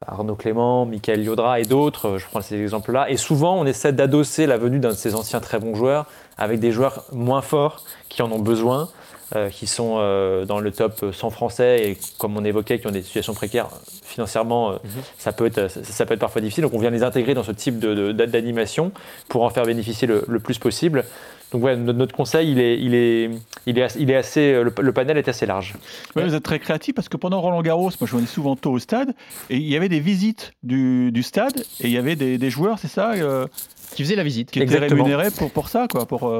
Arnaud 0.06 0.36
Clément, 0.36 0.86
Michael 0.86 1.24
Liodra 1.24 1.60
et 1.60 1.66
d'autres, 1.66 2.18
je 2.18 2.26
prends 2.26 2.42
ces 2.42 2.60
exemples-là. 2.60 3.10
Et 3.10 3.18
souvent, 3.18 3.60
on 3.60 3.66
essaie 3.66 3.94
d'adosser 3.94 4.46
la 4.46 4.58
venue 4.58 4.80
d'un 4.80 4.90
de 4.90 4.94
ces 4.94 5.16
anciens 5.16 5.40
très 5.40 5.60
bons 5.60 5.76
joueurs 5.76 6.06
avec 6.38 6.60
des 6.60 6.72
joueurs 6.72 7.06
moins 7.12 7.42
forts 7.42 7.84
qui 8.08 8.22
en 8.22 8.32
ont 8.32 8.40
besoin, 8.40 8.90
euh, 9.36 9.50
qui 9.50 9.68
sont 9.68 9.98
euh, 9.98 10.46
dans 10.46 10.60
le 10.60 10.72
top 10.72 11.06
100 11.12 11.30
français 11.32 11.92
et 11.92 11.98
comme 12.18 12.38
on 12.38 12.46
évoquait, 12.46 12.80
qui 12.80 12.88
ont 12.88 12.92
des 12.92 13.04
situations 13.04 13.34
précaires 13.34 13.70
financièrement, 14.04 14.72
euh, 14.72 14.74
mhm. 14.84 15.02
ça, 15.18 15.34
peut 15.34 15.46
être, 15.46 15.68
ça, 15.70 16.06
peut 16.06 16.14
être 16.14 16.20
parfois 16.20 16.42
difficile. 16.42 16.64
Donc 16.64 16.74
on 16.74 16.80
vient 16.80 16.90
les 16.90 17.04
intégrer 17.04 17.34
dans 17.34 17.44
ce 17.44 17.52
type 17.52 17.78
d'animation 17.80 18.92
pour 19.28 19.44
en 19.44 19.50
faire 19.50 19.66
bénéficier 19.66 20.08
le 20.08 20.40
plus 20.40 20.60
possible. 20.60 21.04
Donc 21.52 21.64
ouais, 21.64 21.76
notre, 21.76 22.16
conseil, 22.16 22.52
il 22.52 22.60
est, 22.60 22.80
il 22.80 22.94
est, 22.94 23.30
il 23.66 23.80
est, 23.80 23.96
il 23.98 24.12
est 24.12 24.16
assez, 24.16 24.62
le, 24.64 24.94
panel 24.94 25.18
est 25.18 25.28
assez 25.28 25.46
large. 25.46 25.74
vous 26.16 26.36
êtes 26.36 26.44
très 26.44 26.60
créatif 26.60 26.94
parce 26.94 27.10
que 27.10 27.18
pendant 27.18 27.42
Roland 27.42 27.62
Garros, 27.62 27.90
moi 28.00 28.08
je 28.08 28.16
venais 28.16 28.28
souvent 28.28 28.56
tôt 28.56 28.72
au 28.72 28.80
stade 28.80 29.14
et 29.50 29.58
il 29.58 29.68
y 29.68 29.76
avait 29.76 29.90
des 29.90 30.00
visites 30.00 30.52
du, 30.62 31.12
du 31.12 31.24
stade 31.24 31.60
et 31.80 31.88
il 31.88 31.92
y 31.92 31.98
avait 31.98 32.16
des, 32.16 32.38
des 32.38 32.50
joueurs, 32.50 32.78
c'est 32.78 32.88
ça 32.88 33.14
euh, 33.14 33.48
qui 33.96 34.04
faisait 34.04 34.16
la 34.16 34.24
visite. 34.24 34.52
Qui 34.52 34.62
était 34.62 34.78
rémunéré 34.78 35.32
pour, 35.32 35.50
pour 35.50 35.70
ça, 35.70 35.88
quoi. 35.90 36.06
Pour, 36.06 36.32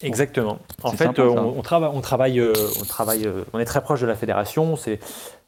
Exactement. 0.00 0.58
En 0.82 0.92
fait, 0.92 1.18
on, 1.18 1.58
on, 1.58 1.62
travaille, 1.62 1.90
on, 1.92 2.00
travaille, 2.00 2.40
on 2.40 2.84
travaille, 2.84 3.28
on 3.52 3.58
est 3.58 3.64
très 3.64 3.82
proche 3.82 4.00
de 4.00 4.06
la 4.06 4.14
fédération. 4.14 4.76
C'est 4.76 5.00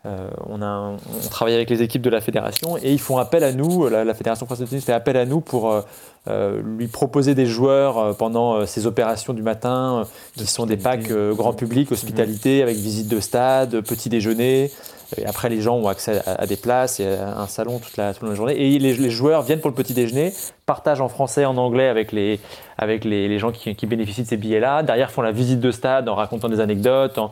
euh, 0.07 0.29
on, 0.51 0.61
a 0.61 0.69
on, 0.69 1.29
travaille 1.31 1.55
avec 1.55 1.71
les 1.71 1.81
équipes 1.81 2.03
de 2.03 2.11
la 2.11 2.21
fédération 2.21 2.77
et 2.77 2.93
ils 2.93 3.01
font 3.01 3.17
appel 3.17 3.43
à 3.43 3.53
nous, 3.53 3.89
la, 3.89 4.13
fédération 4.13 4.45
française 4.45 4.67
de 4.67 4.71
tennis 4.71 4.85
fait 4.85 4.93
appel 4.93 5.17
à 5.17 5.25
nous 5.25 5.41
pour 5.41 5.73
euh, 5.73 5.81
euh, 6.29 6.61
lui 6.63 6.89
proposer 6.89 7.35
des 7.35 7.47
joueurs 7.47 8.15
pendant 8.17 8.67
ces 8.67 8.87
opérations 8.87 9.33
du 9.33 9.43
matin 9.43 10.07
qui 10.37 10.47
sont 10.47 10.67
des 10.67 10.77
packs 10.77 11.11
grand 11.11 11.55
public, 11.55 11.91
hospitalité, 11.91 12.63
avec 12.63 12.77
visite 12.77 13.09
de 13.09 13.19
stade, 13.19 13.81
petit 13.81 14.11
déjeuner. 14.11 14.71
Et 15.17 15.27
après, 15.27 15.49
les 15.49 15.61
gens 15.61 15.77
ont 15.77 15.89
accès 15.89 16.21
à, 16.27 16.47
des 16.47 16.57
places 16.57 16.99
et 16.99 17.07
à 17.07 17.39
un 17.39 17.47
salon 17.47 17.79
toute 17.79 17.97
la, 17.97 18.15
toute 18.15 18.29
la 18.29 18.35
journée. 18.35 18.55
Et 18.57 18.79
les, 18.79 19.11
joueurs 19.11 19.43
viennent 19.43 19.61
pour 19.61 19.71
le 19.71 19.77
petit 19.77 19.95
déjeuner, 19.95 20.33
partagent 20.67 21.01
en 21.01 21.09
français, 21.09 21.45
en 21.45 21.57
anglais 21.57 21.89
avec 21.89 22.11
les, 22.11 22.41
avec 22.79 23.05
les, 23.05 23.29
les 23.29 23.39
gens 23.39 23.53
qui, 23.53 23.75
qui, 23.77 23.87
bénéficient 23.87 24.23
de 24.23 24.29
ces 24.29 24.37
billets-là. 24.37 24.83
Derrière, 24.83 25.11
font 25.11 25.23
la 25.23 25.31
visite 25.31 25.61
de 25.61 25.71
stade 25.71 26.09
en 26.09 26.15
racontant 26.15 26.49
des 26.49 26.59
anecdotes, 26.61 27.19
en, 27.19 27.31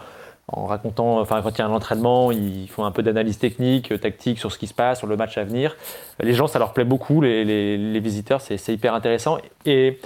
en 0.48 0.66
racontant, 0.66 1.20
enfin 1.20 1.40
quand 1.42 1.50
il 1.50 1.58
y 1.58 1.62
a 1.62 1.66
un 1.66 1.72
entraînement, 1.72 2.32
ils 2.32 2.68
font 2.68 2.84
un 2.84 2.90
peu 2.90 3.02
d'analyse 3.02 3.38
technique, 3.38 3.92
euh, 3.92 3.98
tactique 3.98 4.38
sur 4.38 4.52
ce 4.52 4.58
qui 4.58 4.66
se 4.66 4.74
passe, 4.74 4.98
sur 4.98 5.06
le 5.06 5.16
match 5.16 5.38
à 5.38 5.44
venir. 5.44 5.76
Les 6.20 6.34
gens, 6.34 6.46
ça 6.46 6.58
leur 6.58 6.72
plaît 6.72 6.84
beaucoup, 6.84 7.20
les, 7.20 8.00
visiteurs, 8.00 8.40
c'est 8.40 8.56
hyper 8.68 8.94
intéressant. 8.94 9.38
Et, 9.64 9.98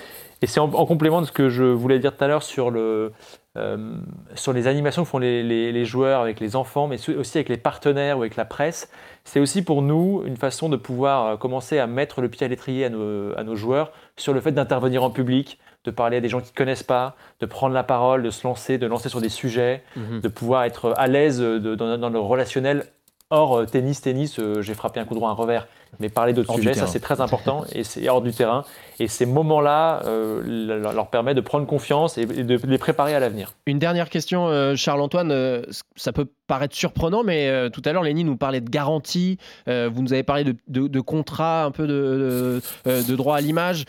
c'est 0.42 0.60
en, 0.60 0.68
complément 0.68 1.22
de 1.22 1.26
ce 1.26 1.32
que 1.32 1.48
je 1.48 1.64
voulais 1.64 1.98
dire 1.98 2.14
tout 2.14 2.22
à 2.22 2.28
l'heure 2.28 2.42
sur, 2.42 2.70
le, 2.70 3.10
euh, 3.56 3.96
sur 4.34 4.52
les 4.52 4.66
animations 4.68 5.02
que 5.02 5.08
font 5.08 5.18
les, 5.18 5.84
joueurs 5.84 6.20
avec 6.20 6.38
les 6.38 6.54
enfants, 6.54 6.86
mais 6.86 6.96
aussi 7.08 7.38
avec 7.38 7.48
les 7.48 7.56
partenaires 7.56 8.18
ou 8.18 8.20
avec 8.20 8.36
la 8.36 8.44
presse. 8.44 8.90
C'est 9.24 9.40
aussi 9.40 9.62
pour 9.62 9.80
nous 9.82 10.22
une 10.26 10.36
façon 10.36 10.68
de 10.68 10.76
pouvoir 10.76 11.26
euh, 11.26 11.36
commencer 11.36 11.78
à 11.78 11.86
mettre 11.86 12.20
le 12.20 12.28
pied 12.28 12.44
à 12.44 12.48
l'étrier 12.48 12.84
à 12.84 12.90
nos, 12.90 13.36
à 13.36 13.42
nos 13.42 13.56
joueurs 13.56 13.90
sur 14.16 14.34
le 14.34 14.40
fait 14.40 14.52
d'intervenir 14.52 15.02
en 15.02 15.10
public, 15.10 15.58
de 15.86 15.90
parler 15.90 16.18
à 16.18 16.20
des 16.20 16.28
gens 16.28 16.40
qui 16.40 16.50
ne 16.52 16.56
connaissent 16.56 16.82
pas, 16.82 17.16
de 17.40 17.46
prendre 17.46 17.74
la 17.74 17.84
parole, 17.84 18.22
de 18.22 18.30
se 18.30 18.46
lancer, 18.46 18.76
de 18.76 18.86
lancer 18.86 19.08
sur 19.08 19.20
des 19.20 19.28
sujets, 19.28 19.82
mhm. 19.94 20.20
de 20.20 20.28
pouvoir 20.28 20.64
être 20.64 20.92
à 20.96 21.06
l'aise 21.06 21.40
dans, 21.40 22.10
le 22.10 22.18
relationnel. 22.18 22.84
Hors 23.30 23.58
euh, 23.58 23.66
tennis, 23.66 24.00
tennis, 24.00 24.38
euh, 24.38 24.62
j'ai 24.62 24.74
frappé 24.74 25.00
un 25.00 25.04
coup 25.04 25.16
droit, 25.16 25.30
un 25.30 25.34
revers. 25.34 25.66
Mais 25.98 26.08
parler 26.08 26.32
d'autres 26.32 26.54
sujets, 26.54 26.74
ça 26.74 26.86
c'est 26.86 27.00
très 27.00 27.20
important 27.20 27.64
et 27.72 27.82
c'est 27.82 28.06
hors 28.08 28.20
du 28.20 28.32
terrain. 28.32 28.64
Et 28.98 29.08
ces 29.08 29.24
moments-là 29.24 30.02
euh, 30.04 30.92
leur 30.92 31.08
permettent 31.08 31.36
de 31.36 31.40
prendre 31.40 31.66
confiance 31.66 32.18
et 32.18 32.26
de 32.26 32.60
les 32.66 32.78
préparer 32.78 33.14
à 33.14 33.20
l'avenir. 33.20 33.52
Une 33.66 33.78
dernière 33.78 34.10
question, 34.10 34.74
Charles-Antoine. 34.76 35.64
ça 35.94 36.12
peut 36.12 36.26
paraître 36.46 36.74
surprenant, 36.74 37.24
mais 37.24 37.70
tout 37.70 37.80
à 37.84 37.92
l'heure, 37.92 38.02
Lénie 38.02 38.24
nous 38.24 38.36
parlait 38.36 38.60
de 38.60 38.68
garantie. 38.68 39.38
vous 39.66 40.02
nous 40.02 40.12
avez 40.12 40.24
parlé 40.24 40.44
de, 40.44 40.56
de, 40.66 41.00
contrat, 41.00 41.64
un 41.64 41.70
peu 41.70 41.86
de, 41.86 42.60
de 42.84 43.16
droit 43.16 43.36
à 43.36 43.40
l'image 43.40 43.86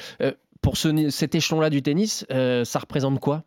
pour 0.61 0.77
cet 0.77 1.35
échelon-là 1.35 1.69
du 1.69 1.81
tennis, 1.81 2.25
euh, 2.31 2.65
ça 2.65 2.79
représente 2.79 3.19
quoi? 3.19 3.43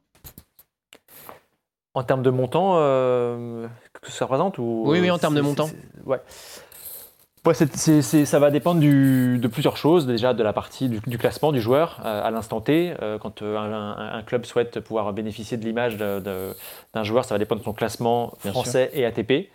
En 1.94 2.04
termes 2.04 2.22
de 2.22 2.30
montant, 2.30 2.74
euh, 2.76 3.66
que 4.00 4.12
ça 4.12 4.24
représente 4.24 4.58
ou... 4.58 4.84
Oui, 4.86 5.00
oui, 5.00 5.10
en 5.10 5.18
termes 5.18 5.34
de 5.34 5.40
montant. 5.40 5.68
Ouais. 6.06 6.20
ça 7.44 8.38
va 8.38 8.50
dépendre 8.50 8.80
de 8.80 9.48
plusieurs 9.48 9.76
choses. 9.76 10.06
Déjà 10.06 10.32
de 10.32 10.42
la 10.42 10.52
partie 10.52 10.88
du, 10.88 11.18
classement 11.18 11.50
du 11.50 11.60
joueur 11.60 12.00
euh, 12.04 12.22
à 12.22 12.30
l'instant 12.30 12.60
T. 12.60 12.94
quand 13.20 13.42
un, 13.42 14.22
club 14.24 14.44
souhaite 14.44 14.78
pouvoir 14.80 15.12
bénéficier 15.12 15.56
de 15.56 15.64
l'image 15.64 15.96
d'un 15.96 17.02
joueur, 17.02 17.24
ça 17.24 17.34
va 17.34 17.38
dépendre 17.38 17.60
de 17.60 17.64
son 17.64 17.72
classement 17.72 18.34
français 18.38 18.90
et 18.94 19.04
ATP. 19.04 19.48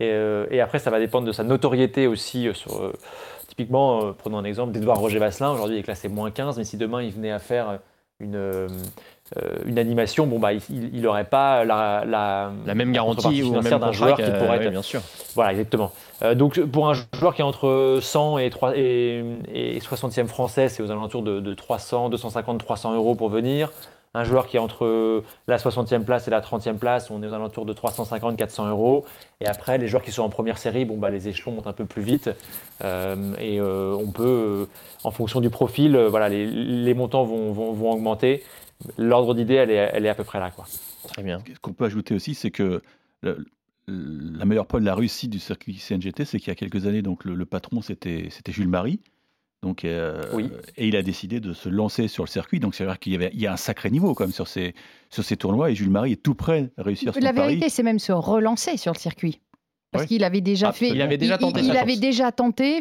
Et, 0.00 0.14
et, 0.50 0.60
après, 0.60 0.78
ça 0.78 0.90
va 0.90 1.00
dépendre 1.00 1.26
de 1.26 1.32
sa 1.32 1.42
notoriété 1.42 2.06
aussi 2.06 2.48
sur, 2.54 2.92
Typiquement, 3.58 4.04
euh, 4.04 4.12
prenons 4.12 4.38
un 4.38 4.44
exemple 4.44 4.72
d'Edouard 4.72 5.00
Roger 5.00 5.18
Vasselin, 5.18 5.50
aujourd'hui 5.50 5.78
il 5.78 5.80
est 5.80 5.82
classé 5.82 6.08
moins 6.08 6.30
15, 6.30 6.58
mais 6.58 6.64
si 6.64 6.76
demain 6.76 7.02
il 7.02 7.10
venait 7.10 7.32
à 7.32 7.40
faire 7.40 7.80
une, 8.20 8.36
euh, 8.36 8.68
une 9.64 9.80
animation, 9.80 10.28
bon, 10.28 10.38
bah, 10.38 10.52
il 10.52 11.00
n'aurait 11.00 11.24
pas 11.24 11.64
la, 11.64 12.04
la, 12.06 12.74
même 12.74 12.92
garantie 12.92 13.42
ou 13.42 13.46
financière 13.46 13.80
d'un 13.80 13.90
joueur 13.90 14.16
qui 14.16 14.30
pourrait 14.30 14.62
être. 14.64 14.70
bien 14.70 14.82
sûr. 14.82 15.00
Voilà, 15.34 15.52
exactement. 15.52 15.90
Euh, 16.22 16.36
donc 16.36 16.60
pour 16.66 16.88
un 16.88 16.94
joueur 17.14 17.34
qui 17.34 17.40
est 17.40 17.44
entre 17.44 17.98
100 18.00 18.38
et, 18.38 18.50
3, 18.50 18.76
et, 18.76 19.24
et 19.52 19.78
60e 19.80 20.26
français, 20.26 20.68
c'est 20.68 20.82
aux 20.82 20.92
alentours 20.92 21.22
de, 21.22 21.40
de 21.40 21.54
300, 21.54 22.10
250, 22.10 22.60
300 22.60 22.94
euros 22.94 23.16
pour 23.16 23.30
venir. 23.30 23.72
Un 24.14 24.24
joueur 24.24 24.46
qui 24.46 24.56
est 24.56 24.60
entre 24.60 25.22
la 25.46 25.58
60e 25.58 26.04
place 26.04 26.28
et 26.28 26.30
la 26.30 26.40
30e 26.40 26.78
place, 26.78 27.10
on 27.10 27.22
est 27.22 27.26
aux 27.26 27.34
alentours 27.34 27.66
de 27.66 27.74
350-400 27.74 28.68
euros. 28.68 29.04
Et 29.40 29.46
après, 29.46 29.78
les 29.78 29.86
joueurs 29.86 30.02
qui 30.02 30.12
sont 30.12 30.22
en 30.22 30.30
première 30.30 30.58
série, 30.58 30.84
bon, 30.84 30.96
bah, 30.96 31.10
les 31.10 31.28
échelons 31.28 31.52
montent 31.52 31.66
un 31.66 31.72
peu 31.72 31.84
plus 31.84 32.02
vite. 32.02 32.30
Euh, 32.82 33.34
et 33.38 33.60
euh, 33.60 33.96
on 33.98 34.10
peut, 34.10 34.24
euh, 34.24 34.66
en 35.04 35.10
fonction 35.10 35.40
du 35.40 35.50
profil, 35.50 35.96
voilà, 35.96 36.28
les, 36.28 36.94
montants 36.94 37.24
vont, 37.24 37.52
vont, 37.52 37.92
augmenter. 37.92 38.42
L'ordre 38.96 39.34
d'idée, 39.34 39.54
elle 39.54 39.70
est, 39.70 39.90
elle 39.92 40.06
est 40.06 40.10
à 40.10 40.14
peu 40.14 40.24
près 40.24 40.38
là. 40.38 40.50
Quoi. 40.50 40.66
Très 41.08 41.22
bien. 41.22 41.42
Ce 41.52 41.58
qu'on 41.60 41.72
peut 41.72 41.84
ajouter 41.84 42.14
aussi, 42.14 42.34
c'est 42.34 42.50
que 42.50 42.82
la 43.22 44.44
meilleure 44.44 44.66
preuve 44.66 44.82
de 44.82 44.86
la 44.86 44.94
réussite 44.94 45.30
du 45.30 45.38
circuit 45.38 45.74
CNGT, 45.74 46.24
c'est 46.24 46.38
qu'il 46.38 46.48
y 46.48 46.52
a 46.52 46.54
quelques 46.54 46.86
années, 46.86 47.02
donc 47.02 47.24
le, 47.24 47.34
le 47.34 47.46
patron, 47.46 47.82
c'était 47.82 48.30
Jules 48.48 48.68
Marie. 48.68 49.00
Donc, 49.62 49.84
euh, 49.84 50.22
Et 50.76 50.86
il 50.86 50.94
a 50.94 51.02
décidé 51.02 51.40
de 51.40 51.52
se 51.52 51.68
lancer 51.68 52.06
sur 52.06 52.24
le 52.24 52.28
circuit. 52.28 52.60
Donc, 52.60 52.74
c'est 52.74 52.84
vrai 52.84 52.96
qu'il 52.98 53.12
y, 53.12 53.16
avait, 53.16 53.30
il 53.32 53.40
y 53.40 53.46
a 53.46 53.52
un 53.52 53.56
sacré 53.56 53.90
niveau 53.90 54.14
quand 54.14 54.24
même 54.24 54.32
sur 54.32 54.46
ces, 54.46 54.74
sur 55.10 55.24
ces 55.24 55.36
tournois. 55.36 55.70
Et 55.70 55.74
Jules 55.74 55.90
Marie 55.90 56.12
est 56.12 56.22
tout 56.22 56.34
prêt 56.34 56.70
de 56.76 56.82
réussir 56.82 57.12
son 57.12 57.20
La 57.20 57.32
vérité, 57.32 57.68
c'est 57.68 57.82
même 57.82 57.98
se 57.98 58.12
relancer 58.12 58.76
sur 58.76 58.92
le 58.92 58.98
circuit. 58.98 59.40
Parce 59.90 60.06
qu'il 60.06 60.22
avait 60.22 60.42
déjà 60.42 60.68
ah, 60.68 60.72
fait. 60.72 60.90
Il 60.90 61.02
avait 61.02 61.18
déjà 61.18 61.38
tenté. 61.38 61.60
Il, 61.60 61.76
avait 61.76 61.96
déjà 61.96 62.30
tenté. 62.30 62.80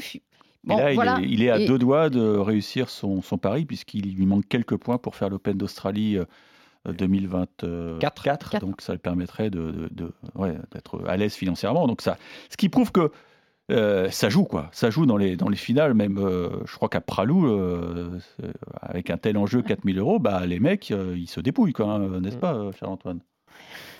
Bon, 0.65 0.77
là, 0.77 0.93
voilà. 0.93 1.19
il, 1.23 1.41
est, 1.41 1.49
à 1.49 1.65
deux 1.65 1.79
doigts 1.79 2.09
de 2.09 2.21
réussir 2.21 2.89
son, 2.89 3.21
son 3.21 3.37
pari, 3.37 3.65
puisqu'il 3.65 4.13
lui 4.13 4.25
manque 4.25 4.47
quelques 4.47 4.75
points 4.75 4.97
pour 4.97 5.15
faire 5.15 5.29
l'Open 5.29 5.57
d'Australie 5.57 6.19
2024. 6.85 7.63
Euh, 7.63 8.59
donc, 8.59 8.81
ça 8.81 8.93
lui 8.93 8.99
permettrait 8.99 9.49
de, 9.49 9.89
de, 9.91 10.13
ouais, 10.35 10.55
d'être 10.73 11.01
à 11.07 11.17
l'aise 11.17 11.33
financièrement. 11.33 11.87
Donc, 11.87 12.01
ça, 12.01 12.17
ce 12.49 12.57
qui 12.57 12.69
prouve 12.69 12.91
que 12.91 13.11
euh, 13.69 14.09
ça 14.11 14.29
joue 14.29 14.45
quoi, 14.45 14.69
ça 14.71 14.89
joue 14.89 15.05
dans 15.05 15.17
les, 15.17 15.35
dans 15.35 15.49
les 15.49 15.57
finales, 15.57 15.93
même 15.93 16.17
euh, 16.19 16.49
je 16.65 16.75
crois 16.75 16.87
qu'à 16.87 17.01
Pralou, 17.01 17.47
euh, 17.47 18.17
avec 18.81 19.09
un 19.09 19.17
tel 19.17 19.37
enjeu 19.37 19.61
4000 19.61 19.99
euros, 19.99 20.19
bah, 20.19 20.45
les 20.45 20.61
mecs 20.61 20.89
ils 20.89 21.27
se 21.27 21.41
dépouillent 21.41 21.73
quoi, 21.73 21.87
hein, 21.87 22.21
n'est-ce 22.21 22.37
mm. 22.37 22.39
pas 22.39 22.71
Charles-Antoine 22.79 23.19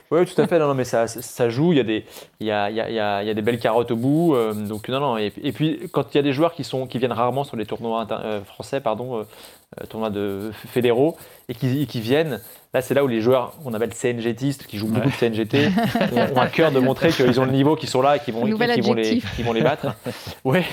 oui, 0.09 0.23
tout 0.23 0.41
à 0.41 0.47
fait. 0.47 0.57
Non, 0.57 0.73
mais 0.73 0.85
ça, 0.85 1.05
ça 1.05 1.49
joue. 1.49 1.73
Il 1.73 1.75
y, 1.75 1.81
a 1.81 1.83
des, 1.83 2.05
il, 2.39 2.47
y 2.47 2.51
a, 2.51 2.69
il, 2.69 2.77
y 2.77 2.79
a, 2.79 3.21
il 3.21 3.27
y 3.27 3.29
a 3.29 3.33
des 3.33 3.41
belles 3.41 3.59
carottes 3.59 3.91
au 3.91 3.97
bout. 3.97 4.37
donc, 4.53 4.87
non, 4.87 5.01
non. 5.01 5.17
Et, 5.17 5.31
puis, 5.51 5.81
quand 5.91 6.13
il 6.13 6.17
y 6.17 6.19
a 6.21 6.23
des 6.23 6.31
joueurs 6.31 6.53
qui, 6.53 6.63
sont, 6.63 6.87
qui 6.87 6.97
viennent 6.97 7.11
rarement 7.11 7.43
sur 7.43 7.57
les 7.57 7.65
tournois 7.65 8.07
français, 8.45 8.79
pardon, 8.79 9.25
tournois 9.89 10.09
de 10.09 10.51
fédéraux, 10.53 11.17
et 11.49 11.53
qui, 11.53 11.87
qui 11.87 12.01
viennent, 12.01 12.39
Là, 12.73 12.81
c'est 12.81 12.93
là 12.93 13.03
où 13.03 13.07
les 13.07 13.21
joueurs 13.21 13.53
qu'on 13.63 13.73
appelle 13.73 13.93
CNGtistes, 13.93 14.67
qui 14.67 14.77
jouent 14.77 14.89
beaucoup 14.89 15.09
de 15.09 15.13
CNGT, 15.13 15.69
ont, 16.35 16.37
à 16.37 16.47
cœur 16.47 16.71
de 16.71 16.79
montrer 16.79 17.09
qu'ils 17.09 17.39
ont 17.39 17.45
le 17.45 17.51
niveau, 17.51 17.77
qu'ils 17.77 17.87
sont 17.87 18.01
là 18.01 18.17
et 18.17 18.19
qu'ils 18.19 18.33
vont, 18.33 18.41
vont, 18.41 18.93
les, 18.93 19.21
vont 19.43 19.53
les 19.53 19.61
battre. 19.61 19.95
ouais. 20.43 20.65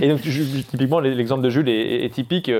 Et 0.00 0.08
donc, 0.08 0.20
typiquement, 0.20 1.00
l'exemple 1.00 1.42
de 1.42 1.50
Jules 1.50 1.68
est, 1.68 2.14
typique. 2.14 2.50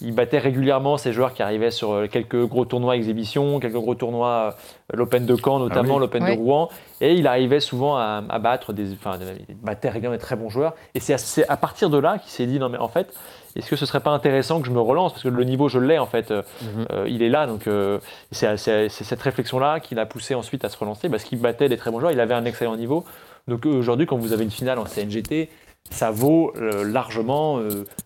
Il 0.00 0.14
battait 0.14 0.38
régulièrement 0.38 0.96
ces 0.96 1.12
joueurs 1.12 1.32
qui 1.32 1.42
arrivaient 1.42 1.70
sur 1.70 1.92
euh, 1.92 2.06
quelques 2.06 2.44
gros 2.46 2.64
tournois 2.64 2.96
exhibition, 2.96 3.60
quelques 3.60 3.74
gros 3.74 3.94
tournois, 3.94 4.56
euh, 4.92 4.96
l'Open 4.96 5.26
de 5.26 5.36
Caen 5.36 5.58
notamment, 5.58 5.96
ah 5.96 6.00
l'Open 6.00 6.24
de 6.24 6.32
Rouen. 6.32 6.70
Et 7.00 7.14
il 7.14 7.26
arrivait 7.26 7.60
souvent 7.60 7.96
à, 7.96 8.20
battre 8.40 8.72
des. 8.72 8.92
Enfin, 8.92 9.18
il 9.48 9.56
battait 9.56 9.88
régulièrement 9.88 10.16
des 10.16 10.22
très 10.22 10.36
bons 10.36 10.48
joueurs. 10.48 10.74
Et 10.94 11.00
c'est 11.00 11.14
à, 11.14 11.52
à, 11.52 11.56
partir 11.56 11.88
de 11.88 11.98
là 11.98 12.18
qu'il 12.18 12.30
s'est 12.30 12.46
dit 12.46 12.58
non, 12.58 12.68
mais 12.68 12.78
en 12.78 12.88
fait, 12.88 13.14
est-ce 13.56 13.68
que 13.68 13.76
ce 13.76 13.86
serait 13.86 14.00
pas 14.00 14.10
intéressant 14.10 14.60
que 14.60 14.66
je 14.66 14.72
me 14.72 14.80
relance? 14.80 15.12
Parce 15.12 15.24
que 15.24 15.28
le 15.28 15.44
niveau, 15.44 15.68
je 15.68 15.78
l'ai 15.78 15.98
en 15.98 16.06
fait, 16.06 16.30
euh, 16.30 16.42
mhm. 16.62 16.86
euh, 16.92 17.08
il 17.08 17.22
est 17.22 17.28
là. 17.28 17.46
Donc 17.46 17.66
euh, 17.66 17.98
c'est 18.30 18.56
cette 18.56 19.22
réflexion-là 19.22 19.80
qui 19.80 19.94
l'a 19.94 20.06
poussé 20.06 20.34
ensuite 20.34 20.64
à 20.64 20.68
se 20.68 20.76
relancer 20.76 21.08
parce 21.08 21.24
qu'il 21.24 21.40
battait 21.40 21.68
des 21.68 21.76
très 21.76 21.90
bons 21.90 22.00
joueurs, 22.00 22.12
il 22.12 22.20
avait 22.20 22.34
un 22.34 22.44
excellent 22.44 22.76
niveau. 22.76 23.04
Donc 23.48 23.66
aujourd'hui, 23.66 24.06
quand 24.06 24.16
vous 24.16 24.32
avez 24.32 24.44
une 24.44 24.50
finale 24.50 24.78
en 24.78 24.84
CNGT, 24.84 25.48
ça 25.90 26.10
vaut 26.10 26.52
largement 26.84 27.58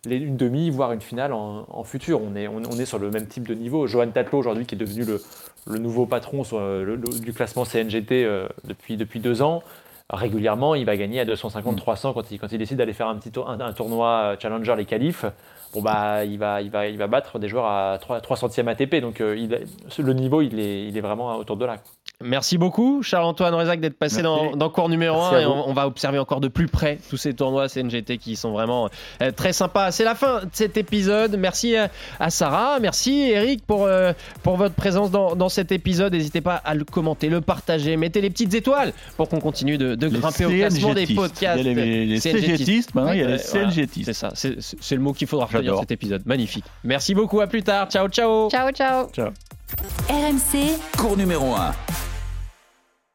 une 0.08 0.36
demi, 0.36 0.70
voire 0.70 0.92
une 0.92 1.02
finale 1.02 1.32
en, 1.34 1.84
futur. 1.84 2.22
On 2.22 2.34
est, 2.34 2.46
on, 2.48 2.62
est 2.62 2.86
sur 2.86 2.98
le 2.98 3.10
même 3.10 3.26
type 3.26 3.46
de 3.46 3.52
niveau. 3.52 3.86
Johan 3.86 4.08
Tatlo, 4.08 4.38
aujourd'hui, 4.38 4.64
qui 4.64 4.76
est 4.76 4.78
devenu 4.78 5.04
le, 5.04 5.78
nouveau 5.78 6.06
patron 6.06 6.44
du 7.20 7.32
classement 7.34 7.64
CNGT 7.64 8.26
depuis, 8.64 8.96
depuis 8.96 9.20
deux 9.20 9.42
ans, 9.42 9.62
régulièrement, 10.10 10.74
il 10.74 10.84
va 10.84 10.96
gagner 10.96 11.20
à 11.20 11.24
250, 11.24 11.76
300 11.76 12.10
mm. 12.10 12.14
quand 12.14 12.30
il, 12.30 12.38
quand 12.38 12.52
il 12.52 12.58
décide 12.58 12.78
d'aller 12.78 12.92
faire 12.92 13.08
un 13.08 13.16
petit 13.16 13.32
un, 13.46 13.72
tournoi 13.72 14.08
euh, 14.08 14.36
challenger, 14.38 14.74
les 14.76 14.84
qualifs. 14.84 15.24
Bon 15.74 15.82
bah, 15.82 16.24
il 16.24 16.38
va, 16.38 16.62
il 16.62 16.70
va, 16.70 16.86
il 16.86 16.96
va 16.96 17.06
battre 17.08 17.38
des 17.38 17.48
joueurs 17.48 17.66
à 17.66 17.98
3, 18.00 18.20
300e 18.20 18.68
ATP. 18.68 18.96
Donc 19.00 19.20
euh, 19.20 19.36
il, 19.36 19.58
le 19.98 20.12
niveau, 20.12 20.40
il 20.40 20.60
est, 20.60 20.86
il 20.86 20.96
est 20.96 21.00
vraiment 21.00 21.36
autour 21.36 21.56
de 21.56 21.64
là. 21.64 21.76
Merci 22.22 22.58
beaucoup, 22.58 23.02
Charles-Antoine 23.02 23.52
Rezac, 23.54 23.80
d'être 23.80 23.98
passé 23.98 24.22
dans, 24.22 24.54
dans, 24.54 24.70
cours 24.70 24.88
numéro 24.88 25.20
1. 25.20 25.40
Et 25.40 25.46
on, 25.46 25.72
va 25.72 25.86
observer 25.86 26.20
encore 26.20 26.40
de 26.40 26.46
plus 26.46 26.68
près 26.68 26.98
tous 27.10 27.16
ces 27.16 27.34
tournois 27.34 27.68
CNGT 27.68 28.18
qui 28.18 28.36
sont 28.36 28.52
vraiment 28.52 28.88
euh, 29.20 29.32
très 29.32 29.52
sympas. 29.52 29.90
C'est 29.90 30.04
la 30.04 30.14
fin 30.14 30.44
de 30.44 30.50
cet 30.52 30.76
épisode. 30.76 31.36
Merci 31.36 31.74
à, 31.76 31.90
Sarah, 32.30 32.78
merci 32.80 33.30
Eric 33.30 33.66
pour, 33.66 33.84
euh, 33.84 34.12
pour 34.44 34.56
votre 34.56 34.76
présence 34.76 35.10
dans, 35.10 35.34
dans 35.34 35.48
cet 35.48 35.72
épisode. 35.72 36.12
N'hésitez 36.14 36.40
pas 36.40 36.54
à 36.54 36.74
le 36.74 36.84
commenter, 36.84 37.28
le 37.28 37.40
partager, 37.40 37.96
mettez 37.96 38.20
les 38.20 38.30
petites 38.30 38.54
étoiles 38.54 38.92
pour 39.16 39.28
qu'on 39.28 39.40
continue 39.40 39.76
de, 39.76 39.96
de 39.96 40.08
grimper 40.08 40.46
au 40.46 40.50
classement 40.50 40.94
des 40.94 41.06
podcasts. 41.08 41.60
Il 41.60 41.66
y 41.66 41.70
a 41.70 41.74
les, 41.74 42.06
les 42.06 42.20
CNGtistes, 42.20 42.94
maintenant 42.94 43.12
il 43.12 43.20
y 43.20 43.24
a 43.24 43.28
les 43.28 43.38
CNGtistes. 43.38 44.06
c'est 44.06 44.12
ça, 44.12 44.30
c'est 44.34 44.94
le 44.94 45.00
mot 45.02 45.12
qu'il 45.12 45.26
faudra 45.26 45.46
retenir 45.46 45.63
cet 45.78 45.90
épisode. 45.90 46.22
Magnifique. 46.26 46.64
Merci 46.84 47.14
beaucoup, 47.14 47.40
à 47.40 47.46
plus 47.46 47.62
tard. 47.62 47.88
Ciao, 47.88 48.08
ciao. 48.08 48.48
Ciao, 48.50 48.70
ciao. 48.72 49.08
Ciao. 49.12 49.30
RMC, 50.08 50.78
cours 50.96 51.16
numéro 51.16 51.54
1. 51.54 52.13